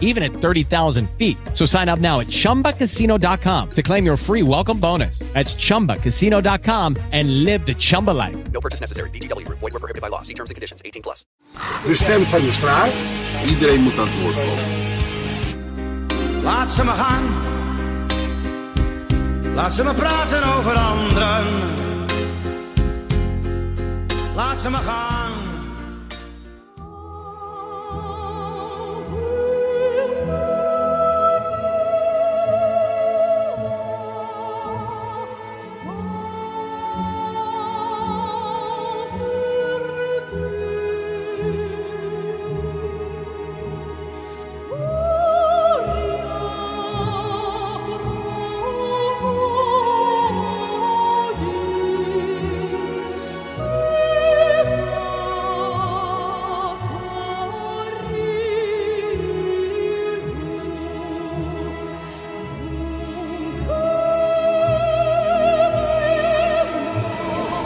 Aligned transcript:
even 0.00 0.22
at 0.22 0.32
30,000 0.32 1.10
feet. 1.18 1.36
So 1.52 1.66
sign 1.66 1.90
up 1.90 1.98
now 1.98 2.20
at 2.20 2.28
chumbacasino.com 2.28 3.70
to 3.70 3.82
claim 3.82 4.06
your 4.06 4.16
free 4.16 4.42
welcome 4.42 4.78
bonus. 4.78 5.18
That's 5.34 5.54
chumbacasino.com 5.54 6.96
and 7.12 7.44
live 7.44 7.66
the 7.66 7.74
Chumba 7.74 8.12
life. 8.12 8.36
No 8.52 8.60
purchase 8.60 8.80
necessary. 8.80 9.10
VGW 9.10 9.44
Group. 9.44 9.58
Void 9.58 9.72
were 9.72 9.80
prohibited 9.80 10.02
by 10.02 10.08
law. 10.08 10.22
See 10.22 10.34
terms 10.34 10.50
and 10.50 10.54
conditions. 10.54 10.80
18 10.84 11.02
plus. 11.02 11.26
De 11.86 11.94
stem 11.94 12.22
van 12.22 12.40
de 12.40 12.52
straat. 12.52 12.92
Iedereen 13.46 13.80
moet 13.80 13.98
aan 13.98 14.08
het 14.08 14.20
woord 14.22 14.34
komen. 14.34 14.82
Laat 16.42 16.72
ze 16.72 16.84
me 16.84 16.90
gaan. 16.90 17.24
Laat 19.54 19.74
ze 19.74 19.84
me 19.84 19.94
praten 19.94 20.54
over 20.56 20.74
anderen. 20.74 21.44
Laat 24.34 24.60
ze 24.60 24.70
me 24.70 24.76
gaan. 24.76 25.23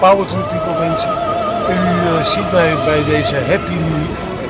Power 0.08 0.24
to 0.24 0.34
the 0.34 0.48
people 0.52 0.78
mensen. 0.78 1.10
U 1.70 1.74
eh, 1.74 2.24
ziet 2.24 2.52
mij 2.52 2.74
bij 2.84 3.04
deze 3.04 3.34
Happy 3.34 3.76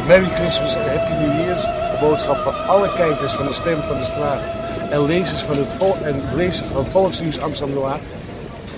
Merry 0.06 0.28
Christmas 0.34 0.74
en 0.74 0.98
Happy 0.98 1.12
New 1.12 1.40
Year's. 1.40 1.62
De 1.62 1.96
boodschap 2.00 2.36
van 2.36 2.66
alle 2.66 2.92
kijkers 2.92 3.32
van 3.32 3.46
de 3.46 3.52
Stem 3.52 3.80
van 3.86 3.98
de 3.98 4.04
Straat. 4.04 4.40
En 4.90 5.06
lezers 5.06 5.40
van 5.40 5.56
het 5.56 5.68
vol 5.78 5.96
en 6.02 6.22
lezers 6.34 6.68
van 6.72 6.84
Volksnieuws 6.84 7.40
Amsterdam 7.40 7.76
Noir. 7.76 7.98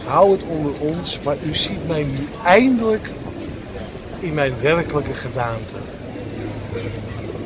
Hou 0.06 0.32
het 0.32 0.40
onder 0.48 0.72
ons, 0.78 1.18
maar 1.24 1.36
u 1.46 1.54
ziet 1.54 1.88
mij 1.88 2.02
nu 2.02 2.28
eindelijk 2.44 3.10
in 4.20 4.34
mijn 4.34 4.52
werkelijke 4.60 5.14
gedaante. 5.14 5.76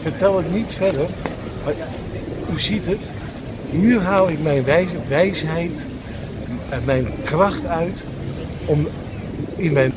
Vertel 0.00 0.36
het 0.36 0.54
niet 0.54 0.72
verder, 0.72 1.06
maar 1.64 1.74
u 2.54 2.60
ziet 2.60 2.86
het. 2.86 3.02
Hier 3.70 4.00
haal 4.00 4.28
ik 4.28 4.42
mijn 4.42 4.64
wijs- 4.64 4.90
wijsheid 5.08 5.80
en 6.68 6.82
mijn 6.84 7.06
kracht 7.24 7.66
uit 7.66 8.04
om 8.64 8.86
in 9.64 9.72
mijn 9.72 9.92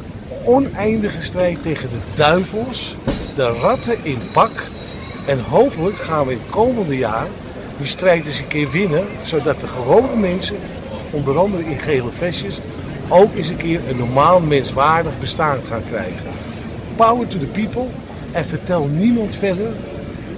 oneindige 0.45 1.21
strijd 1.21 1.61
tegen 1.61 1.89
de 1.89 2.15
duivels, 2.15 2.95
de 3.35 3.47
ratten 3.61 3.97
in 4.03 4.19
pak. 4.31 4.63
En 5.25 5.39
hopelijk 5.39 5.95
gaan 5.97 6.25
we 6.25 6.31
in 6.31 6.37
het 6.37 6.49
komende 6.49 6.97
jaar 6.97 7.27
die 7.77 7.87
strijd 7.87 8.25
eens 8.25 8.39
een 8.39 8.47
keer 8.47 8.71
winnen, 8.71 9.05
zodat 9.23 9.59
de 9.59 9.67
gewone 9.67 10.15
mensen, 10.15 10.55
onder 11.11 11.37
andere 11.37 11.65
in 11.65 11.79
gele 11.79 12.09
vestjes, 12.09 12.59
ook 13.07 13.35
eens 13.35 13.49
een 13.49 13.57
keer 13.57 13.79
een 13.89 13.97
normaal 13.97 14.39
menswaardig 14.39 15.19
bestaan 15.19 15.59
gaan 15.69 15.83
krijgen. 15.89 16.31
Power 16.95 17.27
to 17.27 17.37
the 17.37 17.45
people 17.45 17.85
en 18.31 18.45
vertel 18.45 18.85
niemand 18.85 19.35
verder 19.35 19.71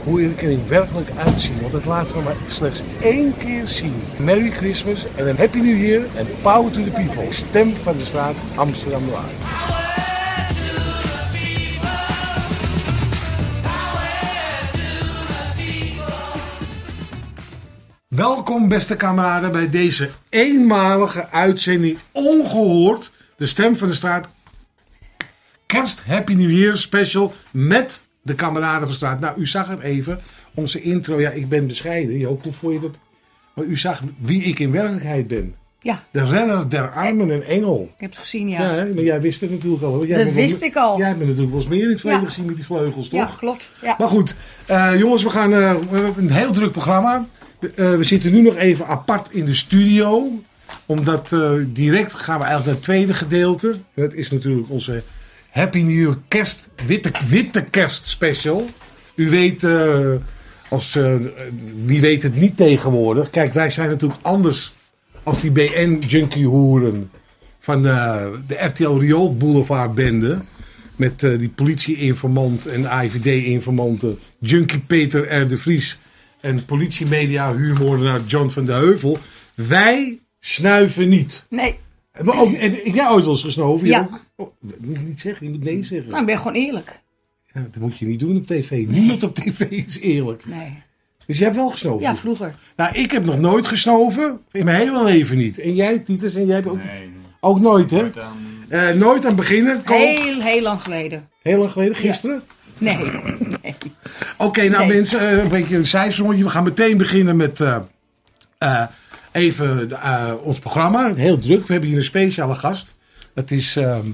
hoe 0.09 0.23
ik 0.23 0.41
er 0.41 0.67
werkelijk 0.67 1.09
uitzie, 1.17 1.53
want 1.61 1.71
dat 1.71 1.85
laten 1.85 2.17
we 2.17 2.23
maar 2.23 2.35
slechts 2.47 2.81
één 3.01 3.37
keer 3.37 3.67
zien. 3.67 3.93
Merry 4.17 4.49
Christmas 4.49 5.05
en 5.15 5.27
een 5.27 5.37
Happy 5.37 5.57
New 5.57 5.81
Year 5.81 6.05
en 6.15 6.27
Power 6.41 6.71
to 6.71 6.83
the 6.83 6.89
people. 6.89 7.31
Stem 7.31 7.75
van 7.75 7.97
de 7.97 8.05
straat 8.05 8.35
Amsterdam 8.55 9.05
Noir. 9.05 9.23
Welkom 18.07 18.67
beste 18.67 18.95
kameraden 18.95 19.51
bij 19.51 19.69
deze 19.69 20.09
eenmalige 20.29 21.29
uitzending 21.29 21.97
ongehoord. 22.11 23.11
De 23.37 23.45
Stem 23.45 23.77
van 23.77 23.87
de 23.87 23.93
Straat 23.93 24.29
Kerst 25.65 26.03
Happy 26.05 26.33
New 26.33 26.51
Year 26.51 26.77
special 26.77 27.33
met 27.51 28.07
de 28.29 28.35
kameraden 28.35 28.87
van 28.87 28.95
straat. 28.95 29.19
Nou, 29.19 29.39
u 29.39 29.47
zag 29.47 29.67
het 29.67 29.79
even. 29.81 30.19
Onze 30.53 30.81
intro, 30.81 31.19
ja, 31.19 31.29
ik 31.29 31.49
ben 31.49 31.67
bescheiden. 31.67 32.17
Joop, 32.17 32.43
hoe 32.43 32.53
vond 32.53 32.73
je 32.73 32.79
dat? 32.79 32.97
Maar 33.55 33.65
u 33.65 33.77
zag 33.77 34.01
wie 34.17 34.41
ik 34.43 34.59
in 34.59 34.71
werkelijkheid 34.71 35.27
ben. 35.27 35.55
Ja, 35.81 36.03
De 36.11 36.23
renner 36.25 36.69
der 36.69 36.91
armen 36.91 37.31
en 37.31 37.43
engel. 37.45 37.89
ik 37.95 38.01
heb 38.01 38.09
het 38.09 38.19
gezien, 38.19 38.49
Ja, 38.49 38.75
ja. 38.75 38.83
maar 38.93 39.03
jij 39.03 39.21
wist 39.21 39.41
het 39.41 39.49
natuurlijk 39.51 39.83
al. 39.83 40.05
Jij 40.05 40.17
Dat 40.17 40.25
wel- 40.25 40.35
wist 40.35 40.61
ik 40.61 40.75
al. 40.75 40.97
Jij 40.97 41.15
me 41.15 41.23
natuurlijk 41.25 41.49
wel 41.49 41.59
eens 41.59 41.67
meer 41.69 41.83
in 41.83 41.89
het 41.89 41.99
verleden 41.99 42.21
Ja. 42.23 42.27
gezien 42.29 42.45
met 42.45 42.55
die 42.55 42.65
vleugels, 42.65 43.09
toch? 43.09 43.19
Ja, 43.19 43.29
klopt. 43.37 43.71
Ja. 43.81 43.95
Maar 43.97 44.07
goed, 44.07 44.35
eh, 44.65 44.91
jongens, 44.97 45.23
we 45.23 45.29
gaan 45.29 45.53
eh, 45.53 45.75
we 45.89 45.95
hebben 45.97 46.23
een 46.23 46.31
heel 46.31 46.51
druk 46.51 46.71
programma. 46.71 47.25
We, 47.59 47.71
eh, 47.75 47.95
we 47.95 48.03
zitten 48.03 48.31
nu 48.31 48.41
nog 48.41 48.55
even 48.55 48.87
apart 48.87 49.31
in 49.31 49.45
de 49.45 49.53
studio. 49.53 50.31
Omdat 50.85 51.31
eh, 51.31 51.51
direct 51.67 52.13
gaan 52.15 52.39
we 52.39 52.45
eigenlijk 52.45 52.65
naar 52.65 52.75
het 52.75 52.83
tweede 52.83 53.13
gedeelte. 53.13 53.75
Dat 53.95 54.13
is 54.13 54.31
natuurlijk 54.31 54.69
onze 54.69 55.03
Happy 55.49 55.81
New 55.81 55.99
Year 55.99 56.17
kerst, 56.27 56.69
witte, 56.85 57.11
witte 57.27 57.61
kerst 57.63 58.07
special. 58.07 58.69
U 59.15 59.29
weet, 59.29 59.63
eh, 59.63 60.11
als, 60.69 60.95
eh, 60.95 61.15
wie 61.75 62.01
weet 62.01 62.23
het 62.23 62.35
niet 62.35 62.57
tegenwoordig. 62.57 63.29
Kijk, 63.29 63.53
wij 63.53 63.69
zijn 63.69 63.89
natuurlijk 63.89 64.19
anders 64.21 64.73
als 65.23 65.41
die 65.41 65.51
BN-junkie 65.51 66.45
hoeren 66.45 67.11
van 67.59 67.81
de, 67.81 68.39
de 68.47 68.55
RTL 68.55 68.97
Riool 68.97 69.37
Boulevard 69.37 69.95
bende. 69.95 70.37
Met 70.95 71.23
eh, 71.23 71.37
die 71.37 71.49
politie-informant 71.49 72.65
en 72.65 72.89
AIVD-informanten. 72.89 74.19
Junkie 74.39 74.79
Peter 74.79 75.41
R. 75.41 75.47
de 75.47 75.57
Vries. 75.57 75.99
En 76.41 76.65
politiemedia 76.65 77.55
huurmoordenaar 77.55 78.21
John 78.27 78.49
van 78.49 78.65
de 78.65 78.71
Heuvel. 78.71 79.17
Wij 79.55 80.19
snuiven 80.39 81.09
niet. 81.09 81.45
Nee, 81.49 81.75
Maar 82.23 82.39
ook, 82.39 82.53
en, 82.53 82.71
heb 82.71 82.93
jij 82.95 83.09
ooit 83.09 83.23
wel 83.23 83.33
eens 83.33 83.43
gesnoven? 83.43 83.87
Ja. 83.87 84.09
Oh, 84.35 84.47
dat 84.61 84.79
moet 84.79 84.99
je 84.99 85.05
niet 85.05 85.19
zeggen, 85.19 85.45
je 85.45 85.51
moet 85.51 85.63
nee 85.63 85.83
zeggen. 85.83 86.11
maar 86.11 86.19
ik 86.19 86.25
ben 86.25 86.37
gewoon 86.37 86.53
eerlijk. 86.53 86.99
Ja, 87.53 87.61
dat 87.71 87.81
moet 87.81 87.97
je 87.97 88.05
niet 88.05 88.19
doen 88.19 88.37
op 88.37 88.47
tv. 88.47 88.85
Niemand 88.87 89.23
op 89.23 89.35
tv 89.35 89.59
is 89.69 89.99
eerlijk. 89.99 90.45
Nee. 90.45 90.73
Dus 91.25 91.37
jij 91.37 91.45
hebt 91.47 91.59
wel 91.59 91.69
gesnoven? 91.69 92.01
Ja, 92.01 92.15
vroeger. 92.15 92.55
Nou, 92.75 92.95
ik 92.95 93.11
heb 93.11 93.25
nog 93.25 93.39
nooit 93.39 93.65
gesnoven. 93.65 94.39
In 94.51 94.65
mijn 94.65 94.77
hele 94.77 95.03
leven 95.03 95.37
niet. 95.37 95.59
En 95.59 95.75
jij, 95.75 95.99
Titus, 95.99 96.35
en 96.35 96.45
jij 96.45 96.55
hebt 96.55 96.67
ook, 96.67 96.83
Nee, 96.83 96.99
nee. 96.99 97.09
ook 97.39 97.59
nooit, 97.59 97.91
hè? 97.91 97.97
Nooit 98.01 98.19
aan- 98.19 98.37
Eh, 98.67 98.91
nooit 98.91 99.25
aan 99.25 99.35
beginnen. 99.35 99.83
Koop. 99.83 99.97
Heel, 99.97 100.41
heel 100.41 100.61
lang 100.61 100.81
geleden. 100.81 101.29
Heel 101.43 101.57
lang 101.57 101.71
geleden, 101.71 101.95
gisteren. 101.95 102.41
Nee. 102.77 102.97
nee. 103.61 103.75
Oké, 104.37 104.67
nou 104.69 104.85
Nee. 104.85 104.95
mensen, 104.95 105.19
eh, 105.19 105.37
een 105.43 105.47
beetje 105.47 105.75
een 105.77 105.85
zijsprongetje. 105.85 106.43
We 106.43 106.49
gaan 106.49 106.63
meteen 106.63 106.97
beginnen 106.97 107.35
met 107.35 107.61
eh, 107.61 107.75
eh, 108.57 108.85
even 109.31 109.91
eh, 109.91 110.33
ons 110.43 110.59
programma. 110.59 111.13
Heel 111.13 111.37
druk. 111.37 111.67
We 111.67 111.71
hebben 111.71 111.89
hier 111.89 111.97
een 111.97 112.03
speciale 112.03 112.55
gast. 112.55 112.95
Dat 113.33 113.51
is 113.51 113.75
ehm, 113.75 114.05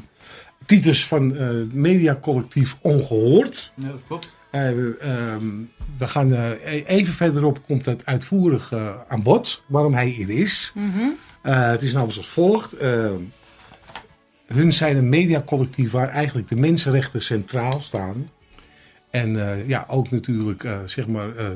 Titus 0.65 1.05
van 1.05 1.35
eh 1.35 1.49
mediacollectief 1.71 2.75
Ongehoord. 2.81 3.71
Ja, 3.75 3.87
dat 3.87 4.03
klopt. 4.03 4.34
Eh, 4.51 4.61
we, 4.61 4.97
ehm, 4.99 5.47
we 5.97 6.07
gaan 6.07 6.34
even 6.85 7.13
verderop 7.13 7.63
komt 7.63 7.85
het 7.85 8.05
uitvoerig 8.05 8.73
aan 9.07 9.23
bod 9.23 9.63
waarom 9.67 9.93
hij 9.93 10.17
er 10.22 10.29
is. 10.29 10.73
Eh, 11.41 11.69
het 11.69 11.81
is 11.81 11.93
namelijk 11.93 12.17
als 12.17 12.28
volgt. 12.28 12.75
Hun 14.45 14.73
zijn 14.73 14.97
een 14.97 15.09
mediacollectief 15.09 15.91
waar 15.91 16.09
eigenlijk 16.09 16.47
de 16.47 16.55
mensenrechten 16.55 17.22
centraal 17.22 17.79
staan. 17.79 18.29
En 19.16 19.49
eh, 19.49 19.67
ja, 19.67 19.85
ook 19.90 20.11
natuurlijk 20.11 20.63
eh, 20.63 20.79
zeg 20.85 21.07
maar 21.07 21.35
eh, 21.35 21.47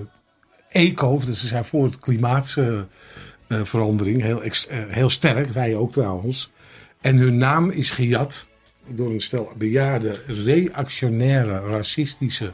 eco, 0.70 1.22
dus 1.26 1.40
ze 1.40 1.48
zijn 1.48 1.66
voor 1.66 1.84
het 1.84 1.98
klimaatverandering 3.50 4.22
heel, 4.22 4.44
ex- 4.44 4.68
eh, 4.68 4.80
heel 4.88 5.10
sterk, 5.10 5.54
wij 5.54 5.76
ook 5.76 5.92
trouwens. 5.92 6.52
En 7.02 7.18
hun 7.18 7.38
naam 7.38 7.70
is 7.70 7.90
gejat 7.90 8.48
door 8.88 9.12
een 9.12 9.22
stel 9.22 9.52
bejaarde, 9.58 10.20
reactionaire, 10.26 11.60
racistische 11.60 12.52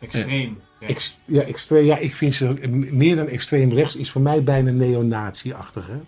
Extreem. 0.00 0.58
Ja. 0.80 0.86
Ex- 0.86 1.18
ja, 1.24 1.42
extreem, 1.42 1.84
ja, 1.84 1.96
ik 1.98 2.16
vind 2.16 2.34
ze 2.34 2.54
meer 2.90 3.16
dan 3.16 3.26
extreem 3.28 3.72
rechts, 3.72 3.96
is 3.96 4.10
voor 4.10 4.20
mij 4.20 4.42
bijna 4.42 4.70
neonazi-achtig. 4.70 5.86
Hè? 5.86 6.00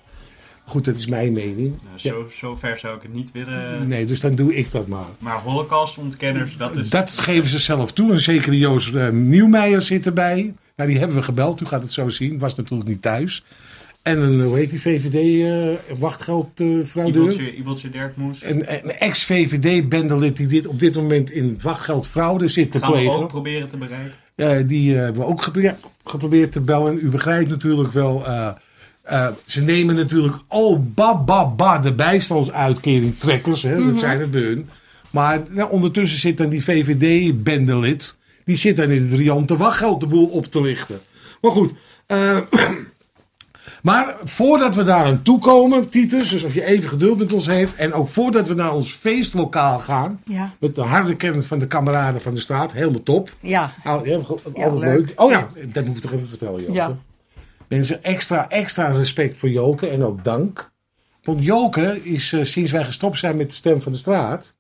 Goed, 0.65 0.85
dat 0.85 0.97
is 0.97 1.07
mijn 1.07 1.33
mening. 1.33 1.79
Nou, 1.85 1.99
zo, 1.99 2.29
zo 2.39 2.57
ver 2.57 2.79
zou 2.79 2.97
ik 2.97 3.03
het 3.03 3.13
niet 3.13 3.33
willen. 3.33 3.87
Nee, 3.87 4.05
dus 4.05 4.21
dan 4.21 4.35
doe 4.35 4.55
ik 4.55 4.71
dat 4.71 4.87
maar. 4.87 5.07
Maar 5.19 5.41
holocaustontkenners, 5.41 6.57
dat 6.57 6.77
is... 6.77 6.89
Dat 6.89 7.19
geven 7.19 7.49
ze 7.49 7.59
zelf 7.59 7.93
toe. 7.93 8.13
En 8.13 8.21
zeker 8.21 8.55
Joost 8.55 8.95
uh, 8.95 9.09
Nieuwmeijer 9.09 9.81
zit 9.81 10.07
erbij. 10.07 10.55
Nou, 10.77 10.91
die 10.91 10.99
hebben 10.99 11.17
we 11.17 11.23
gebeld. 11.23 11.61
U 11.61 11.67
gaat 11.67 11.83
het 11.83 11.93
zo 11.93 12.09
zien. 12.09 12.39
Was 12.39 12.55
natuurlijk 12.55 12.89
niet 12.89 13.03
thuis. 13.03 13.45
En 14.03 14.19
een, 14.23 14.41
hoe 14.43 14.57
heet 14.57 14.71
die 14.71 14.81
VVD-wachtgeldfraudeur? 14.81 17.23
Ibeltje, 17.23 17.55
Ibeltje 17.57 17.91
Derkmoes. 17.91 18.45
een, 18.45 18.65
een 18.85 18.91
ex-VVD-bendelid 18.99 20.37
die 20.37 20.47
dit 20.47 20.67
op 20.67 20.81
dit 20.81 20.95
moment 20.95 21.31
in 21.31 21.49
het 21.49 21.63
wachtgeldfraude 21.63 22.49
zit 22.49 22.73
te 22.73 22.79
Gaan 22.79 22.91
we 22.93 22.97
plegen. 22.97 23.13
ook 23.15 23.29
proberen 23.29 23.69
te 23.69 23.77
bereiken. 23.77 24.13
Eh, 24.35 24.57
die 24.67 24.95
eh, 24.95 25.01
hebben 25.03 25.23
we 25.23 25.29
ook 25.29 25.43
geprobeerd, 25.43 25.77
geprobeerd 26.05 26.53
te 26.53 26.61
bellen. 26.61 26.99
U 27.03 27.09
begrijpt 27.09 27.49
natuurlijk 27.51 27.93
wel. 27.93 28.27
eh, 28.27 28.49
eh, 29.03 29.27
ze 29.47 29.63
nemen 29.63 29.95
natuurlijk 29.95 30.37
oh 30.49 30.81
ba 30.95 31.17
ba 31.17 31.47
ba 31.47 31.79
de 31.79 31.93
bijstandsuitkering 31.93 33.19
trekkers. 33.19 33.63
Hè, 33.63 33.87
Dat 33.87 33.99
zijn 33.99 34.21
het 34.21 34.31
bij 34.31 34.41
hun. 34.41 34.69
Maar 35.11 35.41
nou, 35.49 35.71
ondertussen 35.71 36.19
zit 36.19 36.37
dan 36.37 36.49
die 36.49 36.65
VVD-bendelid. 36.65 38.17
Die 38.45 38.57
zit 38.57 38.77
dan 38.77 38.91
in 38.91 39.03
het 39.03 39.13
riante 39.13 39.57
wachtgeld 39.57 40.01
de 40.01 40.07
boel 40.07 40.27
op 40.27 40.45
te 40.47 40.61
lichten. 40.61 40.99
Maar 41.41 41.51
goed. 41.53 41.73
eh, 42.07 42.39
maar 43.83 44.17
voordat 44.25 44.75
we 44.75 44.85
daar 44.85 45.05
aan 45.05 45.23
toe 45.23 45.39
komen, 45.39 45.89
Titus, 45.89 46.29
dus 46.29 46.45
als 46.45 46.53
je 46.55 46.65
even 46.65 46.89
geduld 46.89 47.19
met 47.19 47.33
ons 47.33 47.47
heeft. 47.47 47.75
En 47.75 47.93
ook 47.93 48.09
voordat 48.09 48.49
we 48.49 48.55
naar 48.55 48.75
ons 48.75 48.93
feestlokaal 48.93 49.79
gaan. 49.79 50.21
Ja. 50.25 50.53
Met 50.61 50.75
de 50.75 50.81
harde 50.81 51.17
kennis 51.17 51.47
van 51.47 51.59
de 51.59 51.67
kameraden 51.67 52.21
van 52.21 52.35
de 52.35 52.41
straat. 52.41 52.73
Helemaal 52.73 53.03
top. 53.03 53.31
Ja. 53.41 53.73
Ja, 53.85 53.91
altijd 53.93 54.41
Ja, 54.55 54.75
leuk. 54.75 54.81
leuk. 54.81 55.13
Oh 55.17 55.31
ja, 55.31 55.49
dat 55.73 55.85
moet 55.85 55.97
ik 55.97 56.03
toch 56.03 56.13
even 56.13 56.29
vertellen, 56.29 56.61
Joke. 56.61 56.73
Ja. 56.73 56.97
Mensen, 57.69 58.03
extra, 58.03 58.49
extra 58.49 58.87
respect 58.87 59.39
voor 59.39 59.49
Joke 59.51 59.89
en 59.89 60.05
ook 60.05 60.25
dank. 60.25 60.71
Want 61.23 61.45
Joke 61.45 62.01
is, 62.03 62.33
eh, 62.33 62.43
sinds 62.45 62.71
wij 62.71 62.85
gestopt 62.85 63.19
zijn 63.19 63.37
met 63.37 63.49
de 63.49 63.55
Stem 63.55 63.81
van 63.83 63.93
de 63.93 63.99
Straat... 63.99 64.55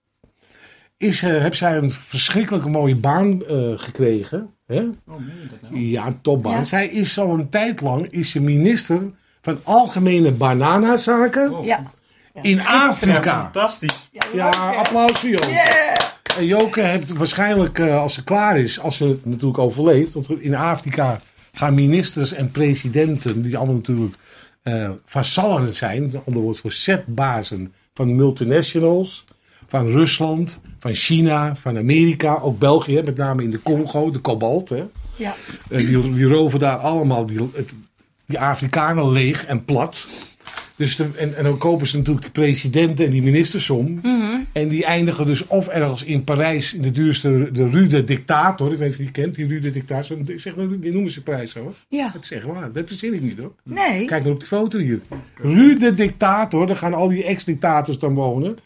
Is, 0.96 1.22
eh, 1.22 1.40
heb 1.42 1.54
zij 1.54 1.76
een 1.76 1.90
verschrikkelijke 1.90 2.68
mooie 2.68 2.96
baan 2.96 3.44
eh, 3.46 3.72
gekregen. 3.76 4.54
Hè? 4.70 4.80
Oh, 4.80 5.14
nou? 5.62 5.78
Ja, 5.80 6.14
topbaan. 6.22 6.52
Ja. 6.52 6.64
Zij 6.64 6.86
is 6.86 7.18
al 7.18 7.34
een 7.34 7.48
tijd 7.48 7.80
lang 7.80 8.06
is 8.08 8.30
ze 8.30 8.40
minister 8.40 9.00
van 9.40 9.60
Algemene 9.62 10.30
Bananazaken 10.30 11.64
Ja. 11.64 11.82
in 12.42 12.66
Afrika. 12.66 13.40
Fantastisch. 13.40 14.10
Ja, 14.32 14.48
applaus 14.76 15.18
voor 15.18 15.28
Joke. 15.28 15.46
En 16.38 16.46
Joke 16.46 16.80
heeft 16.80 17.12
waarschijnlijk, 17.12 17.78
eh, 17.78 17.98
als 18.00 18.14
ze 18.14 18.24
klaar 18.24 18.58
is, 18.58 18.80
als 18.80 18.96
ze 18.96 19.04
het 19.06 19.24
natuurlijk 19.26 19.58
overleeft. 19.58 20.12
Want 20.12 20.30
in 20.40 20.54
Afrika 20.54 21.20
gaan 21.52 21.74
ministers 21.74 22.32
en 22.32 22.50
presidenten, 22.50 23.42
die 23.42 23.56
allemaal 23.56 23.74
natuurlijk 23.74 24.14
eh 24.62 24.90
vassallen 25.04 25.72
zijn. 25.72 26.12
Ander 26.26 26.42
woord 26.42 26.58
voor 26.58 26.72
zetbazen 26.72 27.72
van 27.94 28.16
multinationals. 28.16 29.24
Van 29.70 29.86
Rusland, 29.86 30.60
van 30.78 30.94
China, 30.94 31.56
van 31.56 31.78
Amerika, 31.78 32.38
ook 32.42 32.58
België, 32.58 33.02
met 33.04 33.16
name 33.16 33.42
in 33.42 33.50
de 33.50 33.62
Congo, 33.62 34.10
de 34.10 34.18
kobalt. 34.18 34.68
Hè. 34.68 34.84
Ja. 35.16 35.34
Eh, 35.68 35.78
die, 35.86 36.14
die 36.14 36.24
roven 36.24 36.58
daar 36.58 36.76
allemaal 36.76 37.26
die, 37.26 37.50
het, 37.54 37.74
die 38.26 38.38
Afrikanen 38.38 39.10
leeg 39.10 39.46
en 39.46 39.64
plat. 39.64 40.06
Dus 40.76 40.96
de, 40.96 41.06
en, 41.16 41.36
en 41.36 41.44
dan 41.44 41.58
kopen 41.58 41.86
ze 41.86 41.96
natuurlijk 41.96 42.24
de 42.26 42.32
presidenten 42.32 43.04
en 43.04 43.10
die 43.10 43.22
ministers 43.22 43.70
om. 43.70 44.00
En 44.52 44.68
die 44.68 44.84
eindigen 44.84 45.26
dus 45.26 45.46
of 45.46 45.68
ergens 45.68 46.04
in 46.04 46.24
Parijs 46.24 46.74
in 46.74 46.82
de 46.82 46.90
duurste, 46.90 47.48
de 47.52 47.68
Rue 47.68 47.86
de 47.86 48.04
Dictator. 48.04 48.72
Ik 48.72 48.78
weet 48.78 48.88
niet 48.88 48.92
of 48.92 49.06
je 49.06 49.12
die 49.12 49.22
kent, 49.22 49.34
die 49.34 49.46
Rue 49.46 49.60
de 49.60 49.70
Dictator. 49.70 50.18
Zeg, 50.36 50.54
die 50.80 50.92
noemen 50.92 51.10
ze 51.10 51.22
prijs 51.22 51.50
zo. 51.50 51.60
hoor. 51.60 51.74
Ja. 51.88 52.10
Dat 52.12 52.24
is 52.24 52.30
echt 52.32 52.44
waar, 52.44 52.72
dat 52.72 52.84
verzin 52.86 53.14
ik 53.14 53.20
niet 53.22 53.38
hoor. 53.38 53.52
Nee. 53.62 54.04
Kijk 54.04 54.22
maar 54.22 54.32
op 54.32 54.38
die 54.38 54.48
foto 54.48 54.78
hier. 54.78 55.00
Rue 55.34 55.76
de 55.76 55.94
Dictator, 55.94 56.66
daar 56.66 56.76
gaan 56.76 56.94
al 56.94 57.08
die 57.08 57.24
ex-dictators 57.24 57.98
dan 57.98 58.14
wonen. 58.14 58.58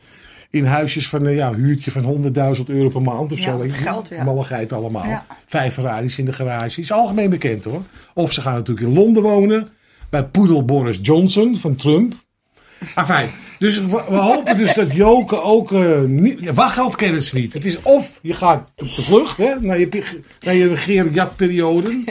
In 0.55 0.65
huisjes 0.67 1.09
van 1.09 1.25
een 1.25 1.35
ja, 1.35 1.55
huurtje 1.55 1.91
van 1.91 2.33
100.000 2.57 2.65
euro 2.67 2.89
per 2.89 3.03
maand 3.03 3.33
of 3.33 3.39
Ja, 3.39 3.45
zo. 3.45 3.65
geld, 3.69 4.09
ja. 4.09 4.25
Malligheid 4.25 4.73
allemaal. 4.73 5.07
Ja. 5.07 5.27
Vijf 5.47 5.75
Ferraris 5.75 6.19
in 6.19 6.25
de 6.25 6.33
garage. 6.33 6.81
Is 6.81 6.93
algemeen 6.93 7.31
bekend 7.31 7.65
hoor. 7.65 7.83
Of 8.15 8.33
ze 8.33 8.41
gaan 8.41 8.55
natuurlijk 8.55 8.87
in 8.87 8.93
Londen 8.95 9.23
wonen. 9.23 9.69
Bij 10.11 10.25
poedel 10.25 10.65
Boris 10.65 10.99
Johnson 11.03 11.57
van 11.57 11.75
Trump. 11.75 12.15
Enfin, 12.95 13.31
dus 13.65 13.81
we, 13.81 14.05
we 14.09 14.17
hopen 14.17 14.57
dus 14.57 14.75
dat 14.75 14.95
Joke 14.95 15.43
ook... 15.43 15.71
niet, 16.07 16.51
wachtgeld 16.51 16.97
kennen 16.97 17.23
ze 17.23 17.37
niet. 17.37 17.53
Het 17.53 17.65
is 17.65 17.83
of 17.83 18.19
je 18.23 18.35
gaat 18.35 18.73
op 18.77 18.97
de 18.97 19.03
vlucht 19.03 19.37
hè, 19.37 19.55
naar 19.61 19.79
je, 19.79 20.03
naar 20.41 20.55
je 20.55 20.69
regeerjatperiode. 20.69 22.05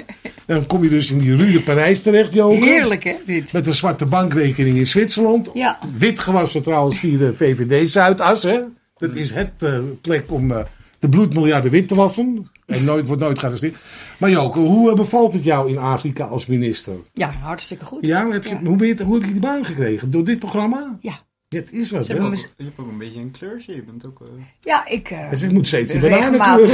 En 0.45 0.55
dan 0.55 0.65
kom 0.65 0.83
je 0.83 0.89
dus 0.89 1.11
in 1.11 1.19
die 1.19 1.35
Rue 1.35 1.51
de 1.51 1.61
Parijs 1.61 2.01
terecht, 2.01 2.33
Joke. 2.33 2.65
Heerlijk, 2.65 3.03
hè, 3.03 3.15
dit? 3.25 3.53
Met 3.53 3.67
een 3.67 3.75
zwarte 3.75 4.05
bankrekening 4.05 4.77
in 4.77 4.87
Zwitserland. 4.87 5.49
Ja. 5.53 5.79
Wit 5.97 6.19
gewassen 6.19 6.61
trouwens 6.61 6.99
via 6.99 7.17
de 7.17 7.33
VVD 7.33 7.89
Zuidas. 7.89 8.43
Hè? 8.43 8.59
Dat 8.97 9.15
is 9.15 9.33
het 9.33 9.51
eh, 9.57 9.79
plek 10.01 10.31
om 10.31 10.51
eh, 10.51 10.65
de 10.99 11.09
bloedmiljarden 11.09 11.71
wit 11.71 11.87
te 11.87 11.95
wassen. 11.95 12.51
En 12.65 12.83
nooit, 12.83 13.07
wordt 13.07 13.21
nooit 13.21 13.39
gearresteerd. 13.39 13.75
Maar 14.17 14.29
Joke, 14.29 14.59
hoe 14.59 14.89
eh, 14.89 14.95
bevalt 14.95 15.33
het 15.33 15.43
jou 15.43 15.69
in 15.69 15.77
Afrika 15.77 16.25
als 16.25 16.45
minister? 16.45 16.93
Ja, 17.13 17.29
hartstikke 17.29 17.85
goed. 17.85 18.07
Ja, 18.07 18.29
heb 18.29 18.43
je, 18.43 18.49
Ja. 18.49 18.59
Hoe, 18.63 18.75
ben 18.75 18.87
je, 18.87 19.03
hoe 19.03 19.13
heb 19.15 19.25
je 19.25 19.31
die 19.31 19.41
baan 19.41 19.65
gekregen? 19.65 20.11
Door 20.11 20.23
dit 20.23 20.39
programma? 20.39 20.97
Ja. 21.01 21.19
Ja, 21.53 21.59
het 21.59 21.71
is 21.73 21.91
wat, 21.91 22.07
hè? 22.07 22.13
Je 22.57 22.63
hebt 22.63 22.79
ook 22.79 22.87
een 22.87 22.97
beetje 22.97 23.19
een 23.19 23.31
kleurtje. 23.31 23.75
Je 23.75 23.83
bent 23.83 24.05
ook... 24.05 24.21
eh, 24.21 24.27
Ja, 24.59 24.85
ik... 24.87 25.09
eh, 25.09 25.29
Dus 25.29 25.41
ik 25.41 25.51
moet 25.51 25.67
steeds 25.67 25.91
die 25.91 26.01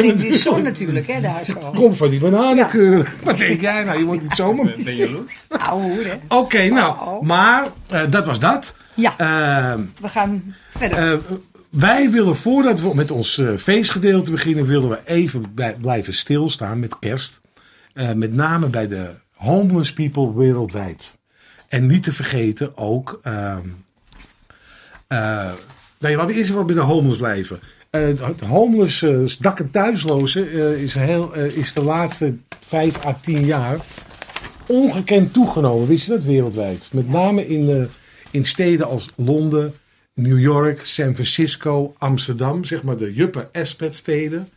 in 0.03 0.17
de 0.17 0.37
zon 0.37 0.63
natuurlijk, 0.63 1.07
hè, 1.07 1.21
de 1.21 1.27
huisvrouw. 1.27 1.71
Kom 1.81 1.93
van 1.93 2.09
die 2.09 2.19
bananenkeur. 2.19 3.13
Wat 3.23 3.37
denk 3.37 3.61
jij 3.61 3.83
nou? 3.83 3.97
Je 3.99 4.05
wordt 4.05 4.21
niet 4.21 4.35
zomaar... 4.35 4.65
ben 4.65 4.83
ben 4.83 4.95
je 4.95 5.05
jaloers? 5.05 6.07
Hè. 6.07 6.15
Oké, 6.27 6.67
nou, 6.69 6.99
Oh. 6.99 7.21
maar 7.21 7.67
eh, 7.89 8.01
dat 8.09 8.25
was 8.25 8.39
dat. 8.39 8.75
Ja, 8.95 9.13
Ehm, 9.17 9.81
we 10.01 10.09
gaan 10.09 10.55
verder. 10.69 10.97
Eh, 11.13 11.17
wij 11.69 12.09
willen 12.11 12.35
voordat 12.35 12.81
we 12.81 12.95
met 12.95 13.11
ons 13.11 13.41
feestgedeelte 13.57 14.31
beginnen, 14.31 14.65
willen 14.65 14.89
we 14.89 14.99
even 15.05 15.53
bij- 15.55 15.75
blijven 15.81 16.13
stilstaan 16.13 16.79
met 16.79 16.99
kerst. 16.99 17.41
Eh, 17.93 18.11
met 18.13 18.33
name 18.33 18.67
bij 18.67 18.87
de 18.87 19.09
homeless 19.33 19.93
people 19.93 20.33
wereldwijd. 20.35 21.17
En 21.67 21.87
niet 21.87 22.03
te 22.03 22.13
vergeten 22.13 22.77
ook. 22.77 23.19
Ehm 25.09 25.47
eh, 25.47 25.51
nee, 25.99 26.15
laten 26.15 26.31
we 26.31 26.37
eerst 26.37 26.49
even 26.51 26.65
bij 26.65 26.75
de 26.75 26.81
homeless 26.81 27.17
blijven. 27.17 27.59
Eh, 27.89 28.01
het 28.01 28.41
homeless, 28.41 29.01
eh, 29.01 29.19
dak- 29.39 29.59
en 29.59 29.69
thuislozen 29.69 30.77
is, 30.79 30.93
heel, 30.93 31.33
is 31.35 31.73
de 31.73 31.81
laatste 31.81 32.35
vijf 32.65 33.05
à 33.05 33.17
tien 33.21 33.45
jaar 33.45 33.77
ongekend 34.67 35.33
toegenomen. 35.33 35.87
Wist 35.87 36.05
je 36.05 36.11
dat 36.11 36.23
wereldwijd? 36.23 36.89
Met 36.91 37.09
name 37.09 37.47
in, 37.47 37.89
in 38.31 38.45
steden 38.45 38.87
als 38.87 39.09
Londen, 39.15 39.73
New 40.13 40.39
York, 40.39 40.85
San 40.85 41.13
Francisco, 41.13 41.95
Amsterdam, 41.97 42.63
zeg 42.63 42.83
maar 42.83 42.97
de 42.97 43.13
juppe 43.13 43.49
steden 43.89 44.49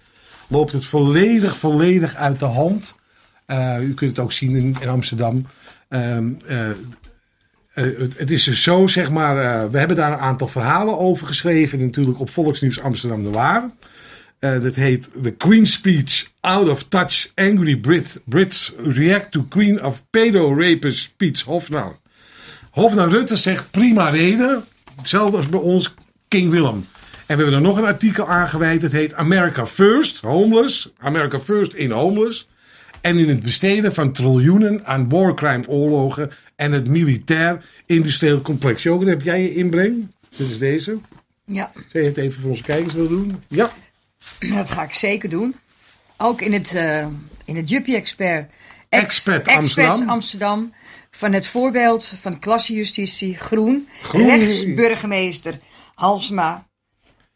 loopt 0.48 0.72
het 0.72 0.84
volledig, 0.84 1.56
volledig 1.56 2.14
uit 2.14 2.38
de 2.38 2.44
hand. 2.44 2.94
U 3.80 3.94
kunt 3.94 4.10
het 4.10 4.18
ook 4.18 4.32
zien 4.32 4.56
in, 4.56 4.76
in 4.80 4.88
Amsterdam. 4.88 5.46
Eh, 7.72 7.84
het, 7.84 8.18
het 8.18 8.30
is 8.30 8.62
zo, 8.62 8.86
zeg 8.86 9.10
maar, 9.10 9.38
eh, 9.38 9.70
we 9.70 9.78
hebben 9.78 9.96
daar 9.96 10.12
een 10.12 10.18
aantal 10.18 10.48
verhalen 10.48 10.98
over 10.98 11.26
geschreven, 11.26 11.80
natuurlijk 11.80 12.20
op 12.20 12.30
Volksnieuws 12.30 12.80
Amsterdam 12.80 13.22
Noir. 13.22 13.70
Eh 14.38 14.62
dat 14.62 14.74
heet 14.74 15.10
The 15.22 15.30
Queen's 15.30 15.72
Speech 15.72 16.30
Out 16.40 16.68
of 16.68 16.82
Touch 16.82 17.30
Angry 17.34 17.76
Brit, 17.76 18.20
Brits 18.24 18.72
React 18.76 19.30
to 19.30 19.42
Queen 19.48 19.84
of 19.84 20.02
Pedo 20.10 20.54
Rapist 20.54 20.98
Speech 20.98 21.42
Hofnar. 21.42 21.96
Hofnar 22.70 23.08
Rutte 23.08 23.36
zegt 23.36 23.70
prima 23.70 24.08
reden. 24.08 24.64
Hetzelfde 24.96 25.36
als 25.36 25.46
bij 25.46 25.60
ons 25.60 25.94
King 26.28 26.50
Willem. 26.50 26.86
En 27.26 27.36
we 27.36 27.42
hebben 27.42 27.54
er 27.54 27.60
nog 27.60 27.78
een 27.78 27.84
artikel 27.84 28.28
aangeweid. 28.28 28.80
Dat 28.80 28.92
heet 28.92 29.14
America 29.14 29.66
First, 29.66 30.20
Homeless. 30.20 30.92
America 30.98 31.38
First 31.38 31.72
in 31.72 31.90
Homeless. 31.90 32.48
En 33.02 33.18
in 33.18 33.28
het 33.28 33.40
besteden 33.40 33.94
van 33.94 34.12
triljoenen 34.12 34.86
aan 34.86 35.08
warcrime 35.08 35.68
oorlogen 35.68 36.30
en 36.56 36.72
het 36.72 36.88
militair-industrieel 36.88 38.40
complex. 38.42 38.82
Joker, 38.82 39.08
heb 39.08 39.22
jij 39.22 39.42
je 39.42 39.54
inbreng? 39.54 40.12
Dit 40.36 40.48
is 40.48 40.58
deze. 40.58 40.98
ja, 41.44 41.70
Zou 41.88 42.04
je 42.04 42.10
het 42.10 42.18
even 42.18 42.40
voor 42.40 42.50
onze 42.50 42.62
kijkers 42.62 42.94
willen 42.94 43.08
doen? 43.10 43.42
Ja. 43.48 43.70
dat 44.38 44.70
ga 44.70 44.82
ik 44.82 44.92
zeker 44.92 45.28
doen. 45.28 45.54
Ook 46.16 46.40
in 46.40 46.52
het, 46.52 46.74
eh 46.74 47.06
in 47.44 47.56
het 47.56 47.68
Juppie 47.68 47.96
Expert. 47.96 48.50
Expert 48.88 49.48
Amsterdam. 49.48 50.08
Amsterdam. 50.08 50.72
Van 51.10 51.32
het 51.32 51.46
voorbeeld 51.46 52.04
van 52.20 52.38
klassejustitie 52.38 53.36
Groen. 53.36 53.88
Groen. 54.02 54.26
Rechtsburgemeester 54.26 55.58
Halsma. 55.94 56.66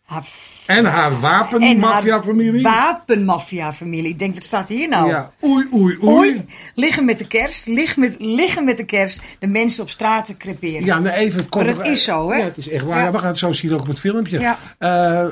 Haar 0.06 0.28
En 0.66 0.84
haar 0.84 1.12
en 1.12 1.20
wapenmafia-familie. 1.20 2.62
wapenmafia-familie. 2.62 4.10
Ik 4.10 4.18
denk, 4.18 4.34
wat 4.34 4.44
staat 4.44 4.68
hier 4.68 4.88
nou? 4.88 5.08
Ja, 5.08 5.32
oei, 5.44 5.66
oei, 5.74 5.96
oei. 6.02 6.16
Oei, 6.30 6.44
liggen 6.74 7.04
met 7.04 7.18
de 7.18 7.26
kerst, 7.26 7.66
liggen 7.66 8.00
met, 8.00 8.16
liggen 8.18 8.64
met 8.64 8.76
de 8.76 8.84
kerst, 8.84 9.20
de 9.38 9.46
mensen 9.46 9.82
op 9.82 9.90
straat 9.90 10.26
te 10.26 10.36
creperen. 10.36 10.84
Ja, 10.84 10.98
nou 10.98 11.14
even 11.16 11.38
het 11.40 11.48
kort. 11.48 11.66
Maar 11.66 11.74
dat 11.74 11.86
is 11.86 12.04
zo, 12.04 12.30
hè? 12.30 12.36
Ja, 12.36 12.44
het 12.44 12.56
is 12.56 12.68
echt 12.68 12.84
waar. 12.84 13.04
Ja. 13.04 13.12
We 13.12 13.18
gaan 13.18 13.28
het 13.28 13.38
zo 13.38 13.52
zien 13.52 13.74
ook 13.74 13.80
op 13.80 13.86
het 13.86 14.00
filmpje. 14.00 14.38
Ja. 14.40 14.58
Eh, 14.78 15.26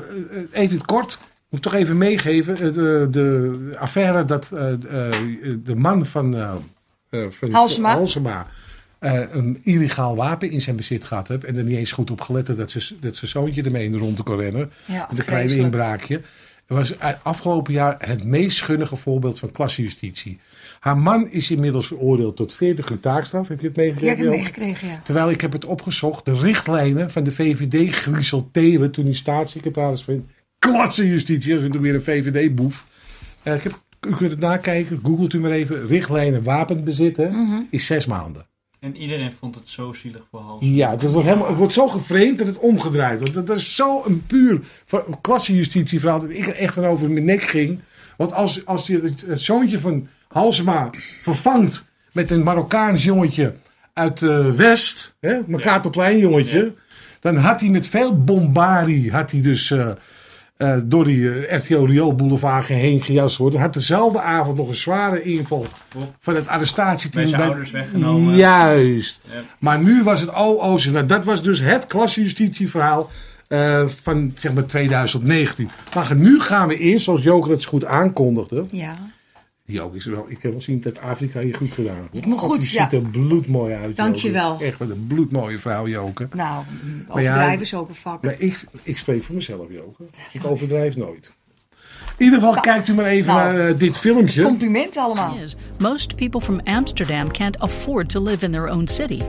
even 0.51 0.75
het 0.77 0.85
kort. 0.85 1.11
Ik 1.13 1.19
moet 1.49 1.61
toch 1.61 1.73
even 1.73 1.97
meegeven. 1.97 2.53
eh, 2.57 2.73
De, 2.73 3.07
de 3.11 3.75
affaire 3.79 4.25
dat 4.25 4.51
eh, 4.51 4.59
de 5.63 5.75
man 5.75 6.05
van, 6.05 6.35
eh, 6.35 6.51
van 7.29 7.51
Halsema. 7.51 7.93
Halsema, 7.93 8.47
een 9.13 9.57
illegaal 9.63 10.15
wapen 10.15 10.51
in 10.51 10.61
zijn 10.61 10.75
bezit 10.75 11.03
gehad 11.03 11.27
heeft. 11.27 11.43
En 11.43 11.57
er 11.57 11.63
niet 11.63 11.77
eens 11.77 11.91
goed 11.91 12.11
op 12.11 12.21
gelet 12.21 12.47
had 12.47 12.57
dat, 12.57 12.71
ze, 12.71 12.95
dat 12.99 13.15
zijn 13.15 13.31
zoontje 13.31 13.63
ermee 13.63 13.85
in 13.85 13.91
de 13.91 13.97
rond 13.97 14.23
kon 14.23 14.39
rennen. 14.39 14.71
Ja, 14.85 15.07
met 15.09 15.19
een 15.19 15.25
kleine 15.25 15.55
inbraakje. 15.55 16.15
Het 16.65 16.77
was 16.77 16.97
eh, 16.97 17.09
afgelopen 17.23 17.73
jaar 17.73 17.95
het 17.99 18.23
meest 18.23 18.57
schunnige 18.57 18.95
voorbeeld 18.95 19.39
van 19.39 19.51
klassejustitie. 19.51 20.39
Haar 20.79 20.97
man 20.97 21.29
is 21.29 21.51
inmiddels 21.51 21.87
veroordeeld 21.87 22.35
tot 22.35 22.53
40 22.53 22.89
uur 22.89 22.99
taakstraf. 22.99 23.47
Heb 23.47 23.61
je 23.61 23.67
het 23.67 23.75
Ja, 23.75 23.81
ik 23.83 23.87
meegekregen? 23.93 24.07
heb 24.07 24.17
hem 24.17 24.25
Joop? 24.43 24.43
meegekregen, 24.55 24.87
ja. 24.87 25.01
Terwijl 25.03 25.29
ik 25.29 25.41
heb 25.41 25.51
het 25.51 25.65
opgezocht, 25.65 26.25
de 26.25 26.39
richtlijnen 26.39 27.11
van 27.11 27.23
de 27.23 27.31
VVD 27.31 27.91
Griesel 27.95 28.49
Thewe, 28.51 28.89
toen 28.89 29.05
hij 29.05 29.13
staatssecretaris 29.13 30.01
van 30.03 30.25
klassejustitie, 30.59 31.49
dat 31.53 31.61
is 31.61 31.67
natuurlijk 31.67 31.83
weer 32.05 32.15
een 32.15 32.23
VVD-boef. 32.23 32.85
Eh, 33.43 33.55
ik 33.55 33.63
heb, 33.63 33.73
u 34.07 34.13
kunt 34.15 34.31
het 34.31 34.39
nakijken, 34.39 34.99
googelt 35.03 35.33
u 35.33 35.39
maar 35.39 35.51
even, 35.51 35.87
richtlijnen 35.87 36.43
wapenbezit 36.43 37.17
hè, 37.17 37.29
Mhm. 37.29 37.61
is 37.69 37.85
zes 37.85 38.05
maanden. 38.05 38.45
En 38.85 38.97
iedereen 38.97 39.33
vond 39.39 39.55
het 39.55 39.69
zo 39.69 39.93
zielig 39.93 40.21
voor 40.31 40.39
Hals. 40.39 40.61
Ja, 40.63 40.89
het 40.89 41.11
wordt, 41.11 41.27
helemaal, 41.27 41.47
het 41.47 41.57
wordt 41.57 41.73
zo 41.73 41.87
gevreemd 41.87 42.37
dat 42.37 42.47
het 42.47 42.57
omgedraaid 42.57 43.19
wordt. 43.19 43.33
Dat, 43.33 43.47
dat 43.47 43.57
is 43.57 43.75
zo 43.75 44.03
een 44.05 44.25
puur 44.25 44.61
klassenjustitieverhaal 45.21 46.19
dat 46.19 46.29
ik 46.29 46.47
er 46.47 46.55
echt 46.55 46.73
van 46.73 46.85
over 46.85 47.09
mijn 47.09 47.25
nek 47.25 47.41
ging. 47.41 47.79
Want 48.17 48.33
als, 48.33 48.65
als 48.65 48.87
je 48.87 48.99
het, 48.99 49.21
het 49.25 49.41
zoontje 49.41 49.79
van 49.79 50.07
Halsema 50.27 50.89
vervangt 51.21 51.85
met 52.11 52.31
een 52.31 52.43
Marokkaans 52.43 53.03
jongetje 53.03 53.53
uit 53.93 54.21
eh, 54.21 54.51
West, 54.51 55.15
hè, 55.19 55.39
Mercatorplein 55.45 56.17
jongetje, 56.17 56.73
dan 57.19 57.35
had 57.35 57.59
hij 57.59 57.69
met 57.69 57.87
veel 57.87 58.23
bombardie, 58.23 59.11
had 59.11 59.31
hij 59.31 59.41
dus 59.41 59.71
eh, 59.71 59.89
eh, 60.57 60.77
door 60.85 61.05
die 61.05 61.31
eh, 61.31 61.57
RTO 61.57 61.83
Riool 61.83 62.15
Boulevard 62.15 62.67
heen 62.67 63.01
gejast 63.01 63.37
worden. 63.37 63.59
Had 63.59 63.73
dezelfde 63.73 64.21
avond 64.21 64.57
nog 64.57 64.67
een 64.67 64.75
zware 64.75 65.23
inval 65.23 65.65
van 66.19 66.35
het 66.35 66.47
arrestatieteam. 66.47 67.31
Bij 67.31 67.39
ouders 67.39 67.71
weggenomen. 67.71 68.35
Juist. 68.35 69.19
Ja. 69.33 69.41
Maar 69.59 69.79
nu 69.83 70.03
was 70.03 70.21
het 70.21 70.33
zo. 70.79 70.91
Nou, 70.91 71.05
dat 71.05 71.25
was 71.25 71.43
dus 71.43 71.59
het 71.59 71.87
klassenjustitieverhaal 71.87 73.09
eh, 73.47 73.83
van 74.03 74.31
zeg 74.35 74.53
maar 74.53 74.65
2019. 74.65 75.69
Maar 75.93 76.15
nu 76.15 76.39
gaan 76.39 76.67
we 76.67 76.77
eerst, 76.77 77.05
zoals 77.05 77.23
Joker 77.23 77.51
het 77.51 77.61
zo 77.61 77.69
goed 77.69 77.85
aankondigde. 77.85 78.65
Ja. 78.71 78.93
Joker 79.67 79.95
is 79.95 80.05
wel, 80.05 80.25
ik 80.27 80.41
heb 80.41 80.51
wel 80.51 80.61
zien 80.61 80.81
dat 80.81 80.99
Afrika 80.99 81.39
je 81.39 81.53
goed 81.53 81.71
gedaan 81.71 81.95
heeft. 81.95 82.15
Ziet 82.15 82.25
me 82.25 82.37
goed, 82.37 82.69
Je 82.69 82.77
ja. 82.77 82.89
ziet 82.89 83.01
er 83.01 83.09
bloedmooi 83.09 83.73
uit. 83.73 83.95
Dank 83.95 84.15
je 84.15 84.21
Joker. 84.31 84.41
wel. 84.41 84.59
Echt 84.59 84.79
wat 84.79 84.89
een 84.89 85.07
bloedmooie 85.07 85.59
vrouw, 85.59 85.87
Joker. 85.87 86.27
Nou, 86.33 86.63
Maar 87.07 87.21
ja, 87.21 87.29
overdrijven 87.31 87.61
is 87.61 87.73
ook 87.73 87.89
een 87.89 87.95
vak. 87.95 88.23
Maar 88.23 88.35
ik, 88.37 88.63
ik 88.83 88.97
spreek 88.97 89.23
voor 89.23 89.35
mezelf, 89.35 89.67
Joker. 89.69 90.05
Ik 90.31 90.45
overdrijf 90.45 90.95
nooit. 90.95 91.33
In 92.17 92.25
ieder 92.25 92.39
geval, 92.39 92.59
kijkt 92.61 92.87
u 92.87 92.93
maar 92.93 93.05
even 93.05 93.33
nou, 93.33 93.53
naar 93.53 93.67
eh, 93.69 93.77
dit 93.77 93.97
filmpje. 93.97 94.43
Complimenten 94.43 95.01
allemaal. 95.01 95.35
is 95.37 95.55
most 95.79 96.15
people 96.15 96.41
from 96.41 96.59
Amsterdam 96.63 97.31
can't 97.31 97.59
afford 97.59 98.09
to 98.09 98.21
live 98.21 98.45
in 98.45 98.51
their 98.51 98.67
own 98.69 98.87
city. 98.87 99.21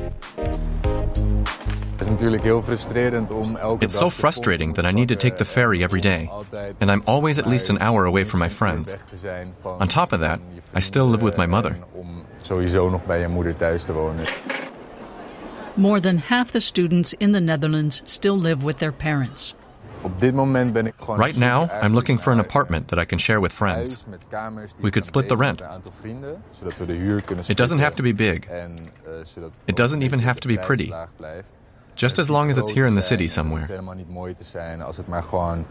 It's 1.98 3.94
so 3.98 4.10
frustrating 4.10 4.74
that 4.74 4.84
I 4.84 4.90
need 4.90 5.08
to 5.08 5.16
take 5.16 5.38
the 5.38 5.44
ferry 5.44 5.82
every 5.82 6.00
day, 6.00 6.30
and 6.80 6.90
I'm 6.90 7.02
always 7.06 7.38
at 7.38 7.46
least 7.46 7.70
an 7.70 7.78
hour 7.78 8.04
away 8.04 8.24
from 8.24 8.40
my 8.40 8.48
friends. 8.48 8.94
On 9.64 9.88
top 9.88 10.12
of 10.12 10.20
that, 10.20 10.40
I 10.74 10.80
still 10.80 11.06
live 11.06 11.22
with 11.22 11.36
my 11.38 11.46
mother. 11.46 11.78
Om 11.94 12.24
sowieso 12.40 12.90
nog 12.90 13.06
bij 13.06 13.20
je 13.20 13.28
moeder 13.28 13.56
thuis 13.56 13.84
te 13.84 13.92
wonen. 13.92 14.24
More 15.74 16.00
than 16.00 16.18
half 16.18 16.50
the 16.50 16.60
students 16.60 17.14
in 17.18 17.32
the 17.32 17.40
Netherlands 17.40 18.02
still 18.04 18.38
live 18.38 18.64
with 18.64 18.78
their 18.78 18.92
parents. 18.92 19.54
Op 20.00 20.20
dit 20.20 20.34
moment 20.34 20.72
ben 20.72 20.86
ik 20.86 20.92
gewoon. 20.96 21.20
Right 21.20 21.38
now, 21.38 21.70
I'm 21.82 21.92
looking 21.92 22.20
for 22.20 22.32
an 22.32 22.38
apartment 22.38 22.88
that 22.88 22.98
I 22.98 23.04
can 23.04 23.18
share 23.18 23.40
with 23.40 23.52
friends. 23.52 23.92
huis 23.92 24.04
met 24.08 24.22
kamers 24.28 24.72
die 24.72 24.82
We 24.82 24.90
could 24.90 25.06
split 25.06 25.28
the 25.28 25.36
rent. 25.36 25.60
met 25.60 25.68
een 25.68 25.74
aantal 25.74 25.92
vrienden, 26.00 26.42
zodat 26.50 26.76
we 26.76 26.86
de 26.86 26.92
huur 26.92 27.22
kunnen 27.22 27.44
It 27.48 27.56
doesn't 27.56 27.80
have 27.80 27.94
to 27.94 28.02
be 28.02 28.14
big. 28.14 28.38
En, 28.44 28.76
eh, 29.04 29.12
zodat 29.24 29.50
It 29.64 29.76
doesn't 29.76 30.02
even 30.02 30.20
have 30.20 30.40
to 30.40 30.48
be 30.48 30.58
pretty. 30.58 30.92
De 31.96 32.06
prijs 32.06 32.16
laag 32.16 32.16
blijft. 32.16 32.16
Just 32.16 32.18
as 32.18 32.28
long 32.28 32.50
as 32.50 32.56
it's 32.56 32.72
here 32.72 32.86
in 32.86 32.94
the 32.94 33.02
city 33.02 33.26
somewhere. 33.26 33.66
helemaal 33.66 33.94
niet 33.94 34.10
mooi 34.10 34.34
te 34.34 34.44
zijn 34.44 34.82
als 34.82 34.96
het 34.96 35.06
maar 35.06 35.22
gewoon 35.22 35.66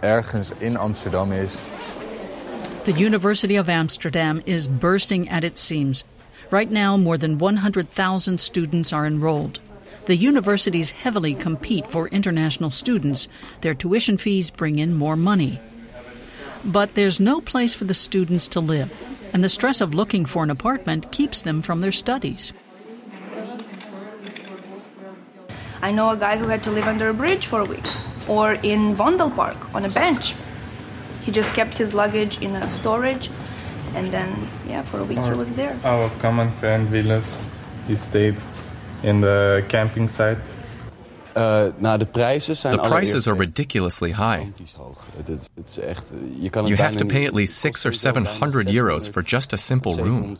ergens 0.00 0.50
in 0.58 0.76
Amsterdam 0.76 1.32
is. 1.32 1.54
The 2.84 3.04
University 3.04 3.58
of 3.58 3.68
Amsterdam 3.68 4.40
is 4.44 4.68
bursting 4.68 5.28
at 5.30 5.44
its 5.44 5.66
seams. 5.66 6.04
Right 6.50 6.70
now, 6.70 6.96
more 6.96 7.18
than 7.18 7.38
100,000 7.38 8.40
students 8.40 8.92
are 8.92 9.06
enrolled. 9.06 9.60
The 10.04 10.16
universities 10.16 10.92
heavily 10.92 11.34
compete 11.34 11.88
for 11.88 12.08
international 12.08 12.70
students. 12.70 13.28
Their 13.60 13.74
tuition 13.74 14.18
fees 14.18 14.52
bring 14.52 14.78
in 14.78 14.94
more 14.94 15.16
money. 15.16 15.58
But 16.62 16.94
there's 16.94 17.18
no 17.18 17.40
place 17.40 17.76
for 17.76 17.86
the 17.86 17.94
students 17.94 18.48
to 18.48 18.60
live, 18.60 18.88
and 19.32 19.42
the 19.42 19.48
stress 19.48 19.80
of 19.80 19.94
looking 19.94 20.28
for 20.28 20.42
an 20.42 20.50
apartment 20.50 21.10
keeps 21.10 21.42
them 21.42 21.62
from 21.62 21.80
their 21.80 21.92
studies. 21.92 22.52
I 25.82 25.90
know 25.90 26.10
a 26.10 26.16
guy 26.16 26.36
who 26.36 26.48
had 26.48 26.62
to 26.62 26.70
live 26.70 26.86
under 26.86 27.08
a 27.08 27.14
bridge 27.14 27.46
for 27.46 27.60
a 27.60 27.64
week 27.64 27.86
or 28.28 28.52
in 28.62 28.94
Vondel 28.96 29.34
Park 29.34 29.56
on 29.74 29.84
a 29.84 29.88
bench. 29.88 30.34
He 31.22 31.32
just 31.32 31.54
kept 31.54 31.78
his 31.78 31.92
luggage 31.92 32.40
in 32.40 32.56
a 32.56 32.70
storage 32.70 33.30
and 33.94 34.12
then, 34.12 34.48
yeah, 34.68 34.82
for 34.82 35.00
a 35.00 35.04
week 35.04 35.18
he 35.18 35.30
was 35.30 35.52
there. 35.52 35.78
Our 35.84 36.10
common 36.20 36.50
friend 36.50 36.90
Willis, 36.90 37.38
he 37.86 37.94
stayed 37.94 38.36
in 39.02 39.20
the 39.20 39.64
camping 39.68 40.08
site. 40.08 40.42
nou, 41.78 41.98
de 41.98 42.04
prijzen 42.04 42.56
zijn 42.56 42.74
The 42.74 42.88
prices 42.88 43.26
are 43.28 43.36
ridiculously 43.36 44.12
high. 44.12 44.52
You 46.40 46.76
have 46.76 46.96
to 46.96 47.04
pay 47.04 47.26
at 47.26 47.34
least 47.34 47.62
het 47.62 47.72
six 47.72 47.84
or 47.84 47.92
700 47.92 48.70
euros 48.70 49.08
for 49.08 49.22
just 49.22 49.52
a 49.52 49.56
simple 49.56 49.94
room. 49.94 50.36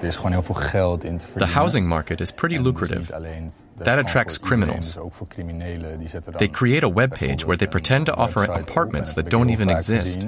Er 0.00 0.06
is 0.06 0.16
gewoon 0.16 0.32
heel 0.32 0.42
veel 0.42 0.54
geld 0.54 1.04
in 1.04 1.16
te 1.18 1.24
The 1.24 1.30
verdienen. 1.30 1.56
housing 1.56 1.86
market 1.86 2.20
is 2.20 2.30
pretty 2.32 2.54
En 2.56 2.62
dus 2.62 2.72
lucrative. 2.72 3.00
niet 3.00 3.12
alleen 3.12 3.44
de- 3.76 3.82
That 3.82 3.86
gewoon 3.86 4.04
attracts 4.04 4.36
voor 4.36 4.44
iedereen, 4.44 4.64
criminals. 4.66 4.94
dus 4.94 5.02
ook 5.02 5.14
voor 5.14 5.26
criminelen. 5.28 5.98
Die 5.98 6.08
zetten 6.08 6.32
dan 6.32 6.40
They 6.40 6.48
create 6.50 6.86
a 6.86 6.92
webpage 6.92 7.08
bijvoorbeeld 7.08 7.42
where 7.42 7.56
they 7.56 7.66
een 7.66 7.72
pretend 7.72 8.06
to 8.06 8.12
offer 8.12 8.40
website 8.40 8.60
op, 8.62 8.68
apartments 8.68 9.08
en 9.08 9.14
that 9.14 9.24
dat 9.30 9.32
heb 9.32 9.32
don't 9.32 9.50
ik 9.50 9.58
heel 9.58 9.66
even 9.68 9.84
vaak 9.86 9.96
exist. 9.98 10.26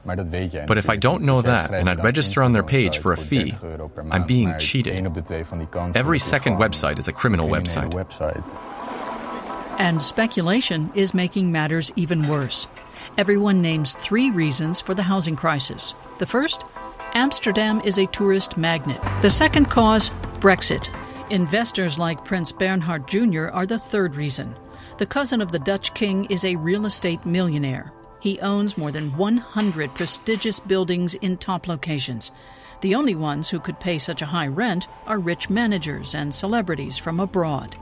Gezien. 0.00 0.06
Maar 0.06 0.16
dat 0.16 0.28
weet 0.28 0.52
jij 0.52 0.64
But 0.64 0.76
if 0.76 0.88
I 0.88 0.98
don't 0.98 1.20
know 1.20 1.42
that 1.44 1.70
and 1.72 1.88
I'd 1.88 2.00
register 2.02 2.42
on 2.42 2.52
their 2.52 2.64
page 2.64 3.00
for 3.00 3.12
a 3.12 3.16
fee, 3.16 3.50
30 3.50 3.62
euro 3.70 3.88
per 3.88 4.04
I'm 4.04 4.26
being 4.26 4.54
cheated. 4.58 4.92
één 4.92 5.06
op 5.06 5.14
de 5.14 5.22
twee 5.22 5.44
van 5.44 5.58
die 5.58 5.66
kansen, 5.68 6.00
Every 6.00 6.18
second 6.18 6.58
website 6.58 6.98
is 6.98 7.08
a 7.08 7.12
criminal 7.12 7.46
een 7.54 7.62
criminele 7.62 7.96
website. 7.96 7.96
website. 7.96 8.42
And 9.78 10.02
speculation 10.02 10.90
is 10.94 11.12
making 11.12 11.50
matters 11.50 11.90
even 11.96 12.26
worse. 12.26 12.68
Everyone 13.16 13.60
names 13.60 13.92
three 13.94 14.30
reasons 14.30 14.82
for 14.82 14.94
the 14.94 15.02
housing 15.02 15.36
crisis. 15.38 15.94
The 16.18 16.26
first, 16.26 16.64
Amsterdam 17.14 17.80
is 17.84 17.98
a 17.98 18.06
tourist 18.06 18.56
magnet. 18.56 18.98
The 19.20 19.30
second 19.30 19.68
cause, 19.68 20.12
Brexit. 20.38 20.88
Investors 21.30 21.96
like 21.98 22.24
Prince 22.24 22.52
Bernhard 22.52 23.06
Jr. 23.08 23.48
are 23.52 23.66
the 23.66 23.78
third 23.78 24.16
reason. 24.16 24.54
The 24.98 25.06
cousin 25.06 25.40
of 25.40 25.50
the 25.50 25.58
Dutch 25.58 25.92
king 25.94 26.26
is 26.28 26.44
a 26.44 26.56
real 26.56 26.84
estate 26.84 27.24
millionaire. 27.24 27.92
He 28.20 28.38
owns 28.40 28.78
more 28.78 28.92
than 28.92 29.16
100 29.16 29.94
prestigious 29.94 30.60
buildings 30.60 31.14
in 31.14 31.38
top 31.38 31.66
locations. 31.66 32.30
The 32.82 32.94
only 32.94 33.14
ones 33.14 33.48
who 33.48 33.60
could 33.60 33.80
pay 33.80 33.98
such 33.98 34.22
a 34.22 34.26
high 34.26 34.46
rent 34.46 34.88
are 35.06 35.18
rich 35.18 35.50
managers 35.50 36.14
and 36.14 36.34
celebrities 36.34 36.98
from 36.98 37.18
abroad. 37.18 37.76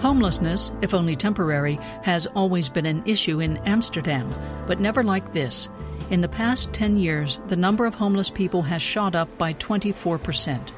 Homelessness, 0.00 0.72
if 0.80 0.94
only 0.94 1.14
temporary, 1.14 1.78
has 2.02 2.26
always 2.28 2.70
been 2.70 2.86
an 2.86 3.02
issue 3.04 3.40
in 3.40 3.58
Amsterdam, 3.58 4.30
but 4.66 4.80
never 4.80 5.02
like 5.02 5.32
this. 5.32 5.68
In 6.08 6.22
the 6.22 6.28
past 6.28 6.72
10 6.72 6.96
years, 6.96 7.38
the 7.48 7.56
number 7.56 7.84
of 7.84 7.94
homeless 7.94 8.30
people 8.30 8.62
has 8.62 8.80
shot 8.80 9.14
up 9.14 9.28
by 9.36 9.52
24%. 9.54 10.72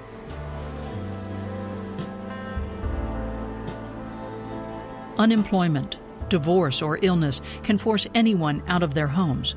Unemployment, 5.18 5.98
divorce, 6.32 6.80
or 6.80 6.98
illness 7.02 7.42
can 7.62 7.76
force 7.76 8.08
anyone 8.14 8.62
out 8.66 8.82
of 8.82 8.94
their 8.94 9.06
homes. 9.06 9.54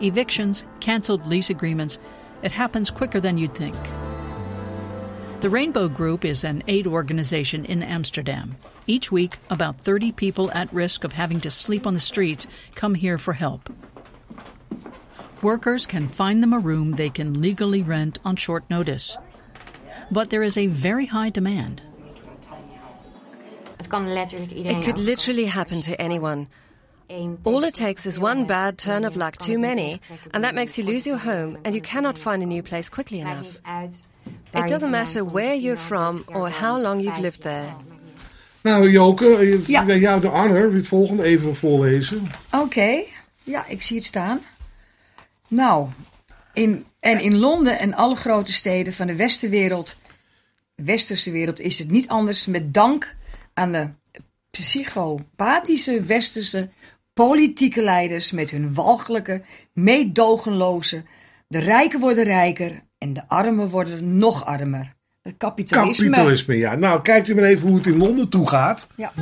Evictions, 0.00 0.64
cancelled 0.80 1.26
lease 1.26 1.50
agreements, 1.50 1.98
it 2.42 2.50
happens 2.50 2.90
quicker 2.90 3.20
than 3.20 3.36
you'd 3.36 3.54
think. 3.54 3.76
The 5.40 5.50
Rainbow 5.50 5.88
Group 5.88 6.24
is 6.24 6.42
an 6.42 6.62
aid 6.66 6.86
organization 6.86 7.66
in 7.66 7.82
Amsterdam. 7.82 8.56
Each 8.86 9.12
week, 9.12 9.36
about 9.50 9.78
30 9.80 10.12
people 10.12 10.50
at 10.52 10.72
risk 10.72 11.04
of 11.04 11.12
having 11.12 11.40
to 11.40 11.50
sleep 11.50 11.86
on 11.86 11.92
the 11.92 12.00
streets 12.00 12.46
come 12.74 12.94
here 12.94 13.18
for 13.18 13.34
help. 13.34 13.68
Workers 15.42 15.86
can 15.86 16.08
find 16.08 16.42
them 16.42 16.54
a 16.54 16.58
room 16.58 16.92
they 16.92 17.10
can 17.10 17.42
legally 17.42 17.82
rent 17.82 18.18
on 18.24 18.36
short 18.36 18.64
notice. 18.70 19.18
But 20.10 20.30
there 20.30 20.42
is 20.42 20.56
a 20.56 20.68
very 20.68 21.04
high 21.04 21.28
demand. 21.28 21.82
Het 23.94 24.02
kan 24.04 24.12
letterlijk 24.12 24.52
iedereen 24.52 24.78
It 24.78 24.84
could 24.84 24.98
literally 24.98 25.46
happen 25.46 25.80
to 25.80 25.92
anyone. 25.92 26.46
All 27.42 27.64
it 27.64 27.74
takes 27.74 28.06
is 28.06 28.18
one 28.18 28.44
bad 28.44 28.78
turn 28.78 29.04
of 29.04 29.14
luck 29.14 29.36
too 29.36 29.58
many, 29.58 30.00
and 30.30 30.42
that 30.42 30.54
makes 30.54 30.76
you 30.76 30.90
lose 30.90 31.08
your 31.08 31.20
home 31.20 31.58
and 31.62 31.74
you 31.74 31.80
cannot 31.80 32.18
find 32.18 32.42
a 32.42 32.46
new 32.46 32.62
place 32.62 32.88
quickly 32.88 33.20
enough. 33.20 33.60
It 34.52 34.68
doesn't 34.68 34.90
matter 34.90 35.24
where 35.24 35.54
you're 35.54 35.80
from 35.80 36.24
or 36.26 36.48
how 36.50 36.80
long 36.80 37.00
you've 37.00 37.20
lived 37.20 37.42
there. 37.42 37.74
Nou, 38.62 38.90
Joke, 38.90 39.24
je- 39.24 39.84
bij 39.86 39.98
jou 39.98 40.20
de 40.20 40.26
honor. 40.26 40.72
Het 40.72 40.86
volgende 40.86 41.22
even 41.22 41.56
voorlezen? 41.56 42.30
Oké, 42.52 43.02
ja, 43.42 43.66
ik 43.66 43.82
zie 43.82 43.96
het 43.96 44.04
staan. 44.04 44.40
Nou, 45.48 45.88
in, 46.52 46.84
en 47.00 47.20
in 47.20 47.38
Londen 47.38 47.78
en 47.78 47.94
alle 47.94 48.16
grote 48.16 48.52
steden 48.52 48.92
van 48.92 49.06
de 49.06 49.16
westerwereld, 49.16 49.96
westerse 50.74 51.30
wereld, 51.30 51.60
is 51.60 51.78
het 51.78 51.90
niet 51.90 52.08
anders 52.08 52.46
met 52.46 52.74
dank 52.74 53.14
aan 53.54 53.72
de 53.72 53.88
psychopathische 54.50 56.02
westerse 56.02 56.68
politieke 57.12 57.82
leiders 57.82 58.30
met 58.30 58.50
hun 58.50 58.74
walgelijke, 58.74 59.42
meedogenloze. 59.72 61.02
De 61.48 61.58
rijken 61.58 62.00
worden 62.00 62.24
rijker 62.24 62.82
en 62.98 63.12
de 63.12 63.28
armen 63.28 63.68
worden 63.68 64.16
nog 64.18 64.44
armer. 64.44 64.92
Het 65.22 65.34
kapitalisme. 65.36 66.04
Kapitalisme, 66.04 66.56
ja. 66.56 66.74
Nou, 66.74 67.02
kijkt 67.02 67.28
u 67.28 67.34
maar 67.34 67.44
even 67.44 67.66
hoe 67.68 67.76
het 67.76 67.86
in 67.86 67.96
Londen 67.96 68.28
toe 68.28 68.48
gaat. 68.48 68.86
Ja. 68.96 69.12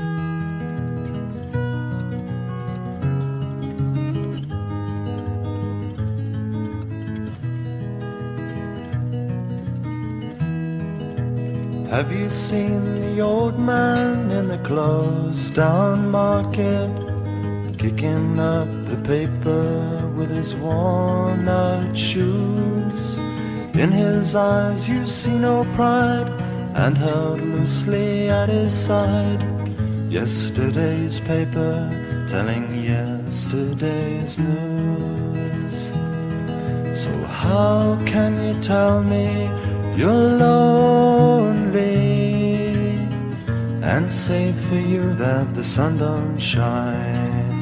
Have 11.92 12.10
you 12.10 12.30
seen 12.30 12.94
the 12.94 13.20
old 13.20 13.58
man 13.58 14.30
in 14.30 14.48
the 14.48 14.56
closed 14.56 15.52
down 15.52 16.10
market? 16.10 16.88
Kicking 17.76 18.40
up 18.40 18.66
the 18.86 18.96
paper 18.96 20.10
with 20.16 20.30
his 20.30 20.54
worn 20.54 21.46
out 21.46 21.94
shoes. 21.94 23.18
In 23.74 23.92
his 23.92 24.34
eyes 24.34 24.88
you 24.88 25.06
see 25.06 25.36
no 25.36 25.66
pride, 25.74 26.28
and 26.74 26.96
held 26.96 27.42
loosely 27.42 28.30
at 28.30 28.48
his 28.48 28.72
side. 28.72 29.42
Yesterday's 30.10 31.20
paper 31.20 31.76
telling 32.26 32.74
yesterday's 32.82 34.38
news. 34.38 35.92
So 36.98 37.12
how 37.24 37.98
can 38.06 38.32
you 38.46 38.62
tell 38.62 39.02
me 39.02 39.50
you're 39.96 40.36
lonely 40.46 41.82
and 43.82 44.10
say 44.10 44.52
for 44.52 44.76
you 44.76 45.14
that 45.14 45.54
the 45.54 45.64
sun 45.64 45.98
don't 45.98 46.38
shine? 46.38 47.52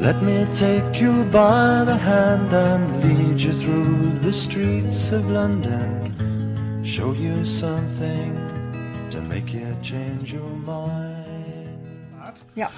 Let 0.00 0.22
me 0.22 0.46
take 0.54 1.00
you 1.00 1.24
by 1.24 1.84
the 1.84 1.96
hand 1.96 2.52
and 2.52 3.02
lead 3.02 3.40
you 3.40 3.52
through 3.52 4.10
the 4.20 4.32
streets 4.32 5.10
of 5.10 5.28
London. 5.30 6.84
Show 6.84 7.12
you 7.12 7.44
something 7.44 8.36
to 9.10 9.20
make 9.22 9.52
you 9.52 9.76
change 9.82 10.32
your 10.32 10.50
mind. 10.64 11.16
Ja. 12.54 12.70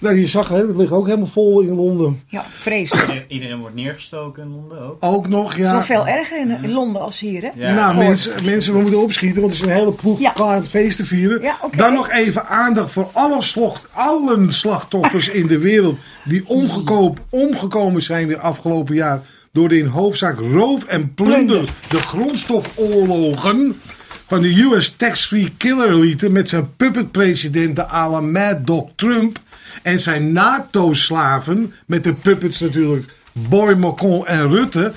Nou, 0.00 0.18
je 0.18 0.26
zag, 0.26 0.48
hè, 0.48 0.66
het 0.66 0.76
ligt 0.76 0.92
ook 0.92 1.06
helemaal 1.06 1.26
vol 1.26 1.60
in 1.60 1.74
Londen. 1.74 2.22
Ja, 2.26 2.44
vreselijk. 2.50 3.24
Iedereen- 3.28 3.58
wordt 3.58 3.74
neergestoken 3.74 4.42
in 4.42 4.50
Londen 4.50 4.80
ook. 4.80 4.96
Ook 5.00 5.28
nog, 5.28 5.56
ja. 5.56 5.72
Nog 5.72 5.84
veel 5.86 6.06
erger 6.06 6.40
in, 6.40 6.62
in 6.62 6.72
Londen 6.72 7.02
als 7.02 7.20
hier, 7.20 7.42
hè? 7.42 7.72
nou, 7.72 7.88
Gehoord. 7.90 8.06
mensen, 8.06 8.44
mensen, 8.44 8.72
we 8.74 8.80
moeten 8.80 9.00
opschieten, 9.02 9.40
want 9.40 9.52
er 9.54 9.60
is 9.60 9.66
een 9.66 9.72
hele 9.72 9.92
ploeg 9.92 10.32
klaar 10.32 10.54
het 10.54 10.68
feest 10.68 10.96
te 10.96 11.04
vieren. 11.04 11.42
Dan 11.76 11.92
nog 11.92 12.10
even 12.10 12.48
aandacht 12.48 12.90
voor 12.90 13.08
alle, 13.12 13.42
slocht, 13.42 13.86
allen 13.92 14.52
slachtoffers 14.52 15.28
in 15.40 15.46
de 15.46 15.58
wereld 15.58 15.98
die 16.24 16.42
omgekoop, 16.46 17.20
omgekomen 17.28 18.02
zijn 18.02 18.26
weer 18.26 18.38
afgelopen 18.40 18.94
jaar 18.94 19.22
door 19.52 19.68
de 19.68 19.78
in 19.78 19.86
hoofdzaak 19.86 20.38
roof 20.38 20.84
en 20.84 21.14
plunder, 21.14 21.64
de 21.88 21.98
grondstofoorlogen 21.98 23.80
van 24.26 24.42
de 24.42 24.62
US 24.62 24.96
tax-free 24.96 25.52
killer 25.56 25.90
elite 25.90 26.30
met 26.30 26.48
zijn 26.48 26.76
puppetpresidenten 26.76 27.88
à 27.90 28.10
la 28.10 28.20
Mad 28.20 28.66
Dog 28.66 28.88
Trump 28.96 29.38
en 29.82 29.98
zijn 29.98 30.32
NATO-slaven 30.32 31.74
met 31.86 32.04
de 32.04 32.12
puppets 32.12 32.60
natuurlijk 32.60 33.04
Boy 33.32 33.74
Macron 33.74 34.26
en 34.26 34.50
Rutte. 34.50 34.92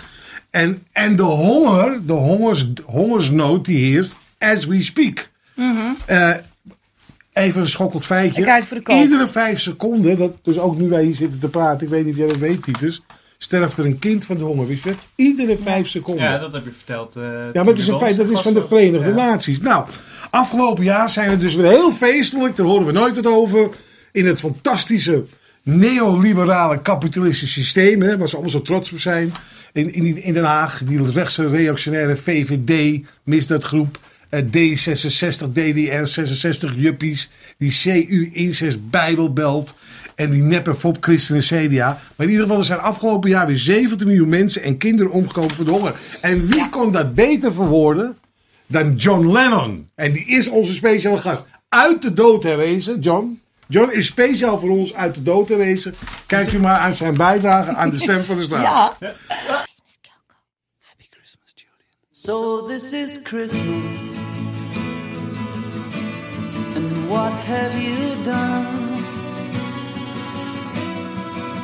En, 0.49 0.83
en 0.91 1.15
de 1.15 1.21
honger, 1.23 1.99
de 2.05 2.13
hongers, 2.13 2.67
hongersnood 2.85 3.65
die 3.65 3.91
heerst 3.91 4.15
as 4.39 4.65
we 4.65 4.81
speak. 4.81 5.29
Eh, 6.05 6.33
even 7.33 7.61
een 7.61 7.69
schokkend 7.69 8.05
feitje. 8.05 8.41
Iedere 9.01 9.27
vijf 9.27 9.59
seconden, 9.59 10.17
dat, 10.17 10.31
dus 10.41 10.57
ook 10.57 10.77
nu 10.77 10.89
wij 10.89 11.03
hier 11.03 11.15
zitten 11.15 11.39
te 11.39 11.47
praten, 11.47 11.81
ik 11.85 11.89
weet 11.89 12.03
niet 12.05 12.13
of 12.13 12.19
jij 12.19 12.27
dat 12.27 12.37
weet, 12.37 12.63
Titus, 12.63 13.01
sterft 13.37 13.77
er 13.77 13.85
een 13.85 13.99
kind 13.99 14.25
van 14.25 14.37
de 14.37 14.43
honger. 14.43 14.67
Wist 14.67 14.83
je 14.83 14.89
dat? 14.89 14.99
Iedere 15.15 15.57
vijf 15.63 15.87
seconden. 15.87 16.23
Ja, 16.23 16.37
dat 16.37 16.53
heb 16.53 16.63
je 16.63 16.71
verteld. 16.71 17.15
eh, 17.15 17.23
Ja, 17.23 17.63
maar 17.63 17.65
het 17.65 17.79
is 17.79 17.87
een 17.87 17.97
feit, 17.97 18.17
dat 18.17 18.29
is 18.29 18.39
van 18.39 18.53
de. 18.53 18.67
Verenigde 18.67 19.09
Ja. 19.09 19.15
Naties. 19.15 19.59
Nou, 19.59 19.85
afgelopen 20.29 20.83
jaar 20.83 21.09
zijn 21.09 21.29
we 21.29 21.37
dus 21.37 21.55
weer 21.55 21.69
heel 21.69 21.91
feestelijk, 21.91 22.55
daar 22.55 22.65
horen 22.65 22.85
we 22.85 22.91
nooit 22.91 23.15
het 23.15 23.27
over, 23.27 23.69
in 24.11 24.25
het 24.25 24.39
fantastische 24.39 25.23
neoliberale 25.63 26.81
kapitalistische 26.81 27.59
systeem, 27.59 28.01
hè, 28.01 28.17
waar 28.17 28.27
ze 28.27 28.33
allemaal 28.33 28.51
zo 28.51 28.61
trots 28.61 28.91
op 28.91 28.99
zijn, 28.99 29.31
in, 29.73 29.93
in, 29.93 30.23
in 30.23 30.33
Den 30.33 30.43
Haag, 30.43 30.81
die 30.85 31.11
rechtse 31.11 31.47
reactionaire 31.47 32.15
VVD, 32.15 33.01
misdaadgroep, 33.23 33.99
eh, 34.29 34.41
D66, 34.41 35.51
DDR, 35.51 36.05
66 36.05 36.73
juppies, 36.75 37.29
die 37.57 37.71
CU 37.81 38.29
Incest 38.33 38.89
Bijbelbelt 38.89 39.75
en 40.15 40.31
die 40.31 40.41
neppe 40.41 40.75
Fop 40.75 40.97
Christen 40.99 41.35
en 41.35 41.41
CDA. 41.41 41.87
Maar 42.15 42.27
in 42.27 42.31
ieder 42.31 42.41
geval, 42.43 42.59
er 42.59 42.65
zijn 42.65 42.79
afgelopen 42.79 43.29
jaar 43.29 43.47
weer 43.47 43.57
17 43.57 44.07
miljoen 44.07 44.29
mensen 44.29 44.63
en 44.63 44.77
kinderen 44.77 45.11
omgekomen 45.11 45.55
voor 45.55 45.65
de 45.65 45.71
honger. 45.71 45.95
En 46.21 46.47
wie 46.47 46.69
kon 46.69 46.91
dat 46.91 47.13
beter 47.13 47.53
verwoorden 47.53 48.17
dan 48.67 48.95
John 48.95 49.31
Lennon? 49.31 49.89
En 49.95 50.11
die 50.11 50.25
is 50.25 50.47
onze 50.47 50.73
speciale 50.73 51.17
gast. 51.17 51.47
Uit 51.69 52.01
de 52.01 52.13
dood 52.13 52.43
herrezen, 52.43 52.99
John. 52.99 53.40
John 53.71 53.91
is 53.91 54.05
speciaal 54.05 54.59
voor 54.59 54.69
ons 54.69 54.93
uit 54.93 55.13
de 55.13 55.23
dood 55.23 55.49
herrezen. 55.49 55.93
Kijkt 56.25 56.53
u 56.53 56.59
maar 56.59 56.77
aan 56.77 56.93
zijn 56.93 57.17
bijdrage 57.17 57.75
aan 57.75 57.89
de 57.89 57.97
stem 57.97 58.21
van 58.21 58.35
de 58.35 58.43
straat. 58.43 58.95
Ja. 58.99 59.15
So 62.11 62.65
this 62.67 62.91
is 62.91 63.19
Christmas. 63.23 63.95
And 66.75 67.07
what 67.07 67.31
have 67.31 67.81
you 67.81 68.23
done? 68.23 68.67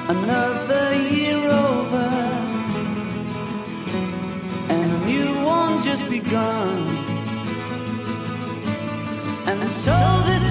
Another 0.08 0.94
year 1.12 1.42
over. 1.50 2.10
And 4.70 4.92
a 4.92 5.06
new 5.06 5.46
one 5.46 5.84
just 5.84 6.10
begun. 6.10 6.98
And 9.46 9.72
so 9.72 10.24
this 10.26 10.47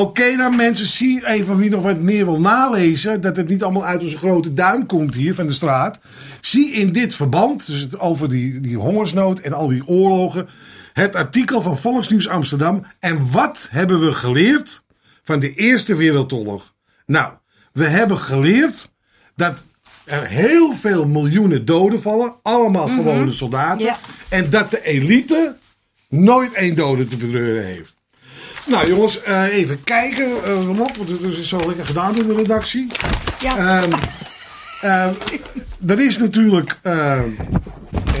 Oké 0.00 0.36
dan 0.36 0.56
mensen, 0.56 0.86
zie 0.86 1.26
even 1.26 1.56
wie 1.56 1.70
nog 1.70 1.82
wat 1.82 2.00
meer 2.00 2.24
wil 2.24 2.40
nalezen. 2.40 3.20
Dat 3.20 3.36
het 3.36 3.48
niet 3.48 3.62
allemaal 3.62 3.84
uit 3.84 4.00
onze 4.00 4.16
grote 4.16 4.54
duim 4.54 4.86
komt 4.86 5.14
hier 5.14 5.34
van 5.34 5.46
de 5.46 5.52
straat. 5.52 6.00
Zie 6.40 6.70
in 6.72 6.92
dit 6.92 7.14
verband, 7.14 7.66
dus 7.66 7.80
het 7.80 7.98
over 7.98 8.28
die, 8.28 8.60
die 8.60 8.76
hongersnood 8.76 9.38
en 9.40 9.52
al 9.52 9.68
die 9.68 9.86
oorlogen. 9.86 10.48
Het 10.92 11.16
artikel 11.16 11.62
van 11.62 11.78
Volksnieuws 11.78 12.28
Amsterdam. 12.28 12.84
En 12.98 13.30
wat 13.30 13.68
hebben 13.70 14.00
we 14.00 14.12
geleerd 14.12 14.82
van 15.22 15.40
de 15.40 15.54
Eerste 15.54 15.94
Wereldoorlog? 15.94 16.74
Nou, 17.06 17.32
we 17.72 17.84
hebben 17.84 18.18
geleerd 18.18 18.90
dat 19.36 19.64
er 20.04 20.26
heel 20.26 20.74
veel 20.74 21.06
miljoenen 21.06 21.64
doden 21.64 22.02
vallen. 22.02 22.34
Allemaal 22.42 22.86
Mhm. 22.86 22.96
gewone 22.96 23.32
soldaten. 23.32 23.84
Ja. 23.84 23.96
En 24.28 24.50
dat 24.50 24.70
de 24.70 24.82
elite 24.82 25.56
nooit 26.08 26.52
één 26.52 26.74
dode 26.74 27.08
te 27.08 27.16
betreuren 27.16 27.64
heeft. 27.64 27.98
Nou 28.70 28.88
jongens, 28.88 29.22
eh, 29.22 29.42
even 29.56 29.84
kijken. 29.84 30.44
eh, 30.44 30.64
want 30.76 30.96
het 30.96 31.22
is 31.22 31.48
zo 31.48 31.66
lekker 31.66 31.86
gedaan 31.86 32.16
in 32.16 32.26
de 32.26 32.34
redactie. 32.34 32.86
Ja. 33.40 33.56
Ehm, 33.82 33.90
ehm, 34.80 35.12
er 35.86 36.00
is 36.00 36.18
natuurlijk... 36.18 36.78
ehm, 36.82 37.28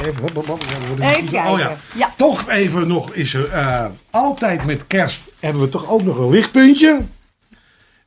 even, 0.04 0.20
hop, 0.20 0.34
hop, 0.34 0.46
hop, 0.46 0.62
ja, 0.62 0.80
we 0.80 0.86
worden- 0.86 1.08
Even 1.10 1.28
kijken. 1.30 1.50
Oh 1.52 1.58
ja. 1.58 1.76
Ja. 1.94 2.14
Toch 2.16 2.48
even 2.48 2.88
nog 2.88 3.12
is 3.12 3.34
er... 3.34 3.48
eh, 3.48 3.86
altijd 4.10 4.64
met 4.64 4.86
kerst 4.86 5.22
hebben 5.38 5.62
we 5.62 5.68
toch 5.68 5.88
ook 5.90 6.02
nog 6.02 6.18
een 6.18 6.30
lichtpuntje. 6.30 7.00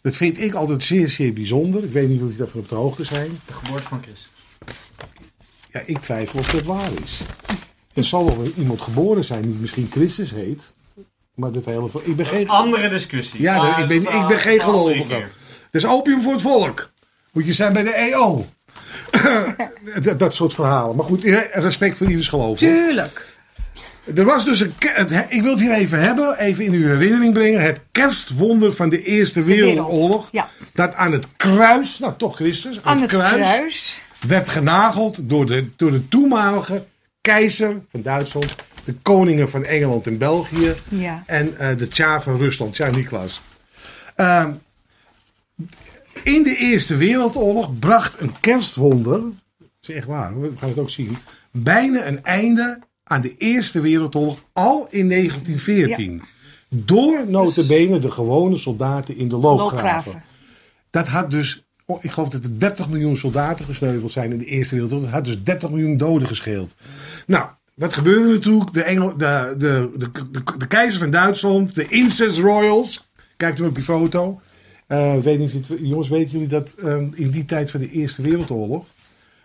Dat 0.01 0.15
vind 0.15 0.41
ik 0.41 0.53
altijd 0.53 0.84
zeer, 0.84 1.08
zeer 1.08 1.34
bijzonder. 1.34 1.84
Ik 1.84 1.91
weet 1.91 2.08
niet 2.08 2.17
of 2.17 2.23
jullie 2.23 2.38
daarvan 2.38 2.60
op 2.62 2.69
de 2.69 2.75
hoogte 2.75 3.03
zijn. 3.03 3.39
De 3.45 3.53
geboorte 3.53 3.88
van 3.88 4.01
Christus. 4.03 4.29
Ja, 5.71 5.82
ik 5.86 5.97
twijfel 5.99 6.39
of 6.39 6.47
dat 6.47 6.63
waar 6.63 6.89
is. 7.03 7.19
Er 7.93 8.03
zal 8.06 8.25
wel 8.25 8.45
iemand 8.58 8.82
geboren 8.82 9.23
zijn 9.23 9.41
die 9.41 9.56
misschien 9.60 9.88
Christus 9.91 10.32
heet. 10.32 10.73
Maar 11.35 11.51
dat 11.51 11.65
hele... 11.65 11.89
Ik 12.03 12.15
ben 12.15 12.25
geen... 12.25 12.49
Andere 12.49 12.89
discussie. 12.89 13.41
Ja, 13.41 13.55
Ah, 13.57 13.79
ik, 13.79 13.87
ben, 13.87 13.97
ik 14.19 14.27
ben 14.27 14.39
geen 14.39 14.61
gelovige. 14.61 15.23
is 15.71 15.85
opium 15.85 16.21
voor 16.21 16.31
het 16.33 16.41
volk. 16.41 16.91
Moet 17.31 17.45
je 17.45 17.53
zijn 17.53 17.73
bij 17.73 17.83
de 17.83 17.93
EO. 17.93 18.45
dat, 20.03 20.19
dat 20.19 20.33
soort 20.33 20.53
verhalen. 20.53 20.95
Maar 20.95 21.05
goed, 21.05 21.23
respect 21.53 21.97
voor 21.97 22.07
ieders 22.09 22.27
geloof. 22.27 22.45
hoor. 22.59 22.69
Tuurlijk. 22.69 23.31
Er 24.15 24.25
was 24.25 24.45
dus 24.45 24.59
een. 24.59 24.73
Het, 24.79 25.25
ik 25.29 25.41
wil 25.41 25.51
het 25.51 25.59
hier 25.59 25.71
even 25.71 25.99
hebben, 25.99 26.37
even 26.39 26.63
in 26.65 26.73
uw 26.73 26.85
herinnering 26.87 27.33
brengen. 27.33 27.61
Het 27.61 27.79
kerstwonder 27.91 28.73
van 28.73 28.89
de 28.89 29.03
Eerste 29.03 29.43
Wereldoorlog. 29.43 30.27
Ja. 30.31 30.49
Dat 30.73 30.93
aan 30.95 31.11
het 31.11 31.27
kruis, 31.37 31.99
nou 31.99 32.13
toch 32.17 32.35
Christus, 32.35 32.79
Aan 32.83 33.01
het 33.01 33.09
kruis. 33.09 34.01
werd 34.27 34.49
genageld 34.49 35.17
door 35.21 35.45
de, 35.45 35.69
door 35.75 35.91
de 35.91 36.07
toenmalige 36.07 36.85
keizer 37.21 37.81
van 37.91 38.01
Duitsland, 38.01 38.55
de 38.83 38.93
koningen 39.01 39.49
van 39.49 39.63
Engeland 39.65 40.07
en 40.07 40.17
België 40.17 40.73
Ja. 40.89 41.23
en 41.25 41.57
eh, 41.57 41.77
de 41.77 41.87
tsaar 41.87 42.23
van 42.23 42.37
Rusland, 42.37 42.73
Tsar 42.73 42.91
Nicolaas. 42.91 43.41
Ehm, 44.15 44.51
in 46.23 46.43
de 46.43 46.55
Eerste 46.57 46.95
Wereldoorlog 46.95 47.79
bracht 47.79 48.15
een 48.19 48.39
kerstwonder, 48.39 49.19
dat 49.57 49.67
is 49.81 49.89
echt 49.89 50.07
waar, 50.07 50.41
we 50.41 50.51
gaan 50.57 50.69
het 50.69 50.77
ook 50.77 50.89
zien, 50.89 51.17
bijna 51.51 52.05
een 52.07 52.23
einde 52.23 52.79
aan 53.03 53.21
de 53.21 53.37
Eerste 53.37 53.81
Wereldoorlog 53.81 54.39
al 54.53 54.87
in 54.89 55.07
1914. 55.07 56.21
Door 56.69 57.23
notabene 57.27 57.99
de 57.99 58.11
gewone 58.11 58.57
soldaten 58.57 59.17
in 59.17 59.29
de 59.29 59.35
loopgraven. 59.35 59.83
Loopgraven. 59.83 60.23
Dat 60.89 61.07
had 61.07 61.31
dus, 61.31 61.63
oh, 61.85 62.03
ik 62.03 62.11
geloof 62.11 62.29
dat 62.29 62.43
er 62.43 62.59
30 62.59 62.89
miljoen 62.89 63.17
soldaten 63.17 63.65
gesneuveld 63.65 64.11
zijn 64.11 64.31
in 64.31 64.37
de 64.37 64.45
Eerste 64.45 64.73
Wereldoorlog. 64.73 65.05
Dat 65.05 65.15
had 65.15 65.25
dus 65.25 65.43
30 65.43 65.69
miljoen 65.69 65.97
doden 65.97 66.27
gescheeld. 66.27 66.75
Nou, 67.27 67.45
wat 67.73 67.93
gebeurde 67.93 68.27
er 68.27 68.33
natuurlijk? 68.33 68.73
De, 68.73 68.83
Engel, 68.83 69.17
de, 69.17 69.55
de, 69.57 69.91
de, 69.97 70.12
de, 70.31 70.43
de 70.57 70.67
keizer 70.67 70.99
van 70.99 71.12
Duitsland, 71.12 71.75
de 71.75 71.88
Incest 71.88 72.39
Royals. 72.39 73.12
Kijkt 73.38 73.59
u 73.59 73.63
op 73.63 73.75
die 73.75 73.83
foto. 73.83 74.41
Eh, 74.88 75.17
weet 75.17 75.39
niet, 75.39 75.67
jongens, 75.79 76.09
weten 76.09 76.31
jullie 76.31 76.47
dat 76.47 76.73
eh, 76.73 76.97
in 77.13 77.29
die 77.29 77.45
tijd 77.45 77.71
van 77.71 77.79
de 77.79 77.89
Eerste 77.89 78.21
Wereldoorlog 78.21 78.86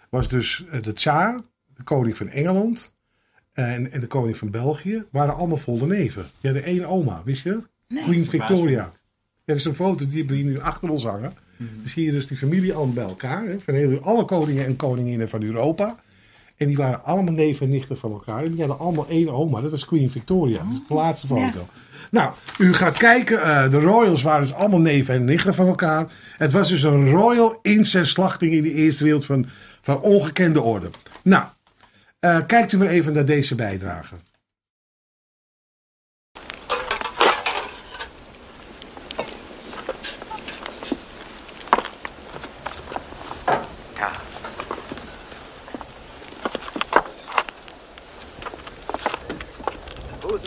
was 0.09 0.29
dus 0.29 0.65
eh, 0.71 0.83
de 0.83 0.93
tsaar, 0.93 1.41
de 1.77 1.83
koning 1.83 2.17
van 2.17 2.29
Engeland 2.29 2.97
en, 3.53 3.93
en 3.93 4.01
de 4.01 4.07
koning 4.07 4.37
van 4.37 4.51
België, 4.51 5.05
waren 5.11 5.37
allemaal 5.37 5.57
volle 5.57 5.87
neven. 5.87 6.27
Ja, 6.41 6.53
de 6.53 6.61
één 6.61 6.87
oma, 6.87 7.23
wist 7.25 7.43
je 7.43 7.51
dat? 7.51 7.69
Nee. 7.89 8.03
Queen 8.05 8.27
Victoria. 8.27 8.71
Ja, 8.71 8.93
dat 9.45 9.57
is 9.57 9.65
een 9.65 9.75
foto 9.75 10.07
die 10.07 10.19
hebben 10.19 10.37
we 10.37 10.43
hier 10.43 10.51
nu 10.51 10.61
achter 10.61 10.91
ons 10.91 11.05
hangen. 11.05 11.33
Dan 11.57 11.69
zie 11.85 12.05
je 12.05 12.11
dus 12.11 12.27
die 12.27 12.37
familie 12.37 12.75
allemaal 12.75 12.95
bij 12.95 13.05
elkaar. 13.05 13.47
Hè, 13.47 13.61
van 13.61 13.75
heel, 13.75 14.01
alle 14.01 14.25
koningen 14.25 14.65
en 14.65 14.77
koninginnen 14.77 15.29
van 15.29 15.43
Europa. 15.43 15.99
En 16.59 16.67
die 16.67 16.77
waren 16.77 17.05
allemaal 17.05 17.35
neven 17.35 17.67
en 17.67 17.73
nichten 17.73 17.97
van 17.97 18.11
elkaar. 18.13 18.45
En 18.45 18.51
die 18.51 18.59
hadden 18.61 18.79
allemaal 18.79 19.07
één 19.09 19.29
oma. 19.29 19.61
Dat 19.61 19.71
was 19.71 19.85
Queen 19.85 20.11
Victoria. 20.11 20.59
Dat 20.59 20.73
is 20.73 20.89
de 20.89 20.95
laatste 20.95 21.27
foto. 21.27 21.67
Nou, 22.11 22.33
u 22.59 22.73
gaat 22.75 22.97
kijken. 22.97 23.43
eh, 23.43 23.71
de 23.71 23.81
royals 23.81 24.23
waren 24.23 24.43
dus 24.43 24.55
allemaal 24.55 24.81
neven 24.81 25.15
en 25.15 25.25
nichten 25.25 25.55
van 25.55 25.67
elkaar. 25.67 26.07
Het 26.37 26.53
was 26.53 26.69
dus 26.69 26.83
een 26.83 27.11
royal 27.11 27.59
incest 27.63 28.11
slachting 28.11 28.53
in 28.53 28.63
de 28.63 28.73
Eerste 28.73 29.05
Wereld 29.05 29.25
van, 29.27 29.47
van 29.83 30.01
ongekende 30.01 30.63
orde. 30.63 30.91
Nou, 31.23 31.45
eh, 32.21 32.39
kijkt 32.47 32.73
u 32.73 32.77
maar 32.79 32.89
even 32.89 33.13
naar 33.13 33.25
deze 33.25 33.55
bijdrage. 33.55 34.15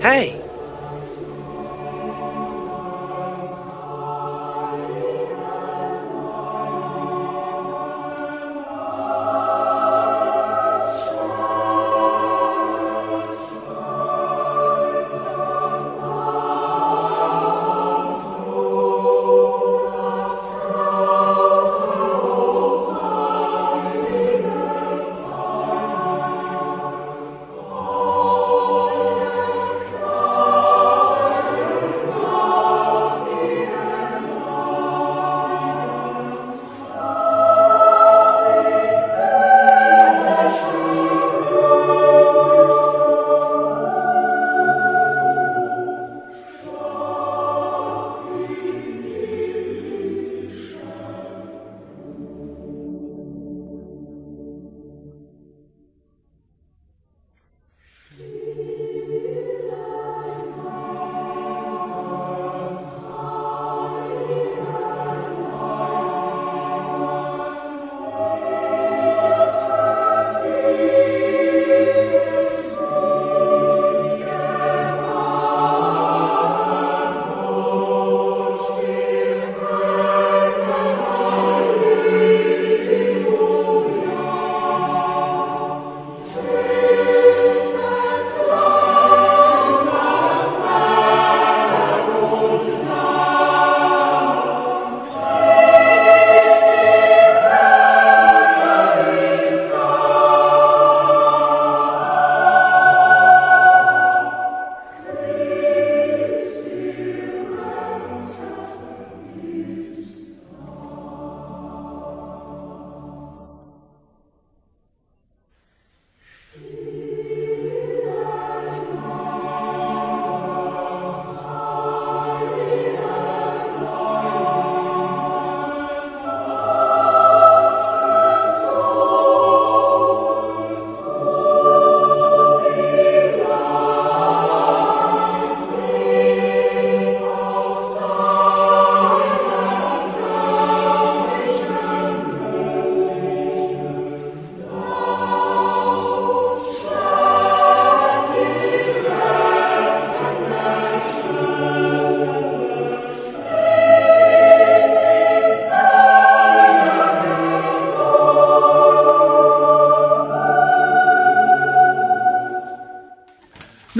Hey! 0.00 0.47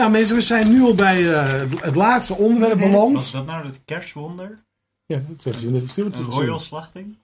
Nou 0.09 0.21
mensen, 0.21 0.37
we 0.39 0.43
zijn 0.43 0.69
nu 0.69 0.83
al 0.83 0.95
bij 0.95 1.33
eh, 1.35 1.61
het- 1.81 1.95
laatste 1.95 2.35
onderwerp 2.35 2.79
Was 2.81 2.91
beland. 2.91 3.33
dat 3.33 3.47
nou 3.47 3.67
het 3.67 3.81
kerstwonder? 3.85 4.59
Ja, 5.07 5.21
dat 5.29 5.45
heb 5.45 5.55
je 5.63 5.69
net 5.71 5.83
het 5.83 5.93
filmpje 5.93 6.19
Een 6.19 6.25
gezien. 6.27 6.41
royal 6.41 6.59
slachting? 6.59 7.17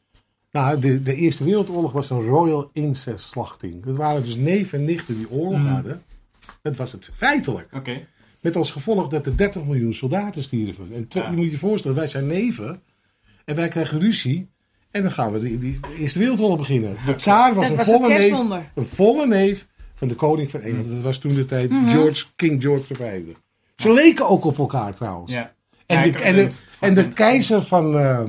Nou, 0.50 0.78
de, 0.78 1.02
de 1.02 1.14
Eerste 1.14 1.44
Wereldoorlog 1.44 1.92
was 1.92 2.10
een 2.10 2.20
royal 2.26 2.70
incest 2.72 3.26
slachting. 3.28 3.84
Dat 3.84 3.96
waren 3.96 4.22
dus 4.22 4.36
neef 4.36 4.72
en 4.72 4.84
nichten 4.84 5.16
die 5.16 5.30
oorlog 5.30 5.58
Hmm. 5.58 5.66
hadden. 5.66 6.02
Dat 6.62 6.76
was 6.76 6.92
het 6.92 7.10
feitelijk. 7.14 7.68
Oké. 7.72 8.06
Met 8.40 8.56
als 8.56 8.70
gevolg 8.70 9.08
dat 9.08 9.26
er 9.26 9.36
30 9.36 9.64
miljoen 9.64 9.94
soldaten 9.94 10.42
stierven. 10.42 10.88
En 10.92 11.06
Ja. 11.08 11.30
je 11.30 11.36
moet 11.36 11.50
je 11.50 11.58
voorstellen, 11.58 11.96
wij 11.96 12.06
zijn 12.06 12.26
neven. 12.26 12.82
En 13.44 13.54
wij 13.56 13.68
krijgen 13.68 13.98
ruzie. 14.00 14.48
En 14.90 15.02
dan 15.02 15.12
gaan 15.12 15.32
we 15.32 15.38
de, 15.40 15.58
de 15.58 15.78
Eerste 15.98 16.18
Wereldoorlog 16.18 16.58
beginnen. 16.58 16.96
De 17.06 17.14
tsaar 17.24 17.54
was 17.54 17.62
Dat 17.68 17.70
een 17.70 17.76
was 17.84 17.86
volle 17.98 18.08
neef. 18.08 18.62
Een 18.74 18.86
volle 18.86 19.26
neef 19.26 19.66
van 20.08 20.08
de 20.08 20.14
koning 20.26 20.50
van 20.50 20.60
Engeland. 20.60 20.90
Dat 20.90 21.00
was 21.00 21.18
toen 21.18 21.34
de 21.34 21.44
tijd 21.46 21.70
Mhm. 21.70 21.88
George, 21.90 22.24
King 22.36 22.62
George 22.62 22.94
V. 22.94 23.20
Ze 23.76 23.92
leken 23.92 24.28
ook 24.28 24.44
op 24.44 24.58
elkaar 24.58 24.94
trouwens. 24.94 25.32
Ja. 25.32 25.52
En, 25.86 26.12
de, 26.12 26.18
en, 26.18 26.34
de, 26.34 26.48
en 26.80 26.94
de 26.94 27.08
keizer 27.08 27.62
van, 27.62 27.98
eh, 27.98 28.20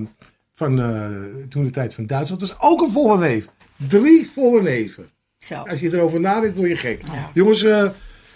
van 0.53 0.79
eh, 0.81 1.05
toen 1.49 1.63
de 1.63 1.69
tijd 1.69 1.93
van 1.93 2.05
Duitsland 2.05 2.41
was 2.41 2.55
ook 2.59 2.81
een 2.81 2.91
volle 2.91 3.17
neef. 3.17 3.47
Drie 3.89 4.29
volle 4.33 4.61
neven. 4.61 5.09
Zo. 5.39 5.55
Als 5.55 5.79
je 5.79 5.93
erover 5.93 6.19
nadenkt, 6.19 6.55
word 6.57 6.69
je 6.69 6.75
gek. 6.75 7.01
Jongens, 7.33 7.63
eh, 7.63 7.81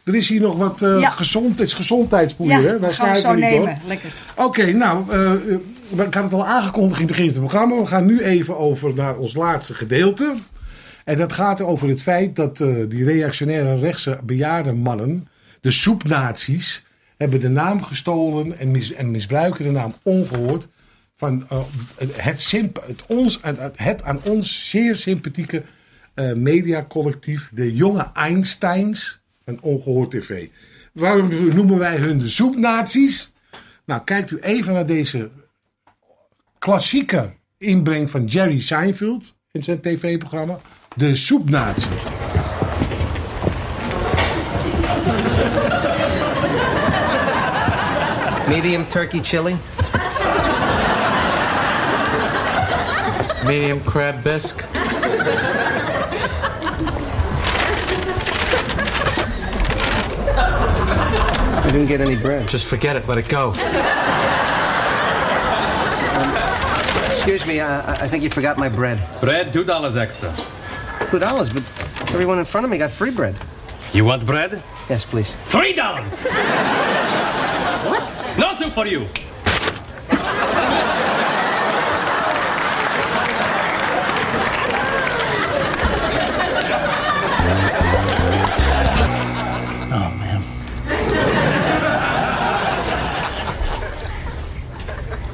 er 0.03 0.15
is 0.15 0.29
hier 0.29 0.41
nog 0.41 0.55
wat 0.57 0.81
eh 0.81 0.99
Ja. 0.99 1.09
gezondheids, 1.09 1.73
gezondheidspoeier. 1.73 2.61
Ja? 2.61 2.79
Wij 2.79 2.91
gaan 2.91 3.11
we 3.13 3.19
zo 3.19 3.33
nemen. 3.33 3.77
Lekker. 3.87 4.13
Oké, 4.35 4.71
nou, 4.71 5.03
ik 5.91 6.13
had 6.13 6.23
het 6.23 6.33
al 6.33 6.45
aangekondigd 6.45 6.99
in 6.99 7.07
het 7.07 7.15
begin 7.15 7.33
van 7.33 7.41
het 7.43 7.51
programma. 7.51 7.81
We 7.81 7.87
gaan 7.87 8.05
nu 8.05 8.19
even 8.21 8.57
over 8.57 8.93
naar 8.95 9.17
ons 9.17 9.35
laatste 9.35 9.73
gedeelte. 9.73 10.33
En 11.09 11.17
dat 11.17 11.33
gaat 11.33 11.61
over 11.61 11.87
het 11.87 12.01
feit 12.01 12.35
dat 12.35 12.61
eh, 12.61 12.75
die 12.87 13.03
reactionaire 13.03 13.79
rechtse 13.79 14.19
bejaarde 14.23 14.73
mannen, 14.73 15.27
de 15.61 15.71
soepnazies, 15.71 16.85
hebben 17.17 17.39
de 17.39 17.49
naam 17.49 17.83
gestolen 17.83 18.59
en, 18.59 18.95
en 18.97 19.11
misbruiken 19.11 19.63
de 19.63 19.71
naam 19.71 19.93
ongehoord 20.03 20.67
van 21.15 21.45
eh, 21.49 21.59
het, 21.97 22.51
het, 22.51 23.05
ons, 23.07 23.39
het, 23.75 24.03
aan 24.03 24.19
ons 24.23 24.69
zeer 24.69 24.95
sympathieke 24.95 25.63
eh, 26.13 26.33
mediacollectief, 26.33 27.49
de 27.53 27.75
jonge 27.75 28.09
Einsteins 28.13 29.21
van 29.45 29.61
Ongehoord 29.61 30.11
TV. 30.11 30.47
Waarom 30.93 31.53
noemen 31.55 31.77
wij 31.77 31.97
hun 31.97 32.19
de 32.19 32.29
soepnazies? 32.29 33.33
Nou, 33.85 34.03
kijkt 34.03 34.31
u 34.31 34.39
even 34.39 34.73
naar 34.73 34.85
deze 34.85 35.29
klassieke 36.59 37.33
inbreng 37.57 38.09
van 38.09 38.25
Jerry 38.25 38.61
Seinfeld 38.61 39.35
in 39.51 39.63
zijn 39.63 39.81
tv-programma, 39.81 40.59
De 40.97 41.13
Soepnatie. 41.15 41.91
Medium 48.49 48.85
turkey 48.87 49.21
chili. 49.21 49.57
Medium 53.45 53.79
crab 53.83 54.23
bisque. 54.23 54.65
I 61.55 61.71
didn't 61.71 61.87
get 61.87 62.01
any 62.01 62.15
bread. 62.15 62.47
Just 62.49 62.65
forget 62.65 62.95
it, 62.95 63.07
let 63.07 63.19
it 63.19 63.29
go. 63.29 63.53
Excuse 67.11 67.45
me, 67.45 67.59
uh, 67.59 67.83
I 67.83 68.05
I 68.05 68.07
think 68.07 68.23
you 68.23 68.29
forgot 68.31 68.57
my 68.57 68.69
bread. 68.69 68.99
Bread, 69.21 69.53
two 69.53 69.63
dollars 69.63 69.95
extra. 69.95 70.33
Two 71.09 71.17
dollars, 71.17 71.49
but 71.49 71.63
everyone 72.13 72.37
in 72.37 72.45
front 72.45 72.65
of 72.65 72.71
me 72.71 72.77
got 72.77 72.91
free 72.91 73.09
bread. 73.09 73.35
You 73.93 74.05
want 74.05 74.23
bread? 74.27 74.61
Yes, 74.89 75.03
please. 75.03 75.35
Three 75.47 75.73
dollars. 75.73 76.15
what? 77.89 78.37
No 78.37 78.53
soup 78.53 78.75
for 78.75 78.85
you. 78.85 79.07
Oh, 89.91 90.11
man. 90.19 90.43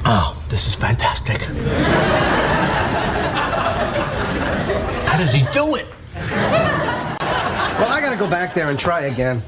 Oh, 0.06 0.42
this 0.48 0.66
is 0.66 0.74
fantastic. 0.74 1.42
How 5.16 5.22
does 5.22 5.32
he 5.32 5.46
do 5.50 5.76
it? 5.76 5.86
Well, 6.14 7.90
I 7.90 8.02
gotta 8.02 8.18
go 8.18 8.28
back 8.28 8.52
there 8.52 8.68
and 8.68 8.78
try 8.78 9.04
again. 9.04 9.40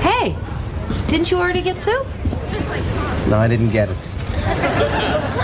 Hey, 0.00 0.36
didn't 1.06 1.30
you 1.30 1.36
already 1.36 1.62
get 1.62 1.78
soup? 1.78 2.04
No, 3.28 3.36
I 3.36 3.46
didn't 3.46 3.70
get 3.70 3.88
it. 3.88 3.94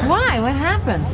Why? 0.09 0.41
What 0.41 0.57
happened? 0.57 1.07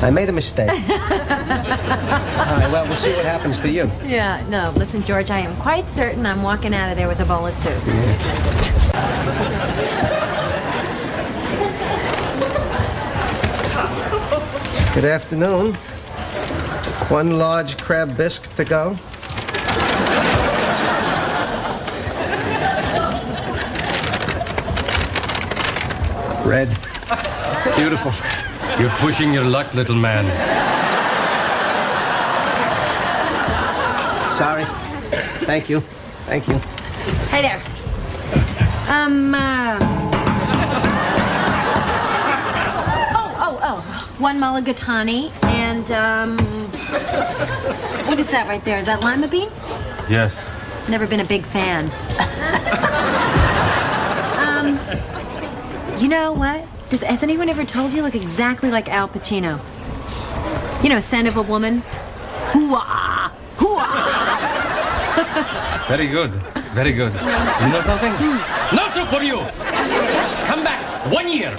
I 0.00 0.10
made 0.12 0.28
a 0.28 0.32
mistake. 0.32 0.68
All 0.70 0.76
right, 0.76 2.68
well, 2.70 2.86
we'll 2.86 2.94
see 2.94 3.14
what 3.14 3.24
happens 3.24 3.58
to 3.58 3.68
you. 3.68 3.90
Yeah, 4.04 4.46
no, 4.48 4.72
listen, 4.76 5.02
George, 5.02 5.32
I 5.32 5.40
am 5.40 5.56
quite 5.56 5.88
certain 5.88 6.24
I'm 6.24 6.44
walking 6.44 6.72
out 6.72 6.92
of 6.92 6.96
there 6.96 7.08
with 7.08 7.18
a 7.18 7.24
bowl 7.24 7.48
of 7.48 7.54
soup. 7.54 7.82
Good 14.96 15.04
afternoon. 15.04 15.74
One 17.10 17.36
large 17.36 17.76
crab 17.76 18.16
bisque 18.16 18.50
to 18.54 18.64
go. 18.64 18.96
Red. 26.48 26.68
Beautiful. 27.76 28.10
You're 28.80 28.88
pushing 28.96 29.34
your 29.34 29.44
luck, 29.44 29.74
little 29.74 29.94
man. 29.94 30.24
Sorry. 34.32 34.64
Thank 35.44 35.68
you. 35.68 35.80
Thank 36.24 36.48
you. 36.48 36.54
Hey 37.28 37.42
there. 37.42 37.62
Um, 38.88 39.34
uh... 39.34 40.05
One 44.18 44.38
mulligatawny 44.38 45.30
and, 45.44 45.90
um... 45.92 46.38
What 48.06 48.18
is 48.18 48.28
that 48.30 48.48
right 48.48 48.64
there? 48.64 48.78
Is 48.78 48.86
that 48.86 49.02
lima 49.02 49.28
bean? 49.28 49.50
Yes. 50.08 50.48
Never 50.88 51.06
been 51.06 51.20
a 51.20 51.24
big 51.24 51.44
fan. 51.44 51.90
um, 54.38 54.78
you 56.00 56.08
know 56.08 56.32
what? 56.32 56.64
Does, 56.88 57.00
has 57.02 57.22
anyone 57.22 57.50
ever 57.50 57.64
told 57.66 57.90
you 57.90 57.98
you 57.98 58.02
look 58.02 58.14
exactly 58.14 58.70
like 58.70 58.88
Al 58.88 59.08
Pacino? 59.08 59.60
You 60.82 60.88
know, 60.88 61.00
Scent 61.00 61.28
of 61.28 61.36
a 61.36 61.42
Woman? 61.42 61.82
Hoo-ah! 62.52 63.30
Hoo-ah! 63.56 64.24
Very 65.88 66.06
good. 66.06 66.32
Very 66.72 66.92
good. 66.92 67.12
You 67.12 67.68
know 67.68 67.82
something? 67.84 68.12
No 68.74 68.88
soup 68.94 69.08
for 69.08 69.22
you. 69.22 69.44
Come 70.46 70.62
back. 70.64 71.12
One 71.12 71.28
year. 71.28 71.54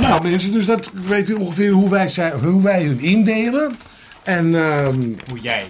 Nou 0.00 0.22
mensen, 0.22 0.52
dus 0.52 0.66
dat 0.66 0.90
weet 1.06 1.28
u 1.28 1.32
ongeveer 1.34 1.70
hoe 1.70 1.88
wij, 1.88 2.08
zijn, 2.08 2.32
hoe 2.32 2.62
wij 2.62 2.82
hun 2.82 3.00
indelen. 3.00 3.76
En, 4.22 4.54
ehm, 4.54 5.00
Hoe 5.28 5.38
jij. 5.42 5.64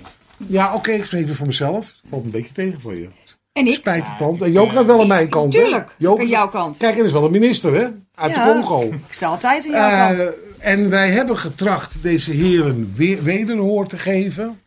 ja, 0.46 0.74
oké, 0.74 0.90
ik 0.90 1.04
spreek 1.04 1.28
er 1.28 1.35
voor 1.35 1.46
mezelf. 1.46 1.94
Valt 2.11 2.24
een 2.24 2.30
beetje 2.30 2.52
tegen 2.52 2.80
voor 2.80 2.94
je. 2.98 3.08
En 3.52 3.66
ik? 3.66 3.74
Spijt 3.74 4.06
de 4.06 4.12
tand. 4.16 4.42
En 4.42 4.52
Joop 4.52 4.70
gaat 4.70 4.87
wel 4.87 5.00
aan 5.00 5.06
mijn 5.06 5.28
kant. 5.28 5.52
hè? 5.54 5.61
Tuurlijk, 5.61 5.88
Joop 5.98 6.18
aan 6.18 6.26
jouw 6.26 6.48
kant. 6.48 6.76
Kijk, 6.76 6.98
er 6.98 7.04
is 7.04 7.12
wel 7.12 7.24
een 7.24 7.30
minister, 7.30 7.74
hè? 7.74 7.87
Uit 8.14 8.35
Ja, 8.35 8.44
de 8.44 8.52
Congo. 8.61 8.82
Ik 8.82 8.98
sta 9.12 9.26
altijd 9.26 9.64
aan 9.64 9.70
jouw 9.70 10.11
Eh, 10.12 10.18
kant. 10.18 10.30
en 10.58 10.90
wij 10.90 11.11
hebben 11.11 11.38
getracht 11.38 11.94
deze 12.02 12.32
heren 12.32 12.92
weer, 12.96 13.22
wederhoor 13.22 13.87
te 13.87 13.98
geven. 13.98 14.61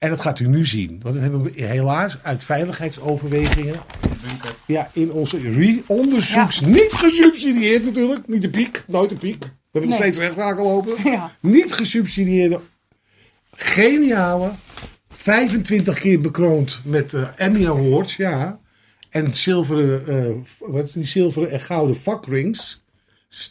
En 0.00 0.08
dat 0.08 0.20
gaat 0.20 0.38
u 0.38 0.46
nu 0.48 0.66
zien. 0.66 1.00
Want 1.02 1.14
dat 1.14 1.22
hebben 1.22 1.42
we 1.42 1.64
helaas 1.64 2.18
uit 2.22 2.44
veiligheidsoverwegingen. 2.44 3.74
Ja, 4.66 4.90
in 4.92 5.12
onze 5.12 5.82
onderzoeks. 5.86 6.60
Niet 6.60 6.92
gesubsidieerd 6.92 7.84
natuurlijk. 7.84 8.28
Niet 8.28 8.42
de 8.42 8.50
piek. 8.50 8.84
Nooit 8.86 9.08
de 9.10 9.16
piek. 9.16 9.40
We 9.40 9.48
hebben 9.70 9.90
nog 9.90 9.98
Nee. 10.00 10.12
steeds 10.12 10.18
rechtszaken 10.18 10.64
lopen. 10.64 11.10
Ja. 11.10 11.30
Niet 11.40 11.72
gesubsidieerde. 11.72 12.60
Geniale. 13.52 14.50
25 15.08 15.98
keer 15.98 16.20
bekroond 16.20 16.80
met 16.84 17.14
eh, 17.14 17.28
Emmy 17.36 17.66
Awards. 17.68 18.16
Ja. 18.16 18.60
En 19.10 19.34
zilveren, 19.34 20.06
eh, 20.08 20.68
wat 20.70 20.84
is 20.86 20.92
die 20.92 21.06
zilveren 21.06 21.50
en 21.50 21.60
gouden 21.60 21.96
vakrings. 21.96 22.84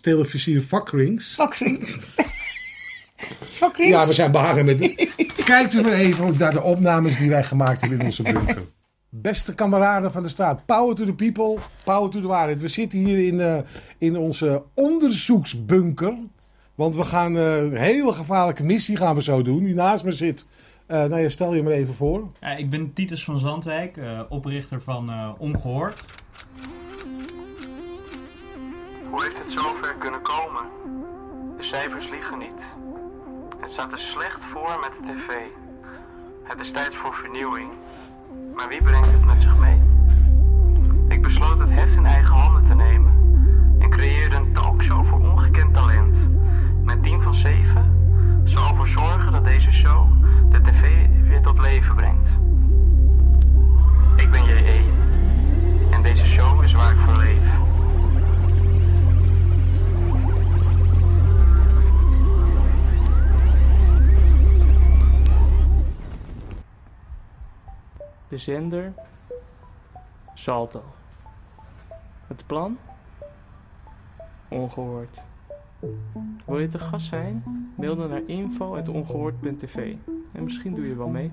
Televisieve 0.01 0.67
vakrings. 0.67 1.33
Vakrings. 1.35 1.99
Vakrings. 3.59 3.91
Ja, 3.91 4.07
we 4.07 4.13
zijn 4.13 4.31
behangen 4.31 4.65
met... 4.65 4.79
Kijkt 5.49 5.73
u 5.73 5.81
maar 5.81 5.91
even 5.91 6.38
naar 6.38 6.53
de 6.53 6.62
opnames 6.62 7.17
die 7.17 7.29
wij 7.29 7.43
gemaakt 7.43 7.81
hebben 7.81 7.99
in 7.99 8.05
onze 8.05 8.23
bunker. 8.23 8.62
Beste 9.09 9.55
kameraden 9.55 10.12
van 10.12 10.23
de 10.23 10.29
straat, 10.29 10.65
power 10.65 10.95
to 10.95 11.05
the 11.05 11.13
people, 11.13 11.57
power 11.83 12.09
to 12.09 12.21
the 12.21 12.27
waarheid. 12.27 12.62
We 12.62 12.67
zitten 12.67 12.99
hier 12.99 13.27
in, 13.27 13.39
eh, 13.39 13.57
in 13.97 14.17
onze 14.17 14.63
onderzoeksbunker. 14.73 16.17
Want 16.75 16.95
we 16.95 17.03
gaan 17.03 17.38
eh, 17.38 17.57
een 17.57 17.75
hele 17.75 18.13
gevaarlijke 18.13 18.63
missie 18.63 18.97
gaan 18.97 19.15
we 19.15 19.23
zo 19.23 19.41
doen. 19.41 19.63
Die 19.63 19.73
naast 19.73 20.03
me 20.03 20.12
zit. 20.12 20.45
Eh, 20.85 20.97
nou 20.97 21.21
ja, 21.21 21.29
stel 21.29 21.53
je 21.53 21.63
me 21.63 21.73
even 21.73 21.93
voor. 21.93 22.31
Ja, 22.39 22.55
ik 22.55 22.69
ben 22.69 22.93
Titus 22.93 23.23
van 23.23 23.39
Zandwijk, 23.39 23.97
eh, 23.97 24.21
oprichter 24.29 24.81
van 24.81 25.09
eh, 25.09 25.31
Ongehoord. 25.38 26.05
Hoe 29.09 29.23
heeft 29.23 29.38
het 29.38 29.51
zover 29.51 29.95
kunnen 29.95 30.21
komen? 30.21 30.63
De 31.57 31.63
cijfers 31.63 32.09
liegen 32.09 32.38
niet. 32.38 32.73
Het 33.69 33.77
staat 33.77 33.91
er 33.91 33.99
slecht 33.99 34.45
voor 34.45 34.79
met 34.79 34.91
de 34.91 35.13
tv. 35.13 35.38
Het 36.43 36.60
is 36.60 36.71
tijd 36.71 36.95
voor 36.95 37.13
vernieuwing. 37.13 37.69
Maar 38.55 38.67
wie 38.67 38.82
brengt 38.82 39.12
het 39.12 39.25
met 39.25 39.41
zich 39.41 39.58
mee? 39.58 39.82
Ik 41.08 41.21
besloot 41.21 41.60
het 41.60 41.69
heft 41.69 41.95
in 41.95 42.05
eigen 42.05 42.36
handen 42.36 42.65
te 42.65 42.75
nemen 42.75 43.13
en 43.79 43.89
creëerde 43.89 44.36
een 44.36 44.53
talkshow 44.53 45.05
voor 45.05 45.19
ongekend 45.19 45.73
talent. 45.73 46.17
Mijn 46.84 47.01
team 47.01 47.21
van 47.21 47.36
zeven 47.36 48.41
zal 48.43 48.67
ervoor 48.69 48.88
zorgen 48.88 49.32
dat 49.32 49.45
deze 49.45 49.71
show 49.71 50.08
de 50.49 50.62
tv 50.62 51.08
weer 51.27 51.41
tot 51.41 51.60
leven 51.60 51.95
brengt. 51.95 52.29
Ik 54.15 54.32
ben 54.32 54.45
JE 54.45 54.84
en 55.91 56.01
deze 56.01 56.25
show 56.25 56.63
is 56.63 56.73
waar 56.73 56.91
ik 56.91 56.99
voor 56.99 57.17
leef. 57.17 57.68
De 68.29 68.37
zender 68.37 68.93
Salto. 70.33 70.83
Het 72.27 72.43
plan? 72.45 72.77
Ongehoord. 74.49 75.23
Wil 76.45 76.59
je 76.59 76.67
te 76.67 76.79
gast 76.79 77.07
zijn? 77.07 77.43
Mail 77.77 77.95
dan 77.95 78.09
naar 78.09 78.23
info.ongehoord.tv 78.25 79.95
en 80.31 80.43
misschien 80.43 80.75
doe 80.75 80.87
je 80.87 80.95
wel 80.95 81.07
mee. 81.07 81.31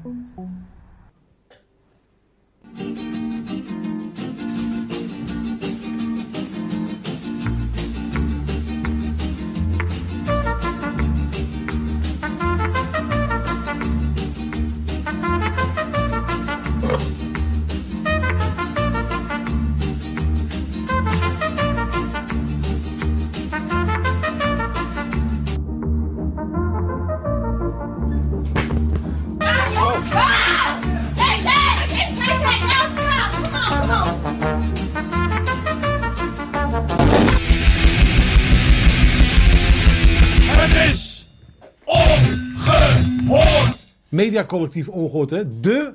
Mediacollectief 44.17 44.89
ongehoord, 44.89 45.31
hè? 45.31 45.61
De 45.61 45.95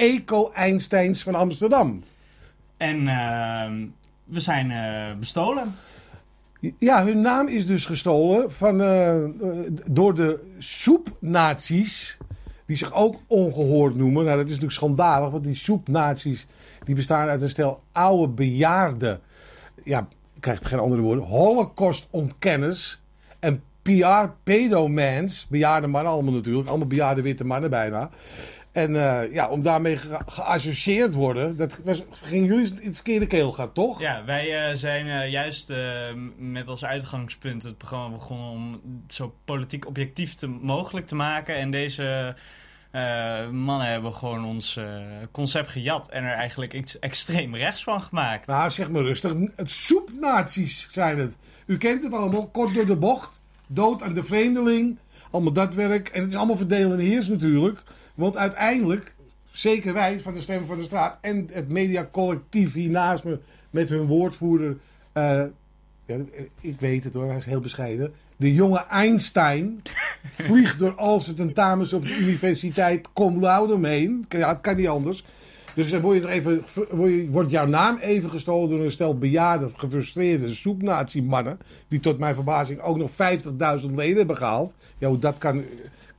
Eco-Einsteins 0.00 1.22
van 1.22 1.34
Amsterdam. 1.34 2.02
En 2.76 3.08
ehm, 3.08 3.86
we 4.24 4.40
zijn 4.40 4.70
eh, 4.70 5.18
bestolen. 5.18 5.74
Ja, 6.78 7.04
hun 7.04 7.20
naam 7.20 7.48
is 7.48 7.66
dus 7.66 7.86
gestolen 7.86 8.50
van, 8.50 8.82
eh, 8.82 9.16
door 9.86 10.14
de 10.14 10.42
soepnazi's. 10.58 12.18
Die 12.66 12.76
zich 12.76 12.94
ook 12.94 13.20
ongehoord 13.26 13.96
noemen. 13.96 14.24
Nou, 14.24 14.36
dat 14.36 14.46
is 14.46 14.50
natuurlijk 14.50 14.78
schandalig, 14.78 15.30
want 15.30 15.44
die 15.44 15.54
soepnazi's 15.54 16.46
die 16.84 16.94
bestaan 16.94 17.28
uit 17.28 17.42
een 17.42 17.48
stel 17.48 17.82
oude 17.92 18.32
bejaarden. 18.32 19.20
Ja, 19.84 20.08
ik 20.34 20.40
krijg 20.40 20.58
geen 20.62 20.78
andere 20.78 21.02
woorden. 21.02 21.24
Holocaust-ontkenners 21.24 23.00
en 23.38 23.62
PR-pedomans. 23.82 25.46
Bejaarde 25.48 25.86
mannen 25.86 26.12
allemaal 26.12 26.32
natuurlijk. 26.32 26.68
Allemaal 26.68 26.86
bejaarde 26.86 27.22
witte 27.22 27.44
mannen 27.44 27.70
bijna. 27.70 28.10
En 28.72 28.96
eh, 28.96 29.32
ja, 29.32 29.48
om 29.48 29.62
daarmee 29.62 29.96
ge- 29.96 30.20
geassocieerd 30.26 31.14
worden, 31.14 31.56
dat 31.56 31.80
was, 31.84 32.02
ging 32.10 32.46
jullie 32.46 32.66
in 32.80 32.86
het 32.86 32.94
verkeerde 32.94 33.26
keel 33.26 33.52
gaat, 33.52 33.74
toch? 33.74 34.00
Ja, 34.00 34.24
wij 34.24 34.68
eh, 34.68 34.76
zijn 34.76 35.08
eh, 35.08 35.30
juist 35.30 35.72
met 36.36 36.68
als 36.68 36.84
uitgangspunt 36.84 37.62
het 37.62 37.78
programma 37.78 38.08
begonnen 38.08 38.50
om 38.50 38.80
het 39.02 39.14
zo 39.14 39.34
politiek 39.44 39.86
objectief 39.86 40.34
te, 40.34 40.46
mogelijk 40.46 41.06
te 41.06 41.14
maken. 41.14 41.56
En 41.56 41.70
deze 41.70 42.34
mannen 43.50 43.86
hebben 43.86 44.12
gewoon 44.14 44.44
ons 44.44 44.80
concept 45.30 45.68
gejat 45.68 46.08
en 46.08 46.24
er 46.24 46.34
eigenlijk 46.34 46.74
iets 46.74 46.98
extreem 46.98 47.54
rechts 47.56 47.82
van 47.82 48.00
gemaakt. 48.00 48.46
Nou, 48.46 48.70
zeg 48.70 48.90
maar 48.90 49.02
rustig. 49.02 49.34
Het 49.56 49.70
soepnazi's 49.70 50.86
zijn 50.90 51.18
het. 51.18 51.38
U 51.66 51.76
kent 51.76 52.02
het 52.02 52.12
allemaal, 52.12 52.48
kort 52.48 52.74
door 52.74 52.86
de 52.86 52.96
bocht. 52.96 53.40
Dood 53.66 54.02
aan 54.02 54.14
de 54.14 54.22
vreemdeling. 54.22 54.98
Allemaal 55.30 55.52
dat 55.52 55.74
werk. 55.74 56.08
En 56.08 56.20
het 56.20 56.30
is 56.30 56.36
allemaal 56.36 56.56
verdelen 56.56 56.98
en 56.98 57.04
heers 57.04 57.28
natuurlijk. 57.28 57.82
Want 58.20 58.36
uiteindelijk, 58.36 59.14
zeker 59.52 59.92
wij 59.92 60.20
van 60.20 60.32
de 60.32 60.40
Stem 60.40 60.66
van 60.66 60.76
de 60.76 60.82
Straat... 60.82 61.18
en 61.20 61.48
het 61.52 61.72
mediacollectief 61.72 62.72
hier 62.72 62.90
naast 62.90 63.24
me 63.24 63.38
met 63.70 63.88
hun 63.88 64.06
woordvoerder... 64.06 64.76
eh, 65.12 65.42
ja, 66.04 66.16
ik 66.60 66.80
weet 66.80 67.04
het 67.04 67.14
hoor, 67.14 67.26
hij 67.26 67.36
is 67.36 67.44
heel 67.44 67.60
bescheiden. 67.60 68.12
De 68.36 68.54
jonge 68.54 68.86
Einstein 68.86 69.82
vliegt 70.48 70.78
door 70.78 70.94
al 70.94 71.20
zijn 71.20 71.36
tentamens 71.36 71.92
op 71.92 72.02
de 72.02 72.16
universiteit 72.16 73.08
cum 73.12 73.40
laude 73.40 73.88
heen. 73.88 74.24
Ja, 74.28 74.48
het 74.48 74.60
kan 74.60 74.76
niet 74.76 74.88
anders. 74.88 75.24
Dus 75.74 75.90
dan 75.90 76.00
word, 76.00 76.22
je 76.22 76.28
er 76.28 76.34
even, 76.34 76.64
word, 76.90 77.10
je, 77.10 77.28
wordt 77.30 77.50
jouw 77.50 77.66
naam 77.66 77.98
even 77.98 78.30
gestolen 78.30 78.68
door 78.68 78.80
een 78.80 78.90
stel 78.90 79.18
bejaarde, 79.18 79.68
gefrustreerde 79.74 80.48
soepnazi-mannen. 80.48 81.58
Die 81.88 82.00
tot 82.00 82.18
mijn 82.18 82.34
verbazing 82.34 82.80
ook 82.80 82.96
nog 82.96 83.10
50.000 83.10 83.16
leden 83.94 84.16
hebben 84.16 84.36
gehaald. 84.36 84.74
Ja, 84.98 85.10
dat 85.10 85.38
kan, 85.38 85.64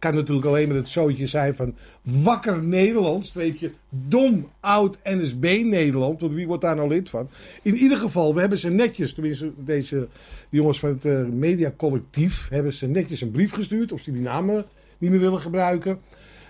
kan 0.01 0.15
natuurlijk 0.15 0.47
alleen 0.47 0.67
met 0.67 0.77
het 0.77 0.89
zootje 0.89 1.27
zijn 1.27 1.55
van 1.55 1.75
wakker 2.01 2.63
Nederland. 2.63 3.25
Streepje 3.25 3.71
dom 3.89 4.49
oud 4.59 4.97
NSB 5.03 5.61
Nederland. 5.63 6.21
Want 6.21 6.33
wie 6.33 6.47
wordt 6.47 6.61
daar 6.61 6.75
nou 6.75 6.87
lid 6.87 7.09
van? 7.09 7.29
In 7.61 7.75
ieder 7.75 7.97
geval, 7.97 8.33
we 8.33 8.39
hebben 8.39 8.57
ze 8.57 8.69
netjes, 8.69 9.13
tenminste 9.13 9.51
deze 9.57 10.07
jongens 10.49 10.79
van 10.79 10.89
het 10.89 11.05
eh, 11.05 11.23
mediacollectief, 11.23 12.49
hebben 12.49 12.73
ze 12.73 12.87
netjes 12.87 13.21
een 13.21 13.31
brief 13.31 13.51
gestuurd. 13.51 13.91
Of 13.91 14.01
ze 14.01 14.11
die 14.11 14.21
namen 14.21 14.65
niet 14.97 15.11
meer 15.11 15.19
willen 15.19 15.39
gebruiken. 15.39 15.99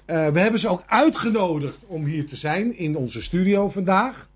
Eh, 0.06 0.28
we 0.28 0.40
hebben 0.40 0.60
ze 0.60 0.68
ook 0.68 0.84
uitgenodigd 0.88 1.84
om 1.88 2.06
hier 2.06 2.26
te 2.26 2.36
zijn 2.36 2.78
in 2.78 2.96
onze 2.96 3.22
studio 3.22 3.70
vandaag. 3.70 4.30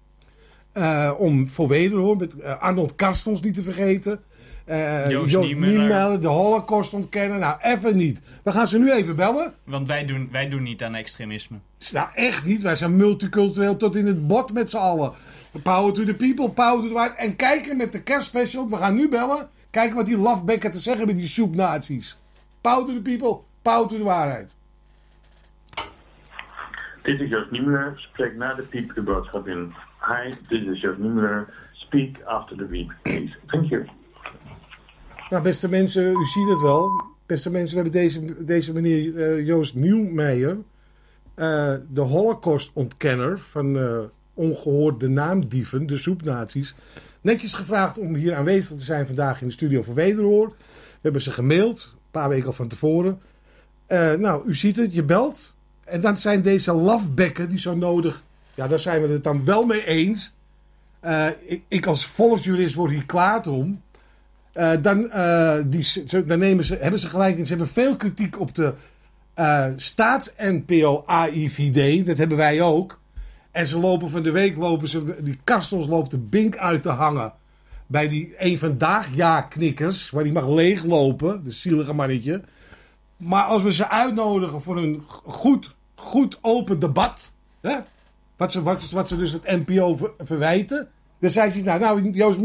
Eh, 0.71 1.11
om 1.17 1.49
voor 1.49 1.67
wederhoor, 1.67 2.15
met 2.15 2.43
Arnold 2.43 2.95
Karstens 2.95 3.41
niet 3.41 3.53
te 3.53 3.63
vergeten. 3.63 4.19
Eh, 4.65 5.09
Joost 5.09 5.31
Joost 5.31 6.21
de 6.21 6.27
Holocaust 6.27 6.93
ontkennen. 6.93 7.39
Nou, 7.39 7.57
even 7.61 7.95
niet. 7.95 8.21
We 8.43 8.51
gaan 8.51 8.67
ze 8.67 8.79
nu 8.79 8.91
even 8.91 9.15
bellen. 9.15 9.53
Want 9.63 9.87
wij 9.87 10.05
doen, 10.05 10.29
wij 10.31 10.49
doen 10.49 10.63
niet 10.63 10.83
aan 10.83 10.95
extremisme. 10.95 11.57
Nou, 11.93 12.09
echt 12.13 12.45
niet. 12.45 12.61
Wij 12.61 12.75
zijn 12.75 12.95
multicultureel 12.95 13.77
tot 13.77 13.95
in 13.95 14.07
het 14.07 14.27
bot 14.27 14.53
met 14.53 14.69
z'n 14.69 14.77
allen. 14.77 15.13
Power 15.63 15.93
to 15.93 16.03
the 16.03 16.13
people, 16.13 16.49
power 16.49 16.81
to 16.81 16.87
the 16.87 16.93
white. 16.93 17.13
En 17.15 17.35
kijken 17.35 17.77
met 17.77 17.91
de 17.91 18.01
kerstspecial. 18.01 18.69
We 18.69 18.77
gaan 18.77 18.95
nu 18.95 19.09
bellen. 19.09 19.49
Kijken 19.69 19.95
wat 19.95 20.05
die 20.05 20.17
lafbekken 20.17 20.71
te 20.71 20.77
zeggen 20.77 20.97
hebben, 21.05 21.17
die 21.17 21.27
soepnazi's. 21.27 22.17
Power 22.61 22.85
to 22.85 22.93
the 22.93 23.01
people, 23.01 23.37
power 23.61 23.87
to 23.87 23.97
de 23.97 24.03
waarheid. 24.03 24.55
Dit 27.01 27.19
is 27.19 27.29
Joost 27.29 27.51
Niemuller. 27.51 27.93
Spreek 27.95 28.35
na 28.35 28.53
de 28.53 28.61
piep 28.61 28.93
de 28.93 29.01
boodschap 29.01 29.47
in. 29.47 29.73
Hi, 29.99 30.33
dit 30.47 30.67
is 30.67 30.81
Joost 30.81 30.99
Niemuller. 30.99 31.53
Speak 31.73 32.21
after 32.23 32.57
the 32.57 32.63
beep, 32.63 32.93
please. 33.01 33.35
Thank 33.47 33.69
you. 33.69 33.85
Nou, 35.29 35.43
beste 35.43 35.69
mensen, 35.69 36.03
u 36.03 36.25
ziet 36.25 36.49
het 36.49 36.61
wel. 36.61 37.03
Beste 37.25 37.49
mensen, 37.49 37.75
we 37.77 37.81
hebben 37.81 38.01
deze, 38.01 38.45
deze 38.45 38.73
meneer 38.73 39.21
eh, 39.21 39.45
Joost 39.45 39.75
Nieuwmeijer, 39.75 40.57
eh, 41.33 41.73
de 41.89 42.01
Holocaust-ontkenner 42.01 43.39
van 43.39 43.77
eh 43.77 43.99
ongehoorde 44.37 45.07
naamdieven, 45.07 45.87
de 45.87 45.97
soepnazi's, 45.97 46.75
netjes 47.21 47.53
gevraagd 47.53 47.97
om 47.97 48.15
hier 48.15 48.35
aanwezig 48.35 48.77
te 48.77 48.83
zijn 48.83 49.05
vandaag 49.05 49.41
in 49.41 49.47
de 49.47 49.53
studio 49.53 49.81
van 49.81 49.93
Wederhoor. 49.93 50.47
We 50.47 50.99
hebben 51.01 51.21
ze 51.21 51.31
gemaild, 51.31 51.91
een 51.93 52.11
paar 52.11 52.29
weken 52.29 52.47
al 52.47 52.53
van 52.53 52.67
tevoren. 52.67 53.19
Nou, 54.17 54.47
u 54.47 54.55
ziet 54.55 54.75
het, 54.75 54.93
je 54.93 55.03
belt. 55.03 55.55
En 55.83 56.01
dan 56.01 56.17
zijn 56.17 56.41
deze 56.41 56.73
lafbekken 56.73 57.49
die 57.49 57.59
zo 57.59 57.75
nodig, 57.75 58.23
ja, 58.55 58.67
daar 58.67 58.79
zijn 58.79 59.01
we 59.01 59.07
het 59.07 59.23
dan 59.23 59.45
wel 59.45 59.65
mee 59.65 59.85
eens. 59.85 60.33
Ik, 61.45 61.61
ik 61.67 61.85
als 61.85 62.05
volksjurist 62.05 62.75
word 62.75 62.91
hier 62.91 63.05
kwaad 63.05 63.47
om. 63.47 63.81
Eh, 64.55 64.71
dan, 64.81 65.11
eh, 65.11 65.57
die, 65.65 66.03
dan 66.25 66.39
nemen 66.39 66.63
ze, 66.63 66.77
hebben 66.79 66.99
ze 66.99 67.09
gelijk 67.09 67.37
in. 67.37 67.45
Ze 67.45 67.55
hebben 67.55 67.73
veel 67.73 67.95
kritiek 67.95 68.39
op 68.39 68.55
de 68.55 68.73
eh 69.33 69.67
staats-NPO 69.75 71.03
AIVD. 71.05 72.05
Dat 72.05 72.17
hebben 72.17 72.37
wij 72.37 72.61
ook. 72.61 72.99
En 73.51 73.67
ze 73.67 73.79
lopen 73.79 74.09
van 74.09 74.21
de 74.21 74.31
week, 74.31 74.57
lopen 74.57 74.87
ze, 74.87 75.23
die 75.23 75.39
kastels 75.43 75.87
loopt 75.87 76.11
de 76.11 76.17
bink 76.17 76.57
uit 76.57 76.83
te 76.83 76.89
hangen. 76.89 77.33
bij 77.87 78.07
die 78.07 78.33
een 78.37 78.57
vandaag 78.59 79.15
ja-knikkers, 79.15 80.09
waar 80.09 80.23
die 80.23 80.33
mag 80.33 80.47
leeglopen, 80.47 81.43
de 81.43 81.51
zielige 81.51 81.93
mannetje. 81.93 82.41
Maar 83.17 83.43
als 83.43 83.61
we 83.61 83.73
ze 83.73 83.89
uitnodigen 83.89 84.61
voor 84.61 84.77
een 84.77 85.03
goed, 85.23 85.75
goed 85.95 86.37
open 86.41 86.79
debat, 86.79 87.31
hè, 87.61 87.75
wat, 88.37 88.51
ze, 88.51 88.63
wat, 88.63 88.91
wat 88.91 89.07
ze 89.07 89.17
dus 89.17 89.31
het 89.31 89.65
NPO 89.65 89.95
ver- 89.95 90.11
verwijten, 90.19 90.87
dan 91.19 91.29
zei 91.29 91.49
ze, 91.49 91.61
nou, 91.61 91.79
nou 91.79 92.09
Joost 92.09 92.39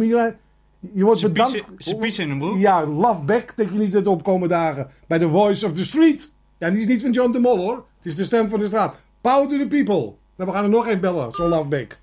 je 0.94 1.04
wordt 1.04 1.20
Ze 1.20 1.28
bedankt. 1.30 1.52
piezen- 1.52 1.74
ze 1.78 1.96
piezen 1.96 2.24
in 2.24 2.30
een 2.30 2.38
broek. 2.38 2.58
Ja, 2.58 2.86
love 2.86 3.20
back, 3.22 3.56
denk 3.56 3.70
je 3.70 3.78
niet 3.78 3.92
dat 3.92 4.06
op 4.06 4.22
komende 4.22 4.54
dagen 4.54 4.90
bij 5.06 5.18
The 5.18 5.28
Voice 5.28 5.66
of 5.66 5.72
the 5.72 5.84
Street. 5.84 6.32
Ja, 6.58 6.70
die 6.70 6.80
is 6.80 6.86
niet 6.86 7.02
van 7.02 7.10
John 7.10 7.32
de 7.32 7.38
Mol 7.38 7.56
hoor. 7.58 7.86
Het 7.96 8.06
is 8.06 8.16
de 8.16 8.24
stem 8.24 8.48
van 8.48 8.58
de 8.58 8.66
straat. 8.66 8.96
Power 9.20 9.48
to 9.48 9.58
the 9.58 9.66
people. 9.66 10.14
Nou, 10.36 10.50
we 10.50 10.52
gaan 10.52 10.64
er 10.64 10.70
nog 10.70 10.86
één 10.86 11.00
bellen, 11.00 11.32
zo'n 11.32 11.48
love 11.48 11.68
back. 11.68 11.98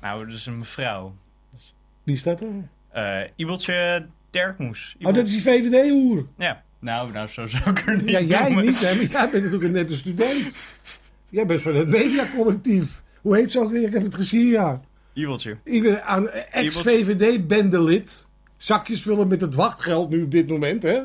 Nou, 0.00 0.26
dat 0.26 0.34
is 0.34 0.46
een 0.46 0.58
mevrouw. 0.58 1.14
Wie 2.02 2.14
is 2.14 2.22
dat 2.22 2.40
er? 2.40 2.46
Eh 2.88 3.28
Ibeltje 3.36 4.06
Terkmoes. 4.30 4.96
Oh, 5.02 5.12
dat 5.14 5.26
is 5.26 5.32
die 5.32 5.42
VVD-hoer. 5.42 6.26
Ja, 6.38 6.62
nou, 6.78 7.12
nou, 7.12 7.28
zo 7.28 7.46
zou 7.46 7.70
ik 7.70 7.82
er 7.86 7.96
niet 7.96 8.08
Ja, 8.10 8.20
jij 8.20 8.42
noemen. 8.42 8.64
niet, 8.64 8.80
hè? 8.80 8.94
Maar 8.94 9.04
jij 9.04 9.30
bent 9.30 9.44
natuurlijk 9.44 9.72
net 9.72 9.90
een 9.90 9.96
student. 9.96 10.56
Jij 11.28 11.46
bent 11.46 11.62
van 11.62 11.74
het 11.74 11.88
mediacollectief. 11.88 13.02
Hoe 13.20 13.36
heet 13.36 13.52
ze 13.52 13.60
ook 13.60 13.70
weer? 13.70 13.86
Ik 13.86 13.92
heb 13.92 14.02
het 14.02 14.14
gezien, 14.14 14.46
ja. 14.46 14.80
Aan 16.04 16.28
ex-VVD-bendelid. 16.30 18.26
Zakjes 18.56 19.02
vullen 19.02 19.28
met 19.28 19.40
het 19.40 19.54
wachtgeld 19.54 20.10
nu 20.10 20.22
op 20.22 20.30
dit 20.30 20.48
moment, 20.48 20.82
hè? 20.82 21.00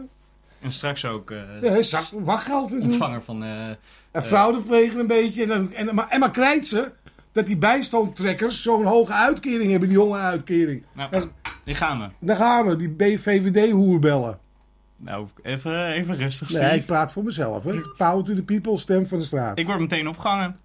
En 0.62 0.72
straks 0.72 1.06
ook 1.06 1.32
eh, 1.32 1.40
Ja, 1.62 1.82
zak, 1.82 2.04
wachtgeld 2.14 2.72
ontvanger 2.72 3.22
van... 3.24 3.44
eh, 3.44 3.68
En 3.70 3.78
eh, 4.12 4.22
fraude 4.22 4.62
plegen 4.62 5.00
een 5.00 5.08
beetje. 5.08 5.42
En, 5.42 5.48
dan, 5.48 5.74
en, 5.74 5.96
maar, 5.96 6.08
en 6.10 6.20
maar 6.20 6.32
krijgt 6.32 6.68
ze 6.68 6.92
dat 7.32 7.46
die 7.46 7.58
bijstandtrekkers 7.58 8.62
zo'n 8.62 8.84
hoge 8.86 9.14
uitkering 9.14 9.72
hebben, 9.72 9.90
die 9.90 9.98
jonge 9.98 10.18
uitkering. 10.18 10.84
Nou, 10.94 11.12
Dan, 11.12 11.32
die 11.64 11.76
gaan 11.76 12.00
we. 12.00 12.10
dan 12.20 12.36
gaan 12.36 12.66
we, 12.68 12.76
die 12.76 12.90
BVVD-hoer 12.90 14.00
bellen. 14.00 14.40
Nou, 14.98 15.28
even, 15.44 15.88
even 15.92 16.16
rustig, 16.16 16.50
Steve. 16.50 16.64
Nee, 16.66 16.78
ik 16.80 16.86
praat 16.86 17.12
voor 17.12 17.24
mezelf, 17.24 17.64
hè. 17.64 17.72
Power 17.98 18.24
to 18.24 18.34
the 18.34 18.44
people, 18.44 18.78
stem 18.78 19.08
van 19.08 19.20
de 19.20 19.26
straat. 19.26 19.58
Ik 19.58 19.66
word 19.66 19.80
meteen 19.80 20.08
opgehangen. 20.08 20.60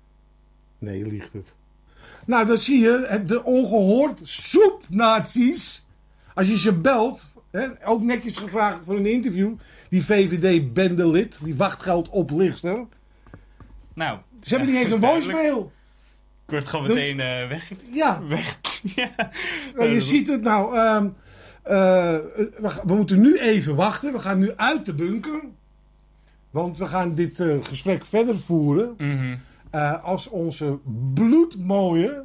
Nee, 0.78 0.98
je 0.98 1.06
liegt 1.06 1.32
het. 1.32 1.54
Nou, 2.30 2.46
dan 2.46 2.58
zie 2.58 2.78
je 2.78 3.22
de 3.26 3.44
ongehoord 3.44 4.20
soepnazi's. 4.22 5.84
Als 6.34 6.48
je 6.48 6.56
ze 6.56 6.72
belt, 6.72 7.30
hè, 7.50 7.66
ook 7.84 8.02
netjes 8.02 8.36
gevraagd 8.36 8.80
voor 8.84 8.96
een 8.96 9.06
interview. 9.06 9.52
Die 9.88 10.04
VVD-bendelid, 10.04 11.40
die 11.42 11.56
wachtgeldoplichter. 11.56 12.86
Nou, 13.94 14.18
Ze 14.42 14.54
hebben 14.54 14.74
niet 14.74 14.82
eens 14.82 14.90
een 14.90 15.00
voicemail. 15.10 15.72
Ik 16.44 16.50
word 16.50 16.66
gewoon 16.66 16.86
meteen 16.86 17.20
eh, 17.20 17.48
weg. 17.48 17.72
Ja. 17.92 18.22
Weg. 18.28 18.58
ja. 18.82 19.10
Nou, 19.74 19.88
je 19.88 20.00
ziet 20.00 20.28
het 20.28 20.42
nou. 20.42 20.76
ehm, 20.76 21.08
eh, 21.62 22.18
we, 22.84 22.94
moeten 22.94 23.20
nu 23.20 23.38
even 23.38 23.74
wachten. 23.74 24.12
We 24.12 24.18
gaan 24.18 24.38
nu 24.38 24.52
uit 24.56 24.86
de 24.86 24.94
bunker. 24.94 25.40
Want 26.50 26.78
we 26.78 26.86
gaan 26.86 27.14
dit 27.14 27.40
eh, 27.40 27.56
gesprek 27.62 28.04
verder 28.04 28.38
voeren. 28.38 28.94
Mhm. 28.98 29.36
Eh, 29.70 30.04
als 30.04 30.26
onze 30.28 30.78
bloedmooie 31.14 32.22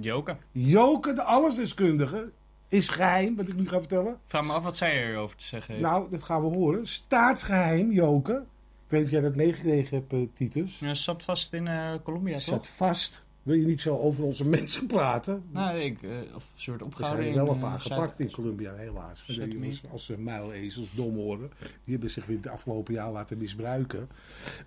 Joke. 0.00 0.36
Joke, 0.52 1.12
de 1.12 1.22
allesdeskundige, 1.22 2.30
is 2.68 2.88
geheim, 2.88 3.36
wat 3.36 3.48
ik 3.48 3.54
nu 3.56 3.68
ga 3.68 3.78
vertellen. 3.78 4.18
Vraag 4.26 4.44
me 4.46 4.52
af 4.52 4.62
wat 4.62 4.76
zij 4.76 5.10
erover 5.10 5.36
te 5.36 5.44
zeggen 5.44 5.74
heeft. 5.74 5.86
Nou, 5.86 6.10
dat 6.10 6.22
gaan 6.22 6.42
we 6.42 6.56
horen. 6.56 6.86
Staatsgeheim, 6.86 7.92
Joke. 7.92 8.32
Ik 8.32 8.92
weet 8.92 9.00
niet 9.00 9.08
of 9.08 9.14
jij 9.14 9.20
dat 9.20 9.34
meegekregen 9.36 9.96
hebt, 9.96 10.12
eh, 10.12 10.18
Titus. 10.34 10.78
Ja, 10.78 10.94
zat 10.94 11.22
vast 11.22 11.52
in 11.52 11.66
eh 11.66 11.94
Colombia, 12.02 12.32
toch? 12.32 12.42
zat 12.42 12.66
vast. 12.66 13.24
Wil 13.46 13.54
je 13.54 13.66
niet 13.66 13.80
zo 13.80 13.96
over 13.96 14.24
onze 14.24 14.44
mensen 14.58 14.86
praten? 14.86 15.42
Nou, 15.52 15.78
ik, 15.78 16.02
eh, 16.02 16.10
of 16.34 16.44
een 16.44 16.60
soort 16.60 16.80
Er 16.80 16.86
opgehouden 16.86 17.24
zijn 17.24 17.38
er 17.38 17.44
wel 17.44 17.54
een 17.54 17.60
paar 17.60 17.74
eh, 17.74 17.80
Zuid- 17.80 17.94
gepakt 18.00 18.20
in 18.20 18.30
Colombia, 18.30 18.74
helaas. 18.74 19.18
Van 19.20 19.34
de 19.34 19.40
Zuid-Amerika. 19.40 19.76
jongens, 19.76 19.92
als 19.92 20.04
ze 20.04 20.18
muilezels 20.18 20.94
dom 20.94 21.14
horen. 21.14 21.50
Die 21.60 21.92
hebben 21.92 22.10
zich 22.10 22.26
weer 22.26 22.40
de 22.40 22.50
afgelopen 22.50 22.94
jaar 22.94 23.12
laten 23.12 23.38
misbruiken. 23.38 24.08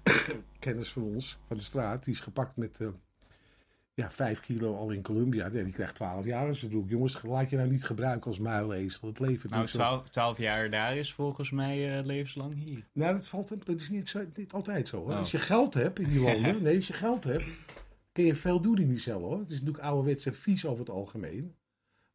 Kennis 0.59 0.91
van 0.91 1.03
ons, 1.03 1.38
van 1.47 1.57
de 1.57 1.63
straat, 1.63 2.03
die 2.03 2.13
is 2.13 2.19
gepakt 2.19 2.57
met 2.57 2.77
eh, 2.82 2.88
ja, 3.93 4.11
vijf 4.11 4.39
kilo 4.39 4.75
al 4.75 4.89
in 4.91 5.01
Colombia. 5.01 5.47
Nee, 5.47 5.63
die 5.63 5.73
krijgt 5.73 5.95
12 5.95 6.25
jaar 6.25 6.47
in 6.47 6.55
zijn 6.55 6.71
broek. 6.71 6.89
Jongens, 6.89 7.21
laat 7.21 7.49
je 7.49 7.55
nou 7.57 7.69
niet 7.69 7.84
gebruiken 7.84 8.27
als 8.27 8.39
muilezel. 8.39 9.07
Het 9.07 9.19
levert 9.19 9.49
Nou, 9.51 9.61
niet 9.61 9.71
zo. 9.71 9.77
12, 9.77 10.09
12 10.09 10.38
jaar 10.38 10.69
daar 10.69 10.97
is 10.97 11.13
volgens 11.13 11.51
mij 11.51 12.03
levenslang 12.03 12.53
hier. 12.63 12.86
Nou, 12.93 13.13
dat, 13.15 13.27
valt, 13.27 13.49
dat 13.65 13.80
is 13.80 13.89
niet, 13.89 14.09
zo, 14.09 14.25
niet 14.36 14.53
altijd 14.53 14.88
zo. 14.88 14.97
Hoor. 14.97 15.11
Oh. 15.11 15.17
Als 15.17 15.32
je 15.32 15.39
geld 15.39 15.73
hebt 15.73 15.99
in 15.99 16.09
die 16.09 16.21
landen, 16.30 16.61
nee, 16.63 16.75
als 16.75 16.88
je 16.88 16.93
geld 16.93 17.23
hebt, 17.23 17.45
kun 18.20 18.28
je 18.28 18.36
veel 18.36 18.61
doen 18.61 18.78
in 18.78 18.89
die 18.89 18.99
cel 18.99 19.20
hoor. 19.20 19.39
Het 19.39 19.49
is 19.49 19.59
natuurlijk 19.59 19.84
ouderwets 19.84 20.26
en 20.26 20.36
vies 20.36 20.65
over 20.65 20.80
het 20.80 20.89
algemeen. 20.89 21.53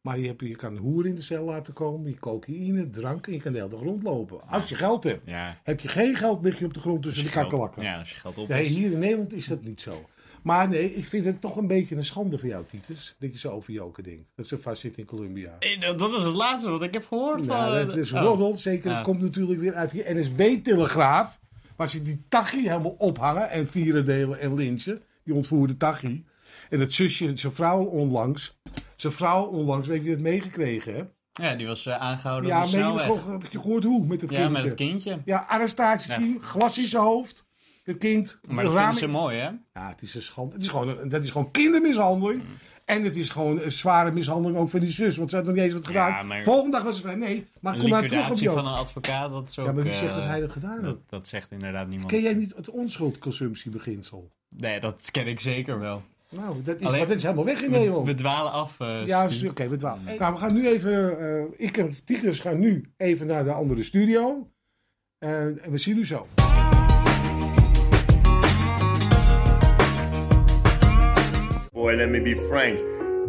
Maar 0.01 0.19
je, 0.19 0.27
hebt, 0.27 0.41
je 0.41 0.55
kan 0.55 0.77
hoer 0.77 1.05
in 1.05 1.15
de 1.15 1.21
cel 1.21 1.43
laten 1.43 1.73
komen, 1.73 2.09
je 2.09 2.19
cocaïne, 2.19 2.89
drank 2.89 3.27
en 3.27 3.33
je 3.33 3.39
kan 3.39 3.51
de 3.53 3.57
hele 3.57 3.69
dag 3.69 3.79
rondlopen. 3.79 4.47
Als 4.47 4.69
je 4.69 4.75
geld 4.75 5.03
hebt. 5.03 5.21
Ja. 5.25 5.59
Heb 5.63 5.79
je 5.79 5.87
geen 5.87 6.15
geld, 6.15 6.43
lig 6.43 6.59
je 6.59 6.65
op 6.65 6.73
de 6.73 6.79
grond 6.79 7.01
tussen 7.03 7.23
de 7.23 7.29
kakkelakken. 7.29 7.83
ja, 7.83 7.99
als 7.99 8.09
je 8.09 8.15
geld 8.15 8.37
op 8.37 8.47
Nee, 8.47 8.65
hier 8.65 8.91
in 8.91 8.99
Nederland 8.99 9.33
is 9.33 9.47
dat 9.47 9.63
niet 9.63 9.81
zo. 9.81 10.09
Maar 10.43 10.67
nee, 10.69 10.93
ik 10.93 11.07
vind 11.07 11.25
het 11.25 11.41
toch 11.41 11.57
een 11.57 11.67
beetje 11.67 11.95
een 11.95 12.05
schande 12.05 12.37
voor 12.37 12.49
jou, 12.49 12.65
Titus. 12.69 13.15
Dat 13.19 13.31
je 13.33 13.39
zo 13.39 13.51
over 13.51 13.73
Joke 13.73 14.01
denkt. 14.01 14.29
Dat 14.35 14.47
ze 14.47 14.57
vast 14.57 14.81
zit 14.81 14.97
in 14.97 15.05
Colombia. 15.05 15.55
Eh, 15.59 15.97
dat- 15.97 16.13
is 16.17 16.23
het 16.23 16.35
laatste 16.35 16.69
wat 16.69 16.81
ik 16.83 16.93
heb 16.93 17.05
gehoord 17.05 17.43
van... 17.43 17.55
Nou, 17.57 17.79
eh, 17.79 17.85
dat 17.87 17.95
is 17.97 18.11
oh. 18.13 18.21
roddel. 18.21 18.57
Zeker, 18.57 18.89
Ah. 18.89 18.95
het 18.95 19.05
komt 19.05 19.21
natuurlijk 19.21 19.59
weer 19.59 19.73
uit 19.73 19.91
die 19.91 20.03
NSB-telegraaf. 20.05 21.39
Waar 21.75 21.89
ze 21.89 22.01
die 22.01 22.25
Tachi 22.29 22.67
helemaal 22.69 22.95
ophangen 22.97 23.49
en 23.49 23.67
vieren 23.67 24.05
delen 24.05 24.39
en 24.39 24.55
lynchen. 24.55 25.01
Die 25.25 25.33
ontvoerde 25.33 25.77
Tachi. 25.77 26.25
En 26.69 26.79
het 26.79 26.93
zusje, 26.93 27.31
zijn 27.37 27.53
vrouw 27.53 27.83
onlangs. 27.83 28.57
Zijn 28.95 29.13
vrouw 29.13 29.43
onlangs, 29.45 29.87
weet 29.87 30.03
je 30.03 30.09
het 30.09 30.19
meegekregen 30.19 30.95
hebt? 30.95 31.13
Ja, 31.31 31.55
die 31.55 31.67
was 31.67 31.85
eh, 31.85 31.97
aangehouden 31.99 32.49
Ja, 32.49 32.57
op 32.57 32.63
de 32.63 32.69
snelweg. 32.69 33.25
heb 33.25 33.51
je 33.51 33.59
gehoord 33.59 33.83
hoe? 33.83 34.05
Met 34.05 34.21
het 34.21 34.29
Ja, 34.29 34.35
kindje. 34.37 34.53
met 34.53 34.63
het 34.63 34.73
kindje. 34.75 35.21
Ja, 35.25 35.45
arrestatieteam, 35.47 36.37
glas 36.41 36.77
in 36.77 36.87
zijn 36.87 37.03
hoofd. 37.03 37.45
Het 37.83 37.97
kind. 37.97 38.39
Maar 38.49 38.63
dat 38.63 38.73
raam- 38.73 38.93
ze 38.93 39.07
mooi, 39.07 39.37
hè? 39.37 39.49
Ja, 39.73 39.89
het 39.89 40.01
is 40.01 40.15
een 40.15 40.21
schande. 40.21 40.53
Het 40.53 40.61
is 40.61 40.67
gewoon, 40.67 41.09
dat 41.09 41.23
is 41.23 41.31
gewoon 41.31 41.51
kindermishandeling. 41.51 42.41
En 42.85 43.03
het 43.03 43.15
is 43.15 43.29
gewoon 43.29 43.61
een 43.61 43.71
zware 43.71 44.11
mishandeling 44.11 44.57
ook 44.59 44.69
van 44.69 44.79
die 44.79 44.91
zus. 44.91 45.17
Want 45.17 45.29
ze 45.29 45.35
had 45.35 45.45
nog 45.45 45.53
niet 45.55 45.63
eens 45.63 45.73
wat 45.73 45.85
gedaan. 45.85 46.09
Ja, 46.09 46.23
maar- 46.23 46.41
Volgende 46.43 46.71
dag 46.71 46.83
was 46.83 46.95
ze 46.95 47.01
vrij. 47.01 47.15
Nee, 47.15 47.47
maar 47.59 47.77
kom 47.77 47.89
maar 47.89 48.07
terug 48.07 48.29
op 48.29 48.35
jou. 48.37 48.55
van 48.55 48.67
een 48.67 48.73
advocaat, 48.73 49.31
dat 49.31 49.55
ook... 49.59 49.65
Ja, 49.65 49.71
maar 49.71 49.83
wie 49.83 49.91
eh, 49.91 49.97
zegt 49.97 50.15
dat 50.15 50.23
hij 50.23 50.39
dat 50.39 50.51
gedaan 50.51 50.75
dat, 50.75 50.85
heeft? 50.85 51.09
dat 51.09 51.27
zegt 51.27 51.51
inderdaad 51.51 51.87
niemand. 51.87 52.11
Ken 52.11 52.21
jij 52.21 52.33
niet 52.33 52.53
het 52.55 52.69
onschuldconsumptiebeginsel? 52.69 54.31
Nee, 54.57 54.79
dat 54.79 55.09
ken 55.11 55.27
ik 55.27 55.39
zeker 55.39 55.79
wel. 55.79 56.03
Nou, 56.29 56.55
dat 56.63 56.79
is, 56.79 56.85
Alleen- 56.87 57.07
dat 57.07 57.15
is 57.15 57.23
helemaal 57.23 57.45
weg 57.45 57.61
in 57.61 57.71
we- 57.71 57.77
Nederland. 57.77 58.07
We 58.07 58.13
dwalen 58.13 58.51
af. 58.51 58.79
eh, 58.79 59.05
ja, 59.05 59.27
oké, 59.47 59.67
we 59.69 59.75
dwalen. 59.75 60.03
Nou, 60.19 60.33
we 60.33 60.39
gaan 60.39 60.53
nu 60.53 60.67
even... 60.67 61.19
eh, 61.19 61.43
ik 61.57 61.77
en 61.77 61.95
Tigers 62.03 62.39
gaan 62.39 62.59
nu 62.59 62.89
even 62.97 63.27
naar 63.27 63.43
de 63.43 63.51
andere 63.51 63.83
studio. 63.83 64.47
Eh, 65.17 65.39
en 65.65 65.71
we 65.71 65.77
zien 65.77 65.97
u 65.97 66.05
zo. 66.05 66.27
Boy, 71.73 71.95
let 71.95 72.09
me 72.09 72.21
be 72.21 72.35
frank. 72.49 72.77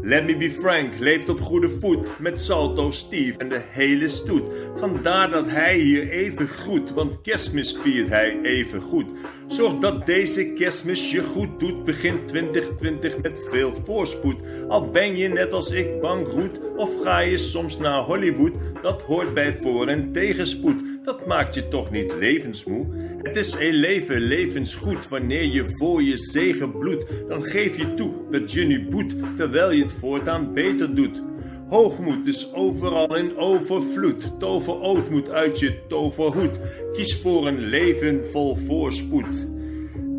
Let 0.07 0.27
me 0.27 0.37
be 0.37 0.51
frank 0.51 0.99
leeft 0.99 1.29
op 1.29 1.41
goede 1.41 1.69
voet 1.69 2.19
met 2.19 2.41
Salto 2.41 2.91
Steve 2.91 3.39
en 3.39 3.49
de 3.49 3.61
hele 3.71 4.09
stoet. 4.09 4.43
Vandaar 4.77 5.31
dat 5.31 5.51
hij 5.51 5.79
hier 5.79 6.09
even 6.09 6.49
groet, 6.49 6.93
want 6.93 7.21
kerstmis 7.21 7.79
viert 7.83 8.09
hij 8.09 8.39
even 8.43 8.81
goed. 8.81 9.07
Zorg 9.47 9.79
dat 9.79 10.07
deze 10.07 10.53
kerstmis 10.53 11.11
je 11.11 11.23
goed 11.23 11.61
doet. 11.61 11.85
Begin 11.85 12.27
2020 12.27 13.19
met 13.23 13.47
veel 13.51 13.73
voorspoed. 13.85 14.37
Al 14.69 14.91
ben 14.91 15.17
je 15.17 15.29
net 15.29 15.53
als 15.53 15.71
ik 15.71 16.01
bankroet 16.01 16.61
of 16.77 16.91
ga 17.03 17.19
je 17.19 17.39
soms 17.39 17.79
naar 17.79 18.03
Hollywood. 18.03 18.53
Dat 18.83 19.03
hoort 19.03 19.35
bij 19.35 19.53
voor- 19.53 19.87
en 19.87 20.13
tegenspoed. 20.13 20.83
Dat 21.05 21.27
maakt 21.27 21.55
je 21.55 21.69
toch 21.69 21.91
niet 21.91 22.13
levensmoe. 22.19 22.87
Het 23.27 23.37
is 23.37 23.55
een 23.59 23.75
leven 23.75 24.21
levensgoed 24.21 25.09
wanneer 25.09 25.45
je 25.45 25.69
voor 25.69 26.03
je 26.03 26.17
zegen 26.17 26.79
bloedt. 26.79 27.29
Dan 27.29 27.43
geef 27.43 27.77
je 27.77 27.95
toe 27.95 28.15
dat 28.31 28.53
je 28.53 28.65
nu 28.65 28.89
boet, 28.89 29.17
terwijl 29.37 29.71
je 29.71 29.83
het 29.83 29.93
voortaan 29.93 30.53
beter 30.55 30.95
doet. 30.95 31.23
Hoogmoed 31.69 32.27
is 32.27 32.55
overal 32.55 33.17
in 33.17 33.37
overvloed. 33.37 34.41
Tover 34.41 34.81
ootmoed 34.81 35.31
uit 35.31 35.59
je 35.59 35.87
toverhoed. 35.89 36.61
Kies 36.93 37.21
voor 37.21 37.47
een 37.47 37.59
leven 37.59 38.31
vol 38.31 38.57
voorspoed. 38.57 39.49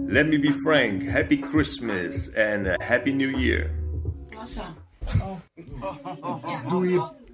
Let 0.05 0.28
me 0.28 0.39
be 0.39 0.53
frank, 0.64 1.10
happy 1.10 1.41
Christmas 1.41 2.36
and 2.36 2.68
a 2.68 2.76
happy 2.84 3.12
new 3.12 3.39
year. 3.39 3.72
Doe 6.68 6.89
je... 6.89 7.26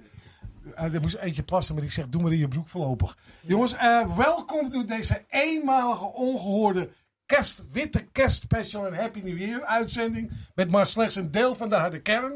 Eh, 0.74 0.94
er 0.94 1.00
moest 1.00 1.14
eentje 1.14 1.42
plassen, 1.42 1.74
maar 1.74 1.84
ik 1.84 1.92
zeg, 1.92 2.08
doe 2.08 2.22
maar 2.22 2.32
in 2.32 2.38
je 2.38 2.48
broek 2.48 2.68
voorlopig. 2.68 3.16
Jongens, 3.40 3.72
eh, 3.74 4.16
welkom 4.16 4.70
tot 4.70 4.88
deze 4.88 5.24
eenmalige, 5.28 6.04
ongehoorde 6.04 6.90
kerst, 7.26 7.64
witte 7.72 8.04
kerstspecial 8.12 8.86
en 8.86 8.94
Happy 8.94 9.20
New 9.20 9.38
Year 9.38 9.64
uitzending. 9.64 10.30
Met 10.54 10.70
maar 10.70 10.86
slechts 10.86 11.14
een 11.14 11.30
deel 11.30 11.54
van 11.54 11.68
de 11.68 11.74
harde 11.76 12.00
kern. 12.00 12.30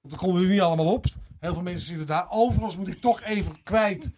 Want 0.00 0.14
we 0.14 0.16
konden 0.16 0.42
er 0.42 0.48
niet 0.48 0.60
allemaal 0.60 0.92
op. 0.92 1.04
Heel 1.40 1.52
veel 1.52 1.62
mensen 1.62 1.86
zitten 1.86 2.06
daar. 2.06 2.26
Overigens 2.30 2.76
moet 2.76 2.88
ik 2.88 3.00
toch 3.00 3.22
even 3.22 3.62
kwijt. 3.62 4.10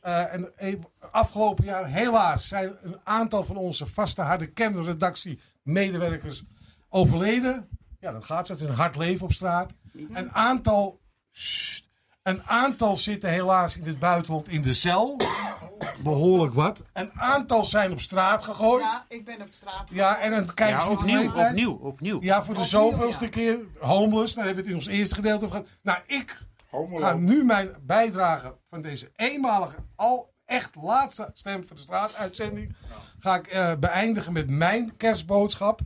Eh, 0.00 0.34
en 0.34 0.52
even- 0.56 0.86
afgelopen 1.10 1.64
jaar, 1.64 1.86
helaas, 1.88 2.48
zijn 2.48 2.76
een 2.82 2.96
aantal 3.04 3.44
van 3.44 3.56
onze 3.56 3.86
vaste 3.86 4.22
harde 4.22 4.46
kernredactie 4.46 5.38
medewerkers 5.62 6.42
overleden. 6.88 7.68
Ja, 8.00 8.12
dat 8.12 8.24
gaat 8.24 8.46
zo. 8.46 8.52
Het 8.52 8.62
is 8.62 8.68
een 8.68 8.74
hard 8.74 8.96
leven 8.96 9.24
op 9.24 9.32
straat. 9.32 9.74
Een 10.12 10.32
aantal. 10.32 11.00
Een 12.22 12.42
aantal 12.42 12.96
zitten 12.96 13.30
helaas 13.30 13.76
in 13.76 13.86
het 13.86 13.98
buitenland 13.98 14.48
in 14.48 14.62
de 14.62 14.72
cel. 14.72 15.16
Behoorlijk 16.02 16.54
wat. 16.54 16.82
Een 16.92 17.12
aantal 17.12 17.64
zijn 17.64 17.92
op 17.92 18.00
straat 18.00 18.42
gegooid. 18.42 18.82
Ja, 18.82 19.04
ik 19.08 19.24
ben 19.24 19.40
op 19.40 19.48
straat. 19.50 19.88
Ja, 19.90 20.18
en 20.18 20.30
dan 20.30 20.44
kijken 20.54 20.66
Ja, 20.76 20.80
ze 20.80 20.90
opnieuw, 20.90 21.18
leeftijd. 21.18 21.48
opnieuw, 21.50 21.72
opnieuw. 21.72 22.18
Ja, 22.22 22.42
voor 22.42 22.54
de 22.54 22.60
Opnieuw, 22.60 22.80
zoveelste 22.80 23.24
ja. 23.24 23.30
keer 23.30 23.58
homeless. 23.80 24.34
Dan 24.34 24.44
hebben 24.44 24.64
we 24.64 24.70
het 24.70 24.78
in 24.78 24.86
ons 24.86 24.96
eerste 24.98 25.14
gedeelte 25.14 25.44
over 25.44 25.56
gehad. 25.56 25.70
Nou, 25.82 25.98
ik 26.06 26.42
Homeloop. 26.70 27.00
ga 27.00 27.14
nu 27.14 27.44
mijn 27.44 27.70
bijdrage 27.80 28.56
van 28.70 28.82
deze 28.82 29.10
eenmalige, 29.16 29.76
al 29.96 30.32
echt 30.44 30.74
laatste 30.74 31.30
Stem 31.34 31.64
voor 31.64 31.76
de 31.76 31.82
Straat 31.82 32.14
uitzending... 32.14 32.76
ga 33.18 33.34
ik 33.34 33.46
eh, 33.46 33.72
beëindigen 33.80 34.32
met 34.32 34.50
mijn 34.50 34.96
kerstboodschap 34.96 35.80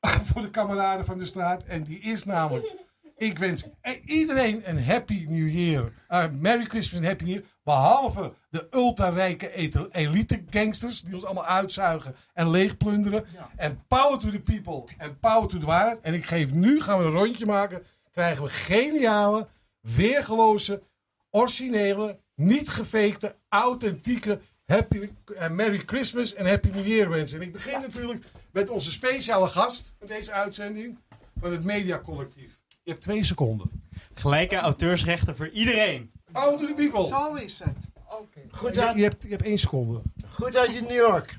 voor 0.32 0.42
de 0.42 0.50
kameraden 0.50 1.04
van 1.04 1.18
de 1.18 1.26
straat. 1.26 1.62
En 1.62 1.84
die 1.84 1.98
is 2.00 2.24
namelijk... 2.24 2.74
Ik 3.20 3.38
wens 3.38 3.64
iedereen 4.04 4.62
een 4.64 4.84
happy 4.84 5.26
new 5.28 5.48
year. 5.48 5.92
Eh, 6.08 6.24
Merry 6.38 6.64
Christmas 6.64 7.00
en 7.00 7.06
happy 7.06 7.24
new 7.24 7.32
year. 7.32 7.44
Behalve 7.62 8.32
de 8.50 8.66
ultra-rijke 8.70 9.52
elite 9.90 10.42
gangsters. 10.50 11.02
Die 11.02 11.14
ons 11.14 11.24
allemaal 11.24 11.46
uitzuigen 11.46 12.16
en 12.32 12.50
leegplunderen. 12.50 13.24
En 13.56 13.84
power 13.88 14.18
to 14.18 14.30
the 14.30 14.40
people. 14.40 14.84
En 14.98 15.18
power 15.18 15.48
to 15.48 15.58
the 15.58 15.66
waarheid. 15.66 16.00
En 16.00 16.14
ik 16.14 16.24
geef 16.24 16.52
nu, 16.52 16.80
gaan 16.80 16.98
we 16.98 17.04
een 17.04 17.10
rondje 17.10 17.46
maken. 17.46 17.82
Krijgen 18.10 18.44
we 18.44 18.50
geniale, 18.50 19.46
weergeloze, 19.80 20.82
originele, 21.30 22.18
niet 22.34 22.68
gefakte, 22.68 23.36
authentieke 23.48 24.40
happy, 24.66 25.10
eh, 25.36 25.50
Merry 25.50 25.82
Christmas 25.86 26.34
en 26.34 26.46
Happy 26.46 26.68
New 26.68 26.86
Year 26.86 27.08
wensen. 27.08 27.40
En 27.40 27.46
ik 27.46 27.52
begin 27.52 27.80
natuurlijk 27.80 28.24
met 28.52 28.70
onze 28.70 28.90
speciale 28.90 29.48
gast 29.48 29.94
van 29.98 30.06
deze 30.06 30.32
uitzending. 30.32 30.98
Van 31.40 31.52
het 31.52 31.64
Media 31.64 31.98
Collectief. 31.98 32.59
Je 32.82 32.90
hebt 32.90 33.02
twee 33.02 33.24
seconden. 33.24 33.70
Gelijke 34.14 34.56
auteursrechten 34.56 35.36
voor 35.36 35.48
iedereen. 35.48 36.12
To 36.32 36.56
the 36.56 36.72
people. 36.76 37.06
Zo 37.06 37.34
is 37.34 37.58
het. 37.58 37.76
Oké. 38.18 38.40
Goed 38.50 38.74
je, 38.74 38.92
je, 38.94 39.02
hebt, 39.02 39.22
je 39.22 39.28
hebt 39.28 39.42
één 39.42 39.58
seconde. 39.58 40.02
Goed 40.28 40.56
uit 40.56 40.74
je 40.74 40.80
New 40.80 40.96
York. 40.96 41.38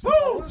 Woe! 0.00 0.44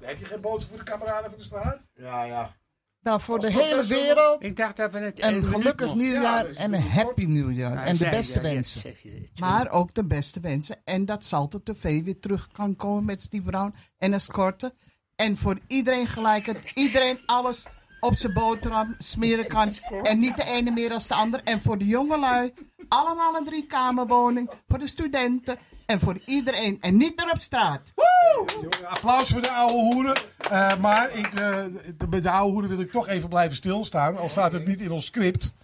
Heb 0.00 0.18
je 0.18 0.24
geen 0.24 0.40
boodschap 0.40 0.70
voor 0.70 0.84
de 0.84 0.90
kameraden 0.90 1.30
van 1.30 1.38
de 1.38 1.44
straat? 1.44 1.88
Ja, 1.94 2.24
ja. 2.24 2.56
Nou, 3.02 3.20
voor 3.20 3.40
de 3.40 3.52
hele 3.52 3.86
wereld 3.86 4.42
Ik 4.42 4.56
dacht 4.56 4.76
dat 4.76 4.92
we 4.92 4.98
het 4.98 5.24
een 5.24 5.44
gelukkig 5.44 5.94
nieuwjaar 5.94 6.52
Ja, 6.52 6.58
en 6.58 6.74
een 6.74 6.82
happy 6.82 7.24
nieuwjaar. 7.24 7.72
Ja, 7.72 7.84
en 7.84 7.96
de 7.96 8.08
beste 8.08 8.34
ja, 8.34 8.40
wensen. 8.40 8.94
Maar 9.38 9.70
ook 9.70 9.94
de 9.94 10.04
beste 10.04 10.40
wensen. 10.40 10.76
En 10.84 11.04
dat 11.04 11.24
Salto 11.24 11.60
TV 11.62 12.04
weer 12.04 12.18
terug 12.18 12.48
kan 12.48 12.76
komen 12.76 13.04
met 13.04 13.22
Steve 13.22 13.42
Brown 13.42 13.74
en 13.98 14.12
escorten. 14.12 14.72
En 15.16 15.36
voor 15.36 15.58
iedereen 15.66 16.06
gelijk 16.06 16.46
het. 16.46 16.70
Iedereen 16.74 17.20
alles 17.26 17.66
op 18.00 18.14
zijn 18.16 18.32
boterham 18.32 18.94
smeren 18.98 19.46
kan. 19.46 19.70
En 20.02 20.18
niet 20.18 20.36
de 20.36 20.44
ene 20.44 20.70
meer 20.70 20.92
als 20.92 21.06
de 21.06 21.14
ander. 21.14 21.40
En 21.44 21.62
voor 21.62 21.78
de 21.78 21.86
jongelui, 21.86 22.52
allemaal 22.88 23.34
een 23.36 23.44
driekamerwoning. 23.44 24.50
Voor 24.68 24.78
de 24.78 24.88
studenten 24.88 25.56
en 25.86 26.00
voor 26.00 26.18
iedereen. 26.26 26.76
En 26.80 26.96
niet 26.96 27.16
meer 27.16 27.30
op 27.32 27.38
straat. 27.38 27.92
Applaus 28.88 29.28
voor 29.28 29.40
de 29.42 29.50
oude 29.52 29.72
hoeren. 29.74 30.20
Eh, 30.50 30.76
maar 30.76 31.10
ik, 31.16 31.26
eh, 31.26 31.56
de- 31.96 32.06
bij 32.08 32.20
de 32.20 32.30
oude 32.30 32.52
hoeren 32.52 32.70
wil 32.70 32.80
ik 32.80 32.90
toch 32.92 33.08
even 33.08 33.28
blijven 33.28 33.56
stilstaan. 33.56 34.18
Al 34.18 34.28
staat 34.28 34.52
het 34.52 34.66
niet 34.66 34.80
in 34.80 34.90
ons 34.90 35.04
script. 35.06 35.54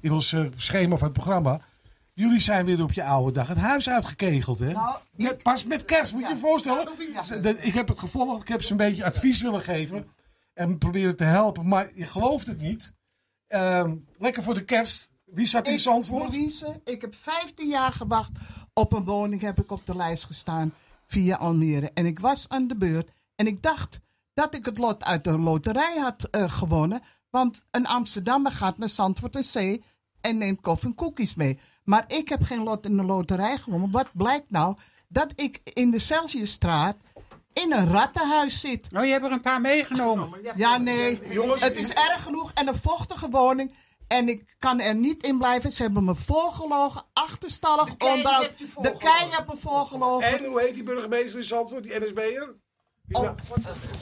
In 0.00 0.12
ons 0.12 0.32
eh, 0.32 0.40
schema 0.56 0.96
van 0.96 1.04
het 1.08 1.12
programma. 1.12 1.60
Jullie 2.12 2.40
zijn 2.40 2.64
weer 2.64 2.82
op 2.82 2.92
je 2.92 3.04
oude 3.04 3.32
dag 3.32 3.46
het 3.48 3.58
huis 3.58 3.88
uitgekegeld, 3.88 4.58
hè? 4.58 4.72
Net 5.16 5.42
pas 5.42 5.64
met 5.64 5.84
kerst, 5.84 6.12
moet 6.12 6.22
je 6.22 6.28
je 6.28 6.36
voorstellen. 6.36 6.88
Ik 7.60 7.74
heb 7.74 7.88
het 7.88 7.98
gevolgd, 7.98 8.42
ik 8.42 8.48
heb 8.48 8.62
ze 8.62 8.70
een 8.70 8.76
beetje 8.76 9.04
advies 9.04 9.42
willen 9.42 9.60
geven. 9.60 10.06
En 10.54 10.78
proberen 10.78 11.16
te 11.16 11.24
helpen, 11.24 11.68
maar 11.68 11.90
je 11.94 12.06
gelooft 12.06 12.46
het 12.46 12.60
niet. 12.60 12.92
Ehm, 13.46 13.96
lekker 14.18 14.42
voor 14.42 14.54
de 14.54 14.64
kerst. 14.64 15.10
Wie 15.24 15.46
zat 15.46 15.68
in 15.68 15.78
Zandvoort? 15.78 16.32
Louise, 16.32 16.80
ik 16.84 17.00
heb 17.00 17.14
15 17.14 17.68
jaar 17.68 17.92
gewacht 17.92 18.30
op 18.72 18.92
een 18.92 19.04
woning, 19.04 19.40
heb 19.40 19.60
ik 19.60 19.70
op 19.70 19.86
de 19.86 19.96
lijst 19.96 20.24
gestaan 20.24 20.74
via 21.06 21.36
Almere. 21.36 21.90
En 21.94 22.06
ik 22.06 22.18
was 22.18 22.48
aan 22.48 22.66
de 22.66 22.76
beurt 22.76 23.10
en 23.36 23.46
ik 23.46 23.62
dacht 23.62 24.00
dat 24.34 24.54
ik 24.54 24.64
het 24.64 24.78
lot 24.78 25.04
uit 25.04 25.24
de 25.24 25.38
loterij 25.38 25.98
had 25.98 26.24
eh, 26.24 26.52
gewonnen. 26.52 27.02
Want 27.30 27.64
een 27.70 27.86
Amsterdammer 27.86 28.52
gaat 28.52 28.78
naar 28.78 28.88
Zandvoort 28.88 29.36
en 29.36 29.44
Zee 29.44 29.82
en 30.20 30.38
neemt 30.38 30.60
koffie 30.60 30.88
en 30.88 30.94
koekjes 30.94 31.34
mee. 31.34 31.58
Maar 31.84 32.04
ik 32.06 32.28
heb 32.28 32.42
geen 32.42 32.62
lot 32.62 32.84
in 32.84 32.96
de 32.96 33.02
loterij 33.02 33.58
gewonnen. 33.58 33.90
Wat 33.90 34.08
blijkt 34.12 34.50
nou? 34.50 34.76
Dat 35.08 35.32
ik 35.34 35.60
in 35.64 35.90
de 35.90 35.98
Celsiusstraat 35.98 36.96
in 37.54 37.72
een 37.72 37.88
rattenhuis 37.88 38.60
zit. 38.60 38.88
Oh, 38.92 39.04
je 39.04 39.12
hebt 39.12 39.24
er 39.24 39.32
een 39.32 39.40
paar 39.40 39.60
meegenomen. 39.60 40.28
Ja, 40.54 40.76
nee. 40.76 41.18
het 41.58 41.76
is 41.76 41.92
erg 41.92 42.22
genoeg 42.22 42.50
en 42.54 42.68
een 42.68 42.76
vochtige 42.76 43.28
woning. 43.28 43.74
En 44.08 44.28
ik 44.28 44.54
kan 44.58 44.80
er 44.80 44.94
niet 44.94 45.22
in 45.22 45.38
blijven. 45.38 45.70
Ze 45.70 45.82
hebben 45.82 46.04
me 46.04 46.14
voorgelogen, 46.14 47.02
achterstallig 47.12 47.94
onderhoud. 47.98 48.50
De 48.58 48.66
voorgelogen. 48.66 48.98
kei 48.98 49.30
heeft 49.30 49.46
me 49.48 49.56
voorgelogen. 49.56 50.38
En 50.38 50.44
hoe 50.44 50.60
heet 50.60 50.74
die 50.74 50.82
burgemeester 50.82 51.38
in 51.38 51.44
Zandvoort, 51.44 51.82
die 51.82 52.00
NSB'er? 52.00 52.54
Oh, 53.10 53.30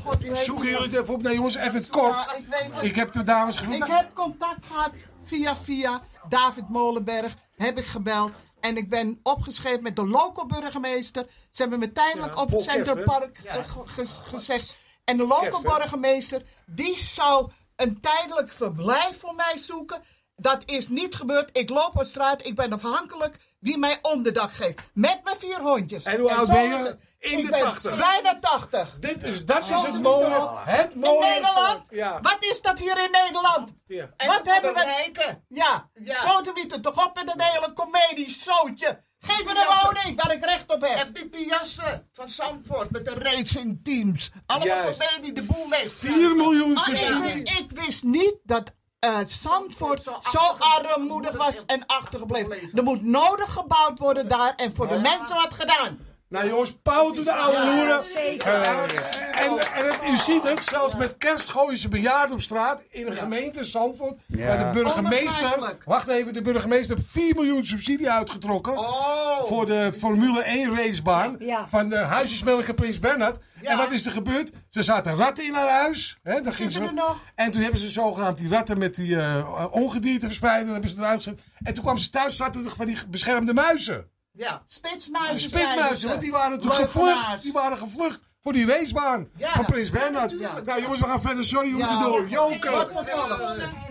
God, 0.04 0.16
Zoeken 0.38 0.64
jullie 0.64 0.82
het 0.82 0.92
even 0.92 1.14
op? 1.14 1.22
Nee 1.22 1.34
jongens, 1.34 1.54
even 1.54 1.74
het 1.74 1.88
kort. 1.88 2.24
Ja, 2.24 2.34
ik 2.34 2.46
weet. 2.46 2.90
Ik 2.90 2.94
heb 2.94 3.12
de 3.12 3.22
dames 3.22 3.56
Ik 3.56 3.62
genoemd. 3.62 3.86
heb 3.86 4.14
contact 4.14 4.66
gehad 4.66 4.92
via 5.24 5.56
via 5.56 6.02
David 6.28 6.68
Molenberg. 6.68 7.34
Heb 7.56 7.78
ik 7.78 7.84
gebeld. 7.84 8.32
En 8.62 8.76
ik 8.76 8.88
ben 8.88 9.20
opgeschreven 9.22 9.82
met 9.82 9.96
de 9.96 10.06
local 10.06 10.46
burgemeester. 10.46 11.26
Ze 11.50 11.62
hebben 11.62 11.78
me 11.78 11.92
tijdelijk 11.92 12.34
Ja, 12.34 12.40
op 12.42 12.50
het 12.50 12.64
Paul 12.64 12.76
Kerst, 12.76 12.86
Center 12.86 12.96
hè? 12.96 13.18
Park 13.18 13.38
ge- 13.66 13.86
ge- 13.88 14.20
gezegd. 14.22 14.76
En 15.04 15.16
de 15.16 15.26
local 15.26 15.62
hè? 15.62 15.78
burgemeester, 15.78 16.42
die 16.66 16.98
zou 16.98 17.50
een 17.76 18.00
tijdelijk 18.00 18.50
verblijf 18.50 19.18
voor 19.18 19.34
mij 19.34 19.58
zoeken. 19.58 20.02
Dat 20.36 20.62
is 20.66 20.88
niet 20.88 21.14
gebeurd. 21.14 21.58
Ik 21.58 21.68
loop 21.68 21.96
op 21.96 22.04
straat. 22.04 22.46
Ik 22.46 22.54
ben 22.54 22.72
afhankelijk 22.72 23.38
wie 23.58 23.78
mij 23.78 23.98
onderdak 24.02 24.52
geeft. 24.52 24.80
Met 24.94 25.20
mijn 25.24 25.36
vier 25.36 25.60
hondjes. 25.60 26.04
En 26.04 26.20
hoe 26.20 26.34
oud 26.34 26.48
ben 26.48 26.62
je? 26.62 26.96
In 27.18 27.38
ik 27.38 27.44
de 27.44 27.50
ben 27.50 27.60
80. 27.60 27.98
Bijna 27.98 28.38
80. 28.40 28.96
Dit 29.00 29.22
is, 29.22 29.44
dat 29.44 29.70
is 29.70 29.82
het 29.82 30.02
mooie. 30.02 30.50
Het 30.64 30.92
In 30.92 30.98
mooie. 31.00 31.28
Nederland? 31.28 31.86
Ja. 31.90 32.20
Wat 32.20 32.36
is 32.40 32.62
dat 32.62 32.78
hier 32.78 33.04
in 33.04 33.10
Nederland? 33.10 33.72
Ja. 33.86 34.10
Wat 34.26 34.46
hebben 34.46 34.74
we? 34.74 34.80
Rijken. 34.80 35.44
Ja, 35.48 35.90
zo 36.04 36.40
te 36.40 36.52
bieden. 36.52 36.82
Toch 36.82 37.06
op 37.06 37.14
met 37.14 37.26
dat 37.26 37.42
hele 37.42 37.72
comedie-zootje. 37.72 39.02
Geef 39.18 39.44
me 39.44 39.50
een 39.50 39.84
woning 39.84 40.22
waar 40.22 40.34
ik 40.34 40.44
recht 40.44 40.72
op 40.72 40.80
heb. 40.80 41.06
En 41.06 41.12
die 41.12 41.28
piassen 41.28 42.08
van 42.12 42.28
Zandvoort 42.28 42.90
met 42.90 43.04
de 43.04 43.14
racing 43.14 43.80
teams. 43.82 44.30
Allemaal 44.46 44.92
comedie, 44.92 45.32
de 45.32 45.42
boel 45.42 45.68
leeg. 45.68 45.92
4 45.92 46.34
miljoen 46.34 46.78
subsidie. 46.78 47.32
ik, 47.32 47.50
ik 47.58 47.70
wist 47.70 48.02
niet 48.02 48.34
dat 48.42 48.72
eh 49.02 49.18
Zandvoort 49.24 50.02
zo 50.20 50.38
armoedig 50.58 51.36
was 51.36 51.64
en 51.66 51.86
achtergebleven. 51.86 52.70
Er 52.74 52.82
moet 52.82 53.02
nodig 53.02 53.52
gebouwd 53.52 53.98
worden 53.98 54.28
daar 54.28 54.54
en 54.56 54.74
voor 54.74 54.88
de 54.88 54.98
mensen 54.98 55.34
wat 55.34 55.54
gedaan. 55.54 55.98
Nou 56.32 56.48
jongens, 56.48 56.76
pauw 56.82 57.10
to 57.10 57.22
de 57.22 57.32
oude 57.32 57.56
Ja, 57.56 57.74
hoeren. 57.76 58.02
zeker. 58.02 58.60
Eh, 58.60 58.78
en 59.46 59.58
en 59.74 59.86
het, 59.86 59.98
u 60.12 60.16
ziet 60.16 60.42
het, 60.42 60.64
zelfs 60.64 60.94
met 60.96 61.16
kerst 61.18 61.48
gooien 61.48 61.78
ze 61.78 61.88
bejaarden 61.88 62.32
op 62.34 62.40
straat 62.42 62.82
in 62.90 63.06
een 63.06 63.12
gemeente 63.16 63.64
Zandvoort. 63.64 64.20
Ja. 64.26 64.46
Waar 64.46 64.58
de 64.72 64.80
burgemeester, 64.80 65.76
wacht 65.84 66.08
even, 66.08 66.32
de 66.32 66.40
burgemeester 66.40 66.96
heeft 66.96 67.08
4 67.08 67.34
miljoen 67.34 67.64
subsidie 67.64 68.10
uitgetrokken. 68.10 68.74
Voor 69.42 69.66
de 69.66 69.92
Formule 69.98 70.42
1 70.42 70.76
racebaan 70.76 71.36
Ja. 71.38 71.68
van 71.68 71.88
de 71.88 71.96
Huisjesmelker 71.96 72.74
Prins 72.74 72.98
Bernhard. 72.98 73.38
En 73.62 73.76
wat 73.76 73.90
is 73.92 74.06
er 74.06 74.12
gebeurd? 74.12 74.50
Ze 74.68 74.82
zaten 74.82 75.14
ratten 75.14 75.44
in 75.44 75.54
haar 75.54 75.70
huis. 75.70 76.18
Hè, 76.22 76.40
dan 76.40 76.52
ging 76.52 76.72
ze, 76.72 76.80
er 76.80 76.94
nog? 76.94 77.18
En 77.34 77.50
toen 77.50 77.62
hebben 77.62 77.80
ze 77.80 77.88
zogenaamd 77.88 78.38
die 78.38 78.48
ratten 78.48 78.78
met 78.78 78.94
die 78.94 79.16
eh, 79.16 79.66
ongedierte 79.70 80.26
verspreiden. 80.26 80.64
Dan 80.64 80.72
hebben 80.72 80.90
ze 80.90 80.96
eruit 80.96 81.22
gezet. 81.22 81.40
En 81.62 81.74
toen 81.74 81.82
kwam 81.82 81.98
ze 81.98 82.10
thuis, 82.10 82.36
zaten 82.36 82.64
er 82.64 82.72
van 82.76 82.86
die 82.86 82.98
beschermde 83.08 83.54
muizen. 83.54 84.10
Ja, 84.32 84.62
spitsmuizen. 84.66 85.50
De 85.50 85.58
spitmuizen, 85.58 86.08
want 86.08 86.20
die 86.20 86.30
waren 86.30 86.58
toen 86.60 86.72
gevlucht. 86.72 87.42
Die 87.42 87.52
waren 87.52 87.78
gevlucht 87.78 88.20
voor 88.42 88.52
die 88.52 88.66
racebaan 88.66 89.28
van 89.38 89.64
Prins 89.64 89.90
Bernhard. 89.90 90.40
Nou 90.64 90.82
jongens, 90.82 91.00
we 91.00 91.06
gaan 91.06 91.20
verder. 91.20 91.44
Sorry, 91.44 91.70
we 91.70 91.76
moeten 91.76 91.98
door. 92.02 92.28
Joke. 92.28 92.86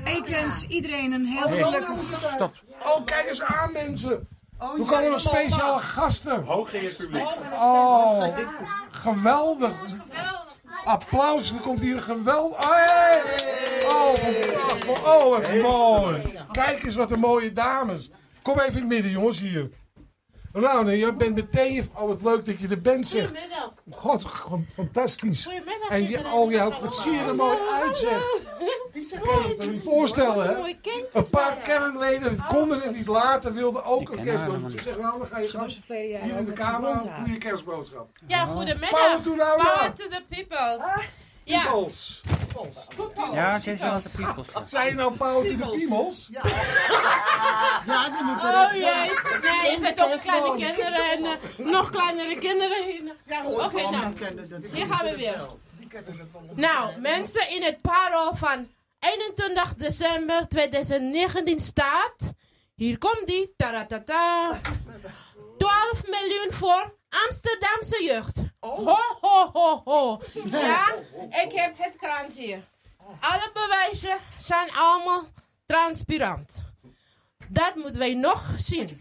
Ik 0.04 0.26
wens 0.26 0.66
iedereen 0.68 1.12
een 1.12 1.26
heel 1.26 1.48
gelukkig... 1.50 1.98
Stop. 2.34 2.54
Oh, 2.86 3.06
kijk 3.06 3.28
eens 3.28 3.42
aan 3.42 3.72
mensen. 3.72 4.28
We 4.60 4.86
komen 4.86 5.12
nog 5.12 5.22
speciale 5.22 5.80
gasten. 5.82 6.44
Hoog 6.44 6.74
in 6.74 6.86
het 6.86 6.98
publiek. 6.98 7.26
Oh, 7.54 8.26
geweldig. 8.92 9.72
Applaus, 10.86 11.52
er 11.52 11.60
komt 11.60 11.80
hier 11.80 11.96
een 11.96 12.02
geweldig... 12.02 12.58
Oh, 12.58 12.70
hey. 12.70 13.22
oh, 13.86 14.14
van- 14.86 15.06
oh, 15.06 15.30
wat 15.30 15.54
mooi. 15.62 16.40
Kijk 16.52 16.84
eens 16.84 16.96
wat 16.96 17.12
een 17.12 17.20
mooie 17.20 17.52
dames. 17.52 18.10
Kom 18.42 18.60
even 18.60 18.74
in 18.74 18.78
het 18.80 18.88
midden, 18.88 19.12
jongens, 19.12 19.40
hier. 19.40 19.70
Nou, 20.54 20.86
nee, 20.86 20.98
je 20.98 21.14
bent 21.14 21.36
meteen... 21.36 21.90
Oh, 21.96 22.08
wat 22.08 22.22
leuk 22.24 22.46
dat 22.46 22.60
je 22.60 22.68
er 22.68 22.82
bent, 22.82 23.08
zeg. 23.08 23.28
Goedemiddag. 23.28 23.74
God, 23.90 24.26
fantastisch. 24.74 25.44
Goedemiddag, 25.44 25.90
En 25.90 26.10
je, 26.10 26.32
oh 26.34 26.52
ja, 26.52 26.70
wat 26.82 26.96
zie 26.96 27.12
je 27.12 27.20
er 27.22 27.36
mooi 27.36 27.58
uit, 27.72 27.98
zeg. 27.98 28.24
Ik 28.92 29.20
kan 29.22 29.44
het 29.44 29.58
me 29.58 29.72
niet 29.72 29.84
voorstellen, 29.84 30.46
hè. 30.46 30.76
Een 31.14 31.30
paar 31.30 31.56
kernleden 31.56 32.46
konden 32.48 32.82
het 32.82 32.96
niet 32.96 33.08
laten, 33.08 33.54
wilden 33.54 33.86
ook 33.86 34.10
een 34.10 34.22
kerstboodschap. 34.22 34.62
haar 34.62 34.72
Dus 34.72 34.74
ik 34.74 34.82
zeg, 34.82 34.98
nou, 34.98 35.18
dan 35.18 35.28
ga 35.28 35.40
je 35.40 35.48
gaan. 35.48 35.70
Hier 36.24 36.38
in 36.38 36.46
de 36.46 36.54
kamer, 36.54 36.98
doe 36.98 37.32
je 37.32 37.38
kerstboodschap. 37.38 38.10
Ja, 38.28 38.44
Power 38.44 38.58
goedemiddag. 38.58 39.22
to 39.22 39.36
the 39.36 39.38
Rama. 39.38 39.64
Power 39.64 39.94
to 39.94 40.08
the 40.08 40.24
peoples. 40.30 40.82
Ja. 41.52 41.64
Peoples. 41.64 42.22
Ja, 43.34 43.60
ze 43.60 43.72
is 43.72 43.80
wel 43.80 44.00
de. 44.02 44.44
Zijn 44.66 44.88
je 44.88 44.94
nou 44.94 45.14
Paul 45.16 45.42
the 45.42 45.70
Piemels? 45.72 46.30
Ja, 47.86 48.10
die 48.10 48.24
moeten 48.24 48.50
Oh 48.50 48.72
jee. 48.74 48.82
Nee, 49.42 49.72
er 49.72 49.86
zitten 49.86 50.14
ook 50.14 50.22
kleine 50.22 50.56
kinderen 50.56 51.12
en 51.12 51.26
eh, 51.26 51.66
nog 51.66 51.90
kleinere 51.90 52.36
kinderen 52.36 52.84
hier. 52.84 53.16
Oké, 53.46 53.90
nou. 53.90 54.14
Hier 54.72 54.86
gaan 54.86 55.06
we 55.06 55.16
weer. 55.16 55.50
Nou, 56.54 57.00
mensen 57.00 57.50
in 57.50 57.64
het 57.64 57.82
paro 57.82 58.32
van 58.34 58.68
21 59.00 59.76
december 59.76 60.48
2019 60.48 61.60
staat. 61.60 62.34
Hier 62.76 62.98
komt 62.98 63.28
die. 63.28 63.54
Taratata. 63.58 64.60
12 65.58 66.04
miljoen 66.08 66.52
voor 66.52 67.00
Amsterdamse 67.26 68.04
jeugd. 68.04 68.38
Ho, 68.60 68.98
ho, 69.22 69.50
ho, 69.52 69.82
ho. 69.84 70.22
Ja, 70.46 70.96
ik 71.44 71.52
heb 71.52 71.78
het 71.78 71.96
krant 71.96 72.34
hier. 72.34 72.64
Alle 73.20 73.50
bewijzen 73.54 74.18
zijn 74.38 74.72
allemaal 74.72 75.24
transparant. 75.66 76.64
Dat 77.48 77.76
moeten 77.76 78.00
wij 78.00 78.14
nog 78.14 78.50
zien. 78.58 79.00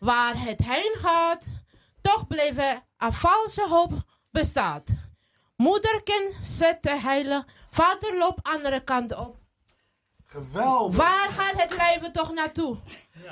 Waar 0.00 0.42
het 0.42 0.64
heen 0.64 0.94
gaat, 0.98 1.46
toch 2.00 2.26
blijven 2.26 2.84
een 2.98 3.12
valse 3.12 3.66
hoop 3.68 3.92
bestaat. 4.30 4.96
Moederkind 5.56 6.38
zet 6.44 6.82
de 6.82 7.00
heile, 7.00 7.44
vader 7.70 8.16
loopt 8.16 8.48
andere 8.48 8.80
kant 8.80 9.16
op. 9.16 9.36
Geweldig. 10.26 10.96
Waar 10.96 11.28
gaat 11.32 11.62
het 11.62 11.76
leven 11.76 12.12
toch 12.12 12.32
naartoe? 12.32 12.76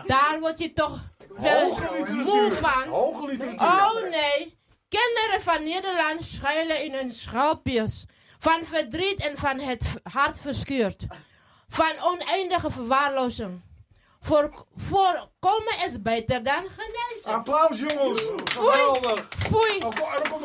Daar 0.07 0.41
word 0.41 0.59
je 0.59 0.73
toch 0.73 1.01
wel 1.37 1.79
moe 2.07 2.53
van. 2.53 2.93
Oh 2.93 4.03
nee, 4.11 4.59
kinderen 4.89 5.41
van 5.41 5.63
Nederland 5.65 6.25
schuilen 6.25 6.85
in 6.85 6.95
hun 6.95 7.13
schelpjes. 7.13 8.05
Van 8.39 8.65
verdriet 8.65 9.27
en 9.27 9.39
van 9.39 9.59
het 9.59 9.87
hart 10.03 10.39
verscheurd. 10.39 11.07
Van 11.69 11.93
oneindige 12.03 12.71
verwaarlozing. 12.71 13.63
Voor, 14.21 14.67
voorkomen 14.77 15.85
is 15.87 16.03
beter 16.03 16.43
dan 16.43 16.65
genezen. 16.69 17.33
Applaus 17.33 17.79
jongens. 17.79 18.21
Foei. 18.45 19.01
Foei. 19.39 19.79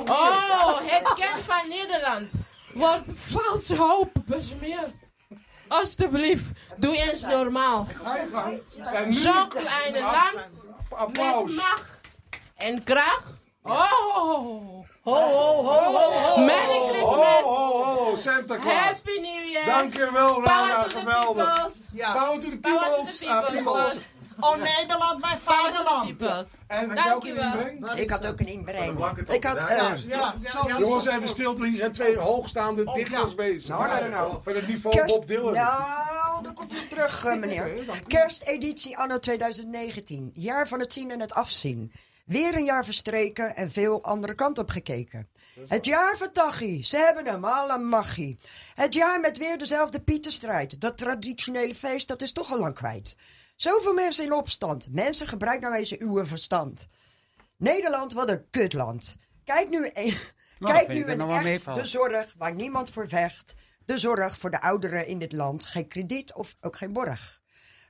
Oh. 0.05 0.49
Oh, 0.65 0.79
het 0.83 1.13
kind 1.13 1.43
van 1.45 1.69
Nederland 1.69 2.33
wordt 2.73 3.07
valse 3.13 3.75
hoop 3.75 4.11
besmeerd. 4.25 4.93
Alsjeblieft, 5.67 6.45
doe 6.77 6.97
eens 6.97 7.21
normaal. 7.21 7.87
Zo'n 9.09 9.49
kleine 9.49 9.99
land 9.99 10.57
Applaus. 10.99 11.45
met 11.47 11.55
macht 11.55 11.99
en 12.57 12.83
kracht. 12.83 13.37
Oh, 13.63 14.85
ho, 15.01 15.15
ho, 15.15 15.63
ho. 15.63 16.41
Merry 16.45 16.79
Christmas. 16.89 17.41
Ho, 17.43 17.83
ho, 17.83 17.93
ho, 18.05 18.15
Santa 18.15 18.57
Claus. 18.57 18.73
Happy 18.73 19.19
New 19.19 19.43
Year. 19.51 19.65
Dankjewel, 19.65 20.41
Rana. 20.43 20.43
Power 20.43 20.83
to 20.83 20.89
the 20.89 20.99
Geweldig. 21.05 21.45
peoples. 21.45 21.89
Ja. 21.93 22.13
Power 22.13 22.39
to 22.39 22.49
the 22.49 22.57
peoples. 22.57 24.01
Oh 24.39 24.55
Nederland, 24.77 25.21
mijn 25.21 25.37
vaderland. 25.37 26.21
En 26.67 26.89
een 26.89 26.95
Dankjewel. 26.95 27.53
inbreng? 27.53 27.89
Ik 27.99 28.09
had 28.09 28.25
ook 28.25 28.39
een 28.39 28.47
inbreng. 28.47 29.05
Ik 29.31 29.43
had... 29.43 29.57
eh, 29.57 29.93
Ja. 30.07 30.35
Jongens, 30.79 31.05
even 31.05 31.29
stilte. 31.29 31.65
Hier 31.65 31.77
zijn 31.77 31.91
twee 31.91 32.17
hoogstaande 32.17 32.91
dichters 32.93 33.35
bezig. 33.35 33.69
Nou, 33.69 33.87
nou, 33.87 34.09
nou. 34.09 34.41
Van 34.43 34.55
het 34.55 34.67
niveau 34.67 34.95
Kerst- 34.95 35.15
Bob 35.19 35.27
Dylan. 35.27 35.53
Nou, 35.53 36.43
dan 36.43 36.53
komt 36.53 36.73
u 36.73 36.87
terug, 36.87 37.25
eh, 37.25 37.35
meneer. 37.35 37.69
Kersteditie 38.07 38.97
anno 38.97 39.19
2019. 39.19 40.29
Jaar 40.33 40.67
van 40.67 40.79
het 40.79 40.93
zien 40.93 41.11
en 41.11 41.19
het 41.19 41.33
afzien. 41.33 41.91
Weer 42.25 42.55
een 42.55 42.63
jaar 42.65 42.85
verstreken 42.85 43.55
en 43.55 43.71
veel 43.71 44.03
andere 44.03 44.33
kant 44.35 44.57
op 44.57 44.69
gekeken. 44.69 45.29
Het 45.67 45.85
jaar 45.85 46.17
van 46.17 46.31
Tachi, 46.31 46.83
ze 46.83 46.97
hebben 46.97 47.25
hem, 47.25 47.45
alle 47.45 47.77
magie. 47.77 48.39
Het 48.75 48.93
jaar 48.93 49.19
met 49.19 49.37
weer 49.37 49.57
dezelfde 49.57 49.99
Pieterstrijd. 50.01 50.81
Dat 50.81 50.97
traditionele 50.97 51.75
feest, 51.75 52.07
dat 52.07 52.21
is 52.21 52.31
toch 52.31 52.51
al 52.51 52.57
lang 52.59 52.73
kwijt. 52.75 53.15
Zoveel 53.61 53.93
mensen 53.93 54.23
in 54.23 54.33
opstand. 54.33 54.91
Mensen, 54.91 55.27
gebruik 55.27 55.61
nou 55.61 55.75
eens 55.75 55.97
uw 55.97 56.25
verstand. 56.25 56.85
Nederland, 57.57 58.13
wat 58.13 58.29
een 58.29 58.49
kutland. 58.49 59.15
Kijk 59.43 59.69
nu, 59.69 59.89
een, 59.93 60.13
Nou, 60.59 60.73
kijk 60.73 60.87
nu 60.87 61.03
echt 61.03 61.73
de 61.73 61.85
zorg 61.85 62.33
waar 62.37 62.53
niemand 62.53 62.89
voor 62.89 63.07
vecht. 63.07 63.53
De 63.85 63.97
zorg 63.97 64.37
voor 64.37 64.49
de 64.49 64.61
ouderen 64.61 65.07
in 65.07 65.19
dit 65.19 65.31
land. 65.31 65.65
Geen 65.65 65.87
krediet 65.87 66.33
of 66.33 66.55
ook 66.61 66.75
geen 66.75 66.93
borg. 66.93 67.41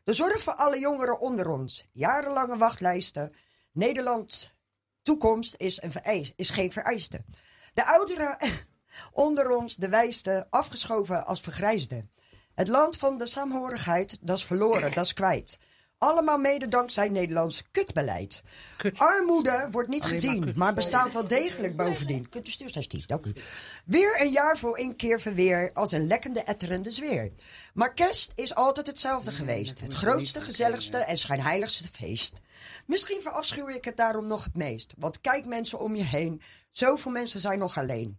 De 0.03 0.13
zorg 0.13 0.41
voor 0.41 0.53
alle 0.53 0.79
jongeren 0.79 1.19
onder 1.19 1.49
ons. 1.49 1.87
Jarenlange 1.91 2.57
wachtlijsten. 2.57 3.35
Nederlands 3.71 4.55
toekomst 5.01 5.55
is, 5.57 5.81
een 5.81 5.91
vereis, 5.91 6.33
is 6.35 6.49
geen 6.49 6.71
vereiste. 6.71 7.25
De 7.73 7.85
ouderen 7.85 8.37
onder 9.11 9.49
ons, 9.49 9.75
de 9.75 9.89
wijste, 9.89 10.47
afgeschoven 10.49 11.25
als 11.25 11.41
vergrijsden. 11.41 12.11
Het 12.59 12.67
land 12.67 12.97
van 12.97 13.17
de 13.17 13.25
saamhorigheid, 13.25 14.17
dat 14.21 14.37
is 14.37 14.45
verloren, 14.45 14.93
dat 14.93 15.05
is 15.05 15.13
kwijt. 15.13 15.57
Allemaal 15.97 16.37
mede 16.37 16.67
dankzij 16.67 17.09
Nederlands 17.09 17.63
kutbeleid. 17.71 18.43
Armoede 18.95 19.67
wordt 19.71 19.89
niet 19.89 20.03
Alleen 20.03 20.15
gezien, 20.15 20.53
maar 20.55 20.73
bestaat 20.73 21.13
wel 21.13 21.27
degelijk 21.27 21.75
bovendien. 21.75 22.29
Kunt 22.29 22.47
u 22.47 22.51
stilstaan, 22.51 22.83
Stief, 22.83 23.05
dank 23.05 23.25
u. 23.25 23.33
Weer 23.85 24.21
een 24.21 24.31
jaar 24.31 24.57
voor 24.57 24.79
een 24.79 24.95
keer 24.95 25.21
verweer 25.21 25.71
als 25.73 25.91
een 25.91 26.07
lekkende, 26.07 26.43
etterende 26.43 26.91
zweer. 26.91 27.31
Maar 27.73 27.93
kerst 27.93 28.31
is 28.35 28.55
altijd 28.55 28.87
hetzelfde 28.87 29.31
geweest. 29.31 29.79
Het 29.79 29.93
grootste, 29.93 30.41
gezelligste 30.41 30.97
en 30.97 31.17
schijnheiligste 31.17 31.87
feest. 31.91 32.39
Misschien 32.85 33.21
verafschuw 33.21 33.67
ik 33.67 33.85
het 33.85 33.97
daarom 33.97 34.27
nog 34.27 34.43
het 34.43 34.55
meest. 34.55 34.93
Want 34.97 35.21
kijk 35.21 35.45
mensen 35.45 35.79
om 35.79 35.95
je 35.95 36.03
heen, 36.03 36.41
zoveel 36.71 37.11
mensen 37.11 37.39
zijn 37.39 37.59
nog 37.59 37.77
alleen. 37.77 38.18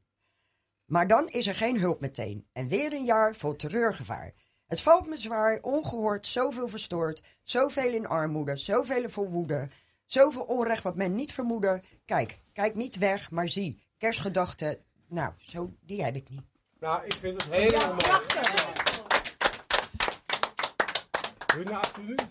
Maar 0.90 1.06
dan 1.06 1.28
is 1.28 1.46
er 1.46 1.54
geen 1.54 1.80
hulp 1.80 2.00
meteen. 2.00 2.46
En 2.52 2.68
weer 2.68 2.92
een 2.92 3.04
jaar 3.04 3.34
vol 3.34 3.56
terreurgevaar. 3.56 4.32
Het 4.66 4.80
valt 4.80 5.06
me 5.06 5.16
zwaar, 5.16 5.58
ongehoord, 5.60 6.26
zoveel 6.26 6.68
verstoord, 6.68 7.22
zoveel 7.42 7.92
in 7.92 8.06
armoede, 8.06 8.56
zoveel 8.56 9.08
vol 9.08 9.28
woede, 9.28 9.68
zoveel 10.06 10.42
onrecht 10.42 10.82
wat 10.82 10.96
men 10.96 11.14
niet 11.14 11.32
vermoedde. 11.32 11.82
Kijk, 12.04 12.38
kijk 12.52 12.74
niet 12.74 12.98
weg, 12.98 13.30
maar 13.30 13.48
zie, 13.48 13.82
kerstgedachten, 13.98 14.78
nou, 15.08 15.32
zo, 15.38 15.72
die 15.80 16.04
heb 16.04 16.14
ik 16.14 16.30
niet. 16.30 16.44
Nou, 16.80 17.04
ik 17.04 17.14
vind 17.20 17.42
het 17.42 17.52
helemaal 17.52 17.94
mooi. 17.94 18.04
Naar 21.64 21.74
achter 21.74 22.02
jullie? 22.02 22.28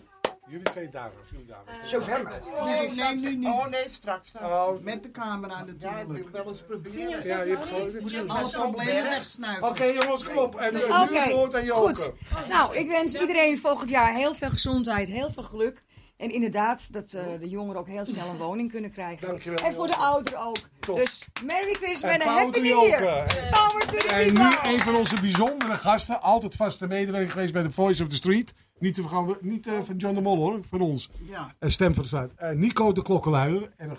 Jullie 0.50 0.64
twee 0.64 0.88
dames. 0.88 1.12
Jullie 1.30 1.46
dames. 1.46 1.90
Zover 1.90 2.22
maar. 2.22 2.40
Nee, 2.64 2.90
nee, 2.90 3.16
nu 3.16 3.36
niet. 3.36 3.48
Oh 3.48 3.66
nee, 3.66 3.84
straks. 3.90 4.28
straks. 4.28 4.46
Oh. 4.46 4.82
Met 4.82 5.02
de 5.02 5.10
camera 5.10 5.64
natuurlijk. 5.64 6.08
Ja, 6.08 6.16
ik 6.16 6.28
wil 6.28 6.30
wel 6.32 6.48
eens 6.48 6.62
proberen. 6.62 7.24
Ja, 7.24 7.42
je 7.42 7.50
hebt 7.50 7.66
gewoon... 7.66 7.90
Moet 8.00 8.10
je 8.10 8.24
alle 8.26 8.50
problemen 8.50 9.02
wegsnuiven. 9.02 9.68
Oké 9.68 9.84
jongens, 9.84 10.24
kom 10.24 10.36
op. 10.38 10.56
En 10.56 10.74
uh, 10.74 11.02
Oké, 11.02 11.12
nu 11.12 11.18
het 11.18 11.32
woord 11.32 11.54
aan 11.54 11.64
Joke. 11.64 11.94
goed. 11.94 12.12
Nou, 12.48 12.76
ik 12.76 12.88
wens 12.88 13.14
iedereen 13.14 13.58
volgend 13.58 13.90
jaar 13.90 14.14
heel 14.14 14.34
veel 14.34 14.50
gezondheid, 14.50 15.08
heel 15.08 15.30
veel 15.30 15.42
geluk. 15.42 15.82
En 16.16 16.30
inderdaad, 16.30 16.92
dat 16.92 17.12
eh, 17.12 17.24
de 17.38 17.48
jongeren 17.48 17.80
ook 17.80 17.86
heel 17.86 18.06
snel 18.06 18.28
een 18.28 18.36
woning 18.36 18.70
kunnen 18.70 18.92
krijgen. 18.92 19.26
Dankjewel, 19.26 19.66
en 19.66 19.72
voor 19.72 19.86
de 19.86 19.96
ouderen 19.96 20.40
ook. 20.40 20.56
Top. 20.80 20.96
Dus 20.96 21.24
Merry 21.44 21.72
Christmas 21.72 22.12
En 22.12 22.20
en 22.20 22.26
power 22.26 22.42
Happy 22.42 22.60
New 22.60 22.86
Year. 22.86 23.02
Joke. 23.02 23.48
Power 23.50 23.86
to 23.86 23.96
the 23.96 24.14
En 24.14 24.34
nu 24.34 24.72
een 24.72 24.78
van 24.78 24.94
onze 24.94 25.20
bijzondere 25.20 25.74
gasten. 25.74 26.22
Altijd 26.22 26.54
vaste 26.56 26.86
medewerker 26.86 27.30
geweest 27.30 27.52
bij 27.52 27.62
The 27.62 27.70
Voice 27.70 28.02
of 28.02 28.08
the 28.08 28.16
Street. 28.16 28.54
Niet, 28.80 28.94
te 28.94 29.00
vergaan, 29.00 29.36
niet 29.40 29.66
eh, 29.66 29.72
van 29.84 29.96
John 29.96 30.14
de 30.14 30.20
Mol 30.20 30.36
hoor, 30.36 30.60
van 30.68 30.80
ons. 30.80 31.10
Ja. 31.30 31.54
Een 31.58 31.70
stem 31.70 31.94
van 31.94 32.02
de 32.02 32.08
staat. 32.08 32.30
Eh, 32.36 32.50
Nico 32.50 32.92
de 32.92 33.02
Klokkenluider. 33.02 33.70
En 33.76 33.90
een, 33.90 33.96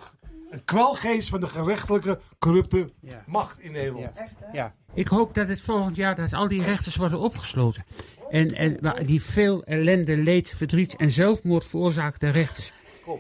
een 0.50 0.66
kwelgeest 0.66 1.30
van 1.30 1.40
de 1.40 1.48
gerechtelijke, 1.48 2.20
corrupte 2.40 2.86
Ja. 3.02 3.24
macht 3.28 3.60
in 3.60 3.72
Nederland. 3.72 4.16
Ja. 4.54 4.74
Ik 4.94 5.08
hoop 5.08 5.34
dat 5.34 5.48
het 5.48 5.62
volgend 5.62 5.96
jaar 5.96 6.16
dat 6.16 6.34
al 6.34 6.48
die 6.48 6.64
rechters 6.64 6.96
worden 6.96 7.20
opgesloten. 7.20 7.84
En, 8.30 8.48
en 8.56 8.78
waar 8.82 9.06
die 9.06 9.22
veel 9.22 9.64
ellende, 9.64 10.18
leed, 10.18 10.54
verdriet 10.56 10.96
en 10.96 11.12
zelfmoord 11.12 11.66
veroorzaakte 11.66 12.30
rechters. 12.30 12.72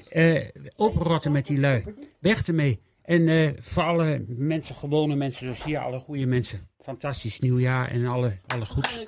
Eh, 0.09 0.49
oprotten 0.75 1.31
met 1.31 1.45
die 1.45 1.59
lui. 1.59 1.83
Weg 2.19 2.47
ermee. 2.47 2.81
En 3.01 3.27
eh, 3.27 3.51
voor 3.59 3.83
alle 3.83 4.25
mensen, 4.27 4.75
gewone 4.75 5.15
mensen 5.15 5.45
zoals 5.45 5.63
hier, 5.63 5.79
alle 5.79 5.99
goede 5.99 6.25
mensen. 6.25 6.67
Fantastisch 6.77 7.39
nieuwjaar 7.39 7.87
en 7.91 8.05
alle, 8.05 8.37
alle 8.47 8.65
goeds. 8.65 9.05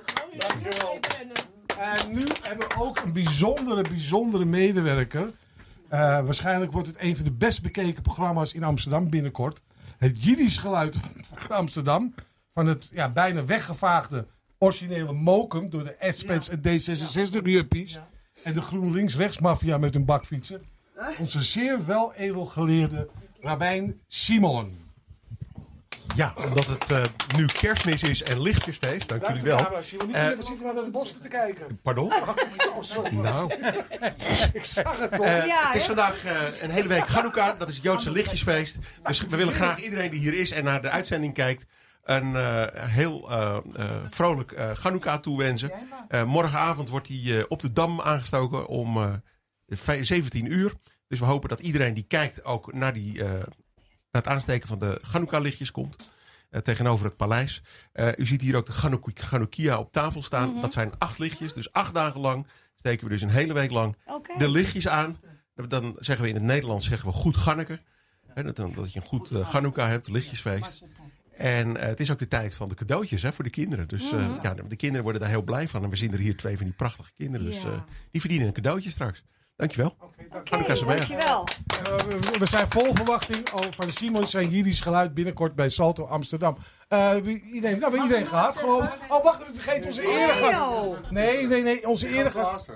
En 1.78 2.12
nu 2.12 2.24
hebben 2.42 2.68
we 2.68 2.74
ook 2.78 2.98
een 2.98 3.12
bijzondere, 3.12 3.82
bijzondere 3.82 4.44
medewerker. 4.44 5.30
Eh, 5.88 5.98
waarschijnlijk 5.98 6.72
wordt 6.72 6.86
het 6.86 6.96
een 7.00 7.16
van 7.16 7.24
de 7.24 7.32
best 7.32 7.62
bekeken 7.62 8.02
programma's 8.02 8.52
in 8.52 8.64
Amsterdam 8.64 9.10
binnenkort. 9.10 9.60
Het 9.98 10.24
Jiddisch 10.24 10.58
geluid 10.58 10.96
van 11.34 11.56
Amsterdam. 11.56 12.14
Van 12.52 12.66
het 12.66 12.88
ja, 12.92 13.08
bijna 13.08 13.44
weggevaagde 13.44 14.26
originele 14.58 15.12
Mokum 15.12 15.70
door 15.70 15.84
de 15.84 15.96
SPETS 16.00 16.48
en 16.48 16.58
D66-juppies. 16.58 17.98
En 18.42 18.52
de 18.52 18.60
GroenLinks-rechtsmafia 18.60 19.78
met 19.78 19.94
hun 19.94 20.04
bakfietsen. 20.04 20.62
Onze 21.18 21.42
zeer 21.42 21.86
wel 21.86 22.14
edelgeleerde 22.14 23.08
Rabijn 23.40 24.00
Simon. 24.08 24.83
Ja, 26.16 26.34
omdat 26.46 26.66
het 26.66 26.90
eh, 26.90 27.02
nu 27.36 27.46
kerstmis 27.46 28.02
is 28.02 28.22
en 28.22 28.40
lichtjesfeest. 28.42 29.08
Dank 29.08 29.26
jullie 29.26 29.42
wel. 29.42 29.56
Daar 29.56 29.82
Simon. 29.82 30.06
Niet 30.06 30.16
Eh, 30.16 30.26
even 30.26 30.44
zitten 30.44 30.64
naar 30.66 30.74
de 30.74 30.90
bossen 30.90 31.20
te 31.20 31.28
kijken. 31.28 31.80
Pardon? 31.82 32.12
Oh. 32.12 33.10
Nou. 33.12 33.52
Ik 34.52 34.64
zag 34.64 34.98
het 34.98 35.14
toch. 35.14 35.24
Eh, 35.26 35.46
Ja, 35.46 35.66
het 35.66 35.74
is 35.74 35.84
vandaag 35.86 36.24
eh, 36.24 36.62
een 36.62 36.70
hele 36.70 36.88
week 36.88 37.06
Hanukkah. 37.06 37.58
Dat 37.58 37.68
is 37.68 37.74
het 37.74 37.84
Joodse 37.84 38.10
lichtjesfeest. 38.10 38.78
Dus 39.02 39.20
we 39.20 39.36
willen 39.36 39.52
graag 39.52 39.78
iedereen 39.82 40.10
die 40.10 40.20
hier 40.20 40.34
is 40.34 40.50
en 40.50 40.64
naar 40.64 40.82
de 40.82 40.90
uitzending 40.90 41.34
kijkt... 41.34 41.64
een 42.04 42.36
eh, 42.36 42.62
heel 42.74 43.30
vrolijk 44.10 44.52
eh 44.52 44.70
Chanukka 44.74 45.18
toewensen. 45.18 45.72
Eh, 46.08 46.24
morgenavond 46.24 46.88
wordt 46.88 47.08
hij 47.08 47.38
eh, 47.38 47.44
op 47.48 47.60
de 47.62 47.72
Dam 47.72 48.00
aangestoken 48.00 48.66
om 48.66 48.96
eh, 48.96 49.12
vij- 49.68 50.04
17 50.04 50.52
uur. 50.52 50.72
Dus 51.08 51.18
we 51.18 51.24
hopen 51.24 51.48
dat 51.48 51.60
iedereen 51.60 51.94
die 51.94 52.04
kijkt 52.08 52.44
ook 52.44 52.72
naar, 52.72 52.92
die, 52.92 53.24
eh, 54.14 54.22
naar 54.22 54.22
het 54.22 54.32
aansteken 54.32 54.68
van 54.68 54.78
de 54.78 54.98
Chanukka-lichtjes 55.02 55.70
komt. 55.70 56.12
eh, 56.50 56.60
tegenover 56.60 57.04
het 57.06 57.16
paleis. 57.16 57.62
Eh, 57.92 58.08
u 58.16 58.26
ziet 58.26 58.40
hier 58.40 58.56
ook 58.56 58.66
de 58.66 58.72
Chanuk- 58.72 59.10
Chanukkia 59.14 59.78
op 59.78 59.92
tafel 59.92 60.22
staan. 60.22 60.50
Mhm. 60.52 60.60
Dat 60.60 60.72
zijn 60.72 60.92
acht 60.98 61.18
lichtjes. 61.18 61.52
Dus 61.52 61.72
acht 61.72 61.94
dagen 61.94 62.20
lang 62.20 62.46
steken 62.76 63.04
we 63.04 63.10
dus 63.10 63.22
een 63.22 63.30
hele 63.30 63.52
week 63.52 63.70
lang 63.70 63.96
de 64.38 64.48
lichtjes 64.48 64.88
aan. 64.88 65.16
Dan 65.54 65.96
zeggen 65.98 66.24
we 66.24 66.30
in 66.30 66.34
het 66.36 66.44
Nederlands 66.44 66.86
zeggen 66.88 67.08
we 67.08 67.14
goed 67.14 67.36
Ganneke. 67.36 67.80
Hè, 68.34 68.42
dat, 68.42 68.56
dat 68.56 68.92
je 68.92 69.00
een 69.00 69.06
goed 69.06 69.30
uh, 69.30 69.48
Chanukka 69.48 69.88
hebt, 69.88 70.08
lichtjesfeest. 70.08 70.84
En 71.34 71.76
eh, 71.76 71.86
het 71.86 72.00
is 72.00 72.10
ook 72.10 72.18
de 72.18 72.28
tijd 72.28 72.54
van 72.54 72.68
de 72.68 72.74
cadeautjes 72.74 73.22
hè, 73.22 73.32
voor 73.32 73.44
de 73.44 73.50
kinderen. 73.50 73.88
Dus 73.88 74.12
eh, 74.12 74.28
Mhm. 74.28 74.38
ja, 74.42 74.54
de 74.54 74.76
kinderen 74.76 75.02
worden 75.02 75.20
daar 75.20 75.30
heel 75.30 75.42
blij 75.42 75.68
van. 75.68 75.82
En 75.84 75.90
we 75.90 75.96
zien 75.96 76.12
er 76.12 76.18
hier 76.18 76.36
twee 76.36 76.56
van 76.56 76.66
die 76.66 76.74
prachtige 76.74 77.12
kinderen. 77.16 77.46
Dus 77.46 77.64
eh, 77.64 77.80
die 78.10 78.20
verdienen 78.20 78.46
een 78.46 78.52
cadeautje 78.52 78.90
straks. 78.90 79.22
Dankjewel. 79.56 79.96
Sameach. 80.44 80.84
Dankjewel. 81.08 81.44
Eh, 81.84 81.96
we- 81.96 82.38
we 82.38 82.46
zijn 82.46 82.68
vol 82.70 82.94
verwachting 82.94 83.48
van 83.70 83.90
Simon 83.90 84.26
zijn 84.26 84.50
Jiddisch 84.50 84.80
geluid 84.80 85.14
binnenkort 85.14 85.54
bij 85.54 85.68
Salto 85.68 86.04
Amsterdam. 86.04 86.56
Eh, 86.88 87.14
wie- 87.16 87.42
iedereen, 87.42 87.78
nou, 87.78 87.82
hebben 87.82 88.02
iedereen 88.02 88.26
gehad, 88.26 88.56
geloof 88.56 88.84
ik. 88.84 89.12
Oh, 89.12 89.24
wacht 89.24 89.42
even, 89.42 89.54
vergeet 89.54 89.84
onze 89.84 90.02
eregast. 90.02 91.10
Nee, 91.10 91.46
nee, 91.46 91.62
nee, 91.62 91.88
onze 91.88 92.08
eregast. 92.08 92.68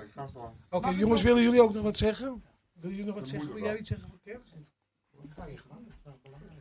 Oké, 0.69 0.89
jongens, 0.89 1.21
willen 1.21 1.41
jullie 1.43 1.61
ook 1.61 1.73
nog 1.73 1.83
wat 1.83 1.97
zeggen? 1.97 2.43
Willen 2.73 2.95
jullie 2.95 3.05
nog 3.11 3.15
wat 3.19 3.27
zeggen? 3.27 3.53
Wil 3.53 3.63
jij 3.63 3.77
iets 3.77 3.89
zeggen 3.89 4.07
voor 4.09 4.19
kerst? 4.23 4.55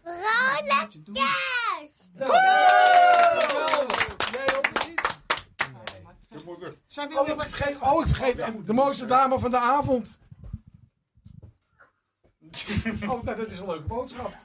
Vrolijk 0.02 0.90
kerst! 1.12 2.08
Jij 4.32 4.56
ook 4.56 4.77
Zijn 6.86 7.18
Oh, 7.18 7.28
ik 7.28 7.40
vergeet, 7.40 7.76
oh, 7.80 8.00
ik 8.00 8.06
vergeet 8.06 8.38
en 8.38 8.64
de 8.64 8.72
mooiste 8.72 9.04
dame 9.04 9.38
van 9.38 9.50
de 9.50 9.58
avond. 9.58 10.18
Oh, 13.08 13.22
nou, 13.22 13.36
dat 13.36 13.50
is 13.50 13.58
een 13.58 13.66
leuke 13.66 13.86
boodschap. 13.86 14.36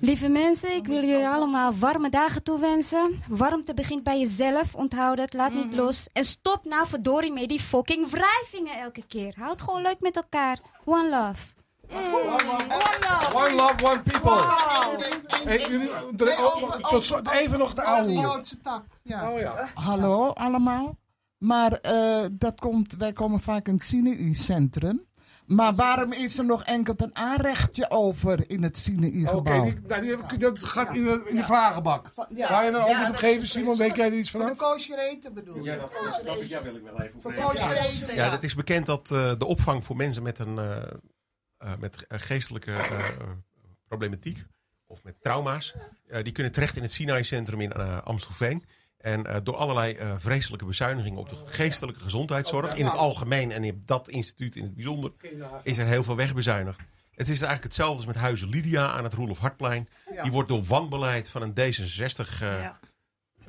Lieve 0.00 0.28
mensen, 0.28 0.74
ik 0.74 0.86
wil 0.86 1.04
jullie 1.04 1.28
allemaal 1.28 1.74
warme 1.74 2.10
dagen 2.10 2.42
toewensen. 2.42 3.18
Warmte 3.28 3.74
begint 3.74 4.02
bij 4.02 4.18
jezelf, 4.18 4.74
onthoud 4.74 5.18
het, 5.18 5.32
laat 5.32 5.52
niet 5.52 5.74
los. 5.74 6.06
En 6.12 6.24
stop 6.24 6.64
nou 6.64 6.86
verdorie 6.86 7.32
met 7.32 7.48
die 7.48 7.60
fucking 7.60 8.10
wrijvingen 8.10 8.78
elke 8.78 9.06
keer. 9.06 9.34
Houd 9.38 9.62
gewoon 9.62 9.82
leuk 9.82 10.00
met 10.00 10.16
elkaar. 10.16 10.58
One 10.84 11.08
love. 11.08 11.55
One 11.90 13.54
love, 13.54 13.84
one 13.84 14.00
people. 14.02 14.40
Hey, 15.44 15.58
jullie, 15.70 15.90
dre- 16.16 16.36
tot 16.90 17.04
slot 17.04 17.30
even 17.30 17.58
nog 17.58 17.74
de 17.74 17.82
oude. 17.82 18.12
Ja. 19.02 19.30
Oh 19.30 19.38
ja. 19.38 19.68
Hallo 19.74 20.28
allemaal. 20.30 20.96
Maar 21.38 21.72
eh, 21.72 22.24
dat 22.32 22.60
komt, 22.60 22.96
wij 22.96 23.12
komen 23.12 23.40
vaak 23.40 23.68
in 23.68 23.74
het 23.74 23.82
Sinei-centrum. 23.82 25.04
Maar 25.46 25.74
waarom 25.74 26.12
is 26.12 26.38
er 26.38 26.44
nog 26.44 26.64
enkel 26.64 26.94
een 26.96 27.16
aanrechtje 27.16 27.90
over 27.90 28.50
in 28.50 28.62
het 28.62 28.76
Oké, 28.78 28.80
Sinei-gebouw? 28.90 29.64
die- 29.64 29.80
nou, 29.86 30.00
die 30.00 30.10
heb 30.10 30.32
ik- 30.32 30.40
dat 30.40 30.64
gaat 30.64 30.94
in 30.94 31.04
de, 31.04 31.22
in 31.26 31.36
de 31.36 31.44
vragenbak. 31.44 32.12
Ja. 32.34 32.46
Ga 32.46 32.60
je 32.62 32.68
er 32.70 32.74
een 32.74 32.80
Ja, 32.80 32.86
antwoord 32.88 33.08
op 33.10 33.16
geven, 33.16 33.48
Simon? 33.48 33.76
Weet 33.76 33.96
jij 33.96 34.06
er 34.06 34.18
iets 34.18 34.30
Voor 34.30 34.40
de 34.40 34.46
vanaf? 34.46 34.60
koosje 34.72 34.96
eten 35.10 35.34
bedoel 35.34 35.56
je? 35.56 35.62
Ja, 35.62 35.76
dat, 35.76 35.90
wil 36.62 36.74
ik 36.74 36.82
wel 36.82 37.00
even 37.00 37.20
Voor 37.20 37.34
Ja, 37.34 38.14
ja. 38.14 38.30
het 38.30 38.44
is 38.44 38.54
bekend 38.54 38.86
dat 38.86 39.10
eh, 39.10 39.32
de 39.38 39.46
opvang 39.46 39.84
voor 39.84 39.96
mensen 39.96 40.22
met 40.22 40.38
een 40.38 40.58
eh, 40.58 40.82
met 41.78 42.06
eh, 42.06 42.20
geestelijke 42.20 42.72
eh, 42.72 43.04
problematiek 43.88 44.44
of 44.86 45.02
met 45.02 45.14
trauma's, 45.20 45.74
eh, 46.08 46.22
die 46.22 46.32
kunnen 46.32 46.52
terecht 46.52 46.76
in 46.76 46.82
het 46.82 46.92
Sinai-centrum 46.92 47.60
in 47.60 47.72
eh, 47.72 47.98
Amstelveen. 48.02 48.64
En 48.96 49.26
eh, 49.26 49.36
door 49.42 49.56
allerlei 49.56 49.94
eh, 49.94 50.12
vreselijke 50.16 50.64
bezuinigingen 50.64 51.18
op 51.18 51.28
de 51.28 51.36
geestelijke 51.46 52.00
gezondheidszorg 52.00 52.76
in 52.76 52.84
het 52.84 52.94
algemeen 52.94 53.52
en 53.52 53.64
in 53.64 53.82
dat 53.84 54.08
instituut 54.08 54.56
in 54.56 54.62
het 54.62 54.74
bijzonder, 54.74 55.12
is 55.62 55.78
er 55.78 55.86
heel 55.86 56.04
veel 56.04 56.16
wegbezuinigd. 56.16 56.80
Het 57.10 57.28
is 57.28 57.34
eigenlijk 57.34 57.62
hetzelfde 57.62 57.96
als 57.96 58.06
met 58.06 58.16
Huizen 58.16 58.48
Lydia 58.48 58.86
aan 58.86 59.04
het 59.04 59.12
Roelof 59.12 59.38
Hartplein. 59.38 59.88
Ja. 60.14 60.22
Die 60.22 60.32
wordt 60.32 60.48
door 60.48 60.62
wanbeleid 60.62 61.28
van 61.28 61.42
een 61.42 61.52
D66 61.52 62.42
eh, 62.42 62.68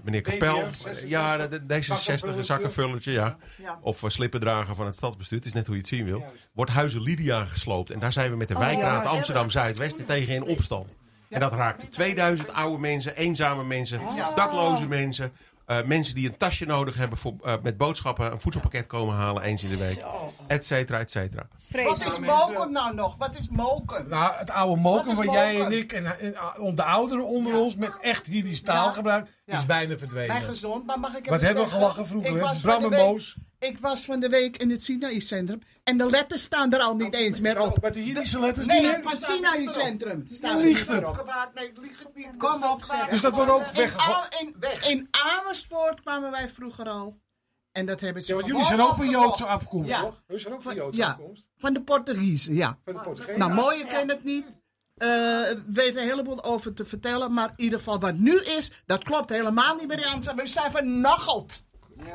Meneer 0.08 0.22
Kapel, 0.22 0.64
ja, 1.05 1.38
de, 1.47 1.66
de- 1.66 1.76
D66, 1.76 1.88
een 1.89 1.97
Zakkenvullertje. 1.97 2.43
zakkenvullertje, 2.43 3.12
ja. 3.12 3.38
Of 3.82 4.03
uh, 4.03 4.10
slippendrager 4.10 4.76
van 4.76 4.86
het 4.86 4.95
stadsbestuur, 4.95 5.38
het 5.38 5.47
is 5.47 5.53
net 5.53 5.66
hoe 5.66 5.76
je 5.76 5.82
het 5.82 5.89
zien 5.89 6.05
wil. 6.05 6.24
Wordt 6.53 6.72
Huizen 6.72 7.01
Lydia 7.01 7.45
gesloopt. 7.45 7.91
En 7.91 7.99
daar 7.99 8.12
zijn 8.14 8.32
we 8.32 8.38
met 8.38 8.47
de 8.47 8.53
Oh, 8.53 8.60
wijkraad 8.60 9.03
ja. 9.03 9.10
Amsterdam-Zuidwest 9.10 10.08
tegen 10.08 10.34
in 10.36 10.43
opstand. 10.43 10.95
En 11.30 11.39
dat 11.39 11.51
raakt 11.53 11.91
2000 11.91 12.53
oude 12.53 12.80
mensen, 12.80 13.16
eenzame 13.16 13.64
mensen, 13.64 14.01
Ja. 14.16 14.32
dakloze 14.36 14.88
mensen. 14.88 15.32
eh, 15.66 15.78
mensen 15.86 16.16
die 16.16 16.30
een 16.30 16.38
tasje 16.38 16.66
nodig 16.66 16.95
hebben 16.97 17.18
voor, 17.18 17.34
eh, 17.43 17.53
met 17.64 17.78
boodschappen, 17.78 18.32
een 18.32 18.41
voedselpakket 18.41 18.88
komen 18.88 19.16
halen 19.16 19.43
eens 19.43 19.64
in 19.64 19.70
de 19.70 19.78
week. 19.78 20.03
Et 20.47 20.66
cetera, 20.66 20.99
et 20.99 21.12
cetera. 21.12 21.47
Wat 21.84 22.05
is 22.05 22.20
moken 22.20 22.72
nou 22.72 22.95
nog? 22.95 23.18
Wat 23.18 23.38
is 23.38 23.47
moken? 23.49 24.08
Nou, 24.10 24.34
het 24.36 24.49
oude 24.49 24.82
moken 24.82 25.16
Wat 25.16 25.26
wat 25.26 25.34
jij 25.34 25.62
en 25.66 25.72
ik 25.72 25.91
en, 25.93 26.05
en, 26.20 26.36
en 26.58 26.76
de 26.76 26.84
ouderen 26.84 27.26
onder 27.28 27.55
ons 27.55 27.76
met 27.76 27.97
echt 28.01 28.26
Jiddisch 28.26 28.62
taalgebruik 28.62 29.28
is 29.55 29.65
bijna 29.65 29.97
verdwenen. 29.97 30.27
Bij 30.39 30.47
gezond, 30.47 30.85
maar 30.85 30.99
mag 30.99 31.11
ik 31.11 31.19
even 31.19 31.31
Wat 31.31 31.41
hebben 31.41 31.63
we 31.63 31.69
gelachen 31.69 32.05
vroeger, 32.07 32.29
Ik 32.31 32.35
hè? 32.35 32.41
was 32.41 32.61
Bram 32.61 32.81
van 32.81 32.89
de 32.89 32.95
en 32.95 33.01
week- 33.01 33.11
Moos. 33.11 33.35
Ik 33.59 33.77
was 33.79 34.05
van 34.05 34.19
de 34.19 34.29
week 34.29 34.57
in 34.57 34.69
het 34.69 34.81
Sinai-centrum 34.83 35.61
en 35.83 35.97
de 35.97 36.09
letters 36.09 36.43
staan 36.43 36.73
er 36.73 36.79
al 36.79 36.95
niet 36.95 37.13
eens 37.13 37.39
meer 37.39 37.61
op. 37.61 37.81
Met 37.81 37.93
de 37.93 38.05
Jiddische 38.05 38.39
letters 38.39 38.67
Nee, 38.67 38.81
niet? 38.81 38.97
van 39.01 39.11
het 39.11 39.23
Sinai-centrum. 39.23 40.25
Ja, 40.41 40.57
liegt 40.57 40.87
het. 40.89 41.15
Niet. 42.15 42.37
Kom 42.37 42.63
op, 42.63 42.83
zeg. 42.83 43.07
Dus 43.09 43.21
dat 43.21 43.35
wordt 43.35 43.51
ook 43.51 43.61
In 43.61 43.75
weggegooid. 43.75 44.35
Am- 44.39 44.47
In, 44.47 44.89
in 44.89 45.07
Amersfoort 45.11 46.01
kwamen 46.01 46.31
wij 46.31 46.49
vroeger 46.49 46.89
al. 46.89 47.19
En 47.71 47.85
dat 47.85 47.99
hebben 47.99 48.21
ze 48.23 48.27
Ja, 48.29 48.35
want 48.35 48.47
jullie 48.51 48.65
zijn 48.65 48.81
ook 48.81 48.95
van. 48.95 49.09
Joodse 49.09 49.45
afkomst, 49.45 49.89
Ja. 49.89 50.01
toch? 50.01 50.23
Jullie 50.27 50.41
zijn 50.41 50.53
ook 50.53 50.61
van 50.61 50.75
Joodse 50.75 51.01
ja, 51.01 51.07
afkomst. 51.09 51.47
van 51.57 51.73
de 51.73 51.81
Portugezen, 51.81 52.55
ja. 52.55 52.77
Van 52.85 52.93
de 52.93 52.99
Portugezen. 52.99 53.39
Nou, 53.39 53.53
mooie 53.53 53.85
ken 53.85 54.09
het 54.09 54.23
niet. 54.23 54.45
Eh 54.97 55.07
weet 55.73 55.95
er 55.95 56.01
een 56.01 56.07
heleboel 56.07 56.43
over 56.43 56.73
te 56.73 56.85
vertellen. 56.85 57.33
Maar 57.33 57.53
in 57.55 57.63
ieder 57.63 57.77
geval 57.79 57.99
wat 57.99 58.17
nu 58.17 58.39
is, 58.39 58.71
dat 58.85 59.03
klopt 59.03 59.29
helemaal 59.29 59.75
niet 59.75 59.87
meer 59.87 60.05
Amsterdam. 60.05 60.45
We 60.45 60.51
zijn 60.51 60.71
vernacheld. 60.71 61.65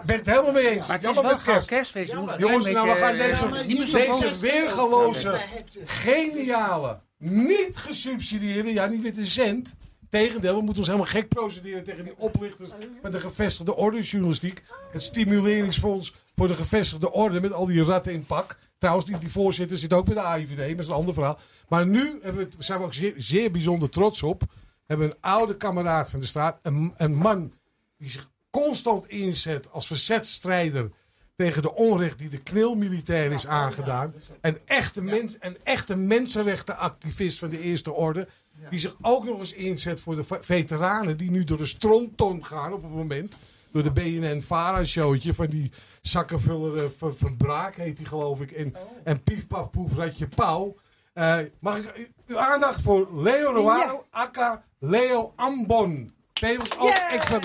Ben 0.07 0.17
het 0.17 0.27
helemaal 0.27 0.53
mee 0.53 0.69
eens. 0.69 0.87
Maar 0.87 1.01
het 1.01 1.09
is 1.09 1.15
Jammer 1.15 1.23
wel 1.25 1.33
met 1.33 1.43
kerst. 1.43 1.69
kerstfeest, 1.69 2.13
Jongens, 2.13 2.65
nou, 2.65 2.89
we 2.89 2.95
gaan 2.95 3.17
deze, 3.17 3.45
eh, 3.45 4.09
deze 4.11 4.39
weergeloze, 4.41 5.41
geniale, 5.85 7.01
niet 7.19 7.77
gesubsidieerde, 7.77 8.73
ja 8.73 8.87
niet 8.87 9.03
met 9.03 9.17
een 9.17 9.27
cent. 9.27 9.75
Tegendeel, 10.09 10.55
we 10.55 10.61
moeten 10.61 10.79
ons 10.79 10.87
helemaal 10.87 11.11
gek 11.11 11.29
procederen 11.29 11.85
tegen 11.85 12.05
die 12.05 12.15
oplichters 12.17 12.69
van 13.03 13.11
de 13.11 13.21
gevestigde 13.21 13.77
orde 13.77 14.01
journalistiek. 14.01 14.63
Het 14.93 15.03
stimuleringsfonds 15.03 16.15
voor 16.37 16.49
de 16.49 16.55
gevestigde 16.55 17.13
orde 17.13 17.41
met 17.41 17.53
al 17.53 17.67
die 17.67 17.85
ratten 17.85 18.13
in 18.13 18.27
pak. 18.27 18.59
Trouwens, 18.83 19.07
die, 19.07 19.19
die 19.19 19.31
voorzitter 19.31 19.79
zit 19.79 19.93
ook 19.93 20.05
bij 20.05 20.15
de 20.15 20.21
AIVD, 20.21 20.57
maar 20.57 20.69
dat 20.69 20.79
is 20.79 20.87
een 20.87 20.93
ander 20.93 21.15
verhaal. 21.15 21.39
Maar 21.69 21.87
nu 21.87 22.19
hebben 22.23 22.49
we, 22.51 22.65
zijn 22.65 22.79
we 22.79 22.85
ook 22.85 22.95
zeer, 22.95 23.15
zeer 23.17 23.51
bijzonder 23.51 23.89
trots 23.89 24.23
op. 24.23 24.43
Hebben 24.87 25.09
we 25.09 25.13
een 25.15 25.21
oude 25.21 25.57
kameraad 25.57 26.11
van 26.11 26.21
de 26.21 26.27
straat, 26.27 26.59
een, 26.63 26.93
een 26.97 27.15
man 27.15 27.53
die 27.99 28.11
zich 28.11 28.31
constant 28.51 29.07
inzet 29.09 29.71
als 29.73 29.87
verzetstrijder 29.87 30.91
tegen 31.37 31.63
de 31.63 31.75
onrecht 31.75 32.19
die 32.19 32.29
de 32.29 32.43
knilmilitair 32.43 33.33
is 33.33 33.47
aangedaan. 33.47 34.15
Een 34.41 34.59
echte, 34.65 35.03
mens, 35.03 35.37
een 35.41 35.57
echte 35.63 35.97
mensenrechtenactivist 35.97 37.39
van 37.39 37.49
de 37.51 37.61
Eerste 37.61 37.93
Orde. 37.93 38.29
Die 38.71 38.79
zich 38.79 38.97
ook 39.01 39.25
nog 39.25 39.39
eens 39.39 39.53
inzet 39.53 40.01
voor 40.01 40.17
de 40.17 40.25
ve- 40.25 40.43
veteranen 40.43 41.17
die 41.17 41.31
nu 41.31 41.45
door 41.45 41.59
de 41.59 41.67
strontton 41.67 42.45
gaan 42.45 42.73
op 42.73 42.83
het 42.83 42.93
moment. 42.93 43.37
Door 43.73 43.83
de 43.83 43.91
BNN-Vara-showtje 43.93 45.35
van 45.35 45.47
die 45.47 45.73
zakkenvuller 46.01 46.85
eh, 46.85 46.91
van, 46.99 47.15
van 47.17 47.37
Braak 47.37 47.75
heet 47.77 47.97
die 47.97 48.07
geloof 48.07 48.41
ik. 48.41 48.51
En, 48.51 48.75
en 49.05 49.23
Pief 49.23 49.47
Paf 49.47 49.71
Poef 49.71 49.95
Ratje 49.95 50.27
Pauw. 50.27 50.77
Eh, 51.13 51.37
mag 51.59 51.77
ik 51.77 51.97
u- 51.97 52.13
uw 52.27 52.39
aandacht 52.39 52.83
voor 52.83 53.09
Leo 53.23 53.53
Roaro, 53.53 54.07
aka 54.11 54.63
Leo 54.79 55.33
Ambon. 55.37 56.13
Tevens 56.33 56.79
ook 56.79 56.91
extra... 57.11 57.39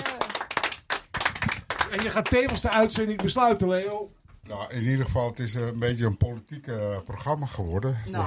En 1.90 2.02
je 2.02 2.10
gaat 2.10 2.30
tevens 2.30 2.60
de 2.60 2.70
uitzending 2.70 3.22
besluiten, 3.22 3.68
Leo. 3.68 4.10
Nou, 4.42 4.72
in 4.74 4.82
ieder 4.82 5.04
geval, 5.04 5.28
het 5.28 5.38
is 5.38 5.54
een 5.54 5.78
beetje 5.78 6.06
een 6.06 6.16
politiek 6.16 6.66
eh, 6.66 6.98
programma 7.04 7.46
geworden. 7.46 7.96
Nou, 8.10 8.26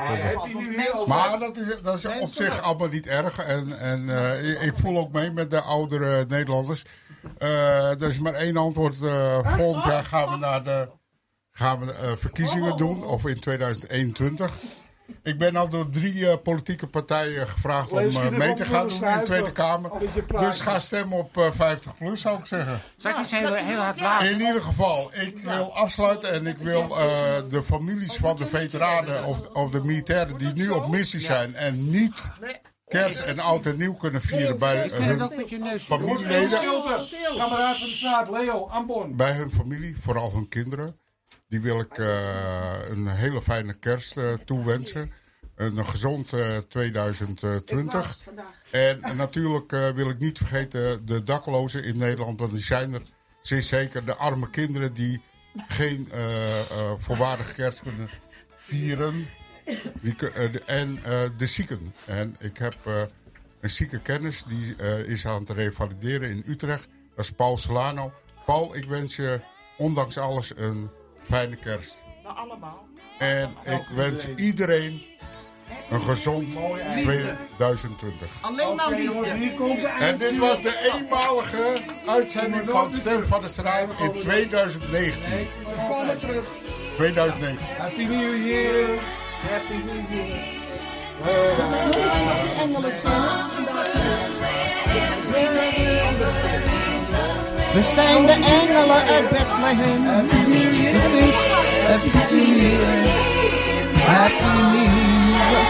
Dat, 0.93 1.07
maar 1.07 1.39
dat 1.39 1.57
is, 1.57 1.81
dat 1.81 1.97
is 1.97 2.05
op 2.19 2.31
zich 2.33 2.61
allemaal 2.61 2.87
niet 2.87 3.07
erg. 3.07 3.37
En, 3.39 3.79
en 3.79 4.09
eh, 4.09 4.49
ik, 4.51 4.61
ik 4.61 4.75
voel 4.77 4.97
ook 4.97 5.11
mee 5.11 5.31
met 5.31 5.49
de 5.49 5.61
oudere 5.61 6.25
Nederlanders. 6.27 6.83
Eh, 7.37 8.01
er 8.01 8.07
is 8.07 8.19
maar 8.19 8.33
één 8.33 8.57
antwoord. 8.57 9.01
eh, 9.01 9.55
volgend 9.55 9.85
jaar 9.85 10.03
gaan 10.05 10.29
we 10.29 10.37
naar 10.37 10.63
de 10.63 10.87
gaan 11.51 11.79
we, 11.79 11.91
eh, 11.93 12.11
verkiezingen 12.17 12.77
doen. 12.77 13.05
Of 13.05 13.25
in 13.25 13.39
2021. 13.39 14.53
Ik 15.23 15.37
ben 15.37 15.55
al 15.55 15.69
door 15.69 15.89
drie 15.89 16.29
eh, 16.29 16.37
politieke 16.43 16.87
partijen 16.87 17.47
gevraagd 17.47 17.89
om 17.91 17.97
mee 18.37 18.53
te 18.53 18.65
gaan 18.65 18.87
doen 18.87 19.03
in 19.07 19.17
de? 19.17 19.23
Tweede 19.23 19.51
Kamer. 19.51 19.91
Dus 20.39 20.59
ga 20.59 20.79
stemmen 20.79 21.17
op 21.17 21.37
eh, 21.37 21.51
50 21.51 21.97
plus, 21.97 22.21
zou 22.21 22.39
ik 22.39 22.45
zeggen. 22.45 22.79
Zal 22.97 23.11
ik 23.11 23.17
iets 23.19 23.31
heel, 23.31 23.53
heel 23.53 23.79
hard 23.79 23.99
laten? 23.99 24.29
In 24.29 24.39
ieder 24.41 24.61
geval, 24.61 25.11
ik 25.13 25.37
wil 25.43 25.75
afsluiten 25.75 26.31
en 26.31 26.47
ik 26.47 26.57
wil 26.57 26.81
eh, 26.99 27.07
de 27.49 27.63
families 27.63 28.15
van 28.15 28.37
de 28.37 28.47
veteranen 28.47 29.25
of, 29.25 29.47
of 29.47 29.69
de 29.69 29.79
militairen 29.83 30.37
die 30.37 30.53
nu 30.53 30.69
op 30.69 30.87
missie 30.89 31.19
zijn 31.19 31.55
en 31.55 31.89
niet 31.89 32.29
kerst 32.91 33.19
en 33.19 33.39
oud 33.39 33.65
en 33.65 33.77
nieuw 33.77 33.93
kunnen 33.93 34.21
vieren 34.21 34.59
bij 34.59 34.77
het 34.77 34.93
ook 34.93 34.99
hun 34.99 35.79
familieleden. 35.79 36.59
Kameraad 37.37 37.77
van 37.77 37.87
de 37.87 37.93
straat, 37.93 38.29
Leo, 38.29 38.67
Ambon. 38.67 39.15
Bij 39.15 39.31
hun 39.31 39.51
familie, 39.51 39.95
vooral 40.01 40.31
hun 40.33 40.47
kinderen. 40.47 40.99
Die 41.47 41.61
wil 41.61 41.79
ik 41.79 41.97
eh, 41.97 42.07
een 42.89 43.07
hele 43.07 43.41
fijne 43.41 43.73
kerst 43.73 44.17
eh, 44.17 44.33
toewensen. 44.45 45.11
Een 45.55 45.85
gezond 45.85 46.33
eh, 46.33 46.57
2020. 46.57 48.19
En 48.71 48.99
natuurlijk 49.15 49.71
eh, 49.71 49.89
wil 49.89 50.09
ik 50.09 50.19
niet 50.19 50.37
vergeten 50.37 51.05
de 51.05 51.23
daklozen 51.23 51.83
in 51.83 51.97
Nederland. 51.97 52.39
Want 52.39 52.51
die 52.51 52.63
zijn 52.63 52.93
er 52.93 53.01
zeer 53.41 53.61
zeker. 53.61 54.05
De 54.05 54.15
arme 54.15 54.49
kinderen 54.49 54.93
die 54.93 55.21
geen 55.67 56.11
eh, 56.11 56.59
eh, 56.59 56.91
volwaardige 56.97 57.53
kerst 57.53 57.81
kunnen 57.81 58.09
vieren. 58.57 59.27
Die, 60.01 60.15
eh, 60.29 60.51
de- 60.51 60.61
en 60.65 60.99
eh, 61.03 61.19
de 61.37 61.45
zieken. 61.45 61.93
En 62.05 62.35
ik 62.39 62.57
heb 62.57 62.75
eh, 62.85 63.01
een 63.61 63.69
zieke 63.69 63.99
kennis. 63.99 64.43
Die 64.43 64.75
eh, 64.77 64.99
is 64.99 65.25
aan 65.27 65.39
het 65.39 65.49
revalideren 65.49 66.29
in 66.29 66.43
Utrecht. 66.47 66.87
Dat 67.15 67.25
is 67.25 67.31
Paul 67.31 67.57
Solano. 67.57 68.13
Paul, 68.45 68.75
ik 68.75 68.85
wens 68.85 69.15
je 69.15 69.41
ondanks 69.77 70.17
alles 70.17 70.51
een 70.57 70.89
fijne 71.21 71.55
kerst. 71.55 72.03
Nou, 72.23 72.35
allemaal. 72.37 72.87
En 73.19 73.55
ik 73.65 73.81
wens 73.95 74.27
iedereen 74.35 75.01
een 75.89 76.01
gezond 76.01 76.47
2020. 76.97 78.31
Alleen 78.41 78.75
maar 78.75 78.91
liefde. 78.91 79.87
En 79.99 80.17
dit 80.17 80.37
was 80.37 80.61
de 80.61 80.91
eenmalige 80.95 81.73
uitzending 82.05 82.69
van 82.69 82.93
Stem 82.93 83.23
van 83.23 83.41
de 83.41 83.47
Strijd 83.47 83.89
in 83.99 84.19
2019. 84.19 85.21
We 85.29 85.85
komen 85.89 86.19
terug. 86.19 86.45
2019. 86.95 87.65
Happy 87.77 88.03
New 88.05 88.45
Year. 88.47 88.99
Happy 89.49 89.73
New 89.73 90.05
Year. 90.09 90.59
We 97.73 97.83
zijn 97.83 98.25
de 98.25 98.31
engelen 98.31 99.03
uit 99.03 99.29
Bethlehem. 99.29 100.27
We 100.91 101.01
zingen 101.01 101.33
Happy 101.87 102.09
New 102.35 102.57
Year. 102.57 103.07
Happy 104.05 104.61
New 104.61 104.93
Year. 105.33 105.61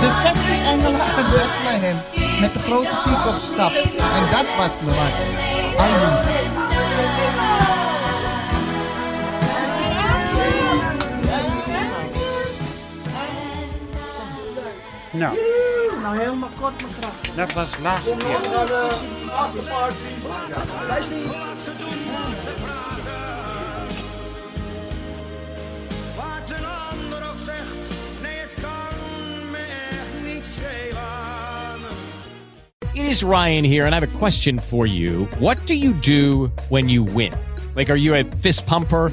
De 0.00 0.10
sexy 0.10 0.56
engelen 0.66 1.00
uit 1.16 1.30
Bethlehem. 1.30 1.96
Met 2.40 2.52
de 2.52 2.58
grote 2.58 2.96
piek 3.04 3.26
op 3.26 3.38
stap. 3.38 3.72
En 3.96 4.22
dat 4.30 4.46
was 4.56 4.80
me 4.80 4.94
wat. 4.94 5.14
Amen. 5.78 6.40
Nou, 15.20 15.36
Nou, 16.02 16.18
helemaal 16.18 16.48
kort 16.60 16.82
maar 16.82 16.90
krachtig. 17.00 17.34
dat 17.34 17.52
was 17.52 17.70
de 17.70 17.82
laatste 17.82 18.08
Kom 18.10 18.18
keer. 18.18 18.28
nog 18.28 18.50
naar 18.50 18.66
de 18.66 18.88
afterparty. 19.36 19.96
Luister 20.88 21.16
hier. 21.16 21.26
Wat 26.16 26.58
een 26.58 26.64
ander 26.66 27.28
ook 27.30 27.38
zegt, 27.44 27.74
nee 28.22 28.36
het 28.36 28.54
kan 28.60 29.50
me 29.50 29.58
echt 29.90 30.34
niet 30.34 30.44
schelen. 30.56 31.80
It 33.04 33.10
is 33.10 33.22
Ryan 33.22 33.64
here, 33.64 33.84
and 33.84 33.92
I 33.94 33.98
have 33.98 34.14
a 34.14 34.18
question 34.18 34.60
for 34.60 34.86
you. 34.86 35.26
What 35.38 35.66
do 35.66 35.74
you 35.74 35.94
do 36.00 36.50
when 36.68 36.88
you 36.88 37.04
win? 37.14 37.32
Like, 37.76 37.90
are 37.90 37.98
you 38.00 38.16
a 38.20 38.24
fist 38.40 38.64
pumper? 38.66 39.12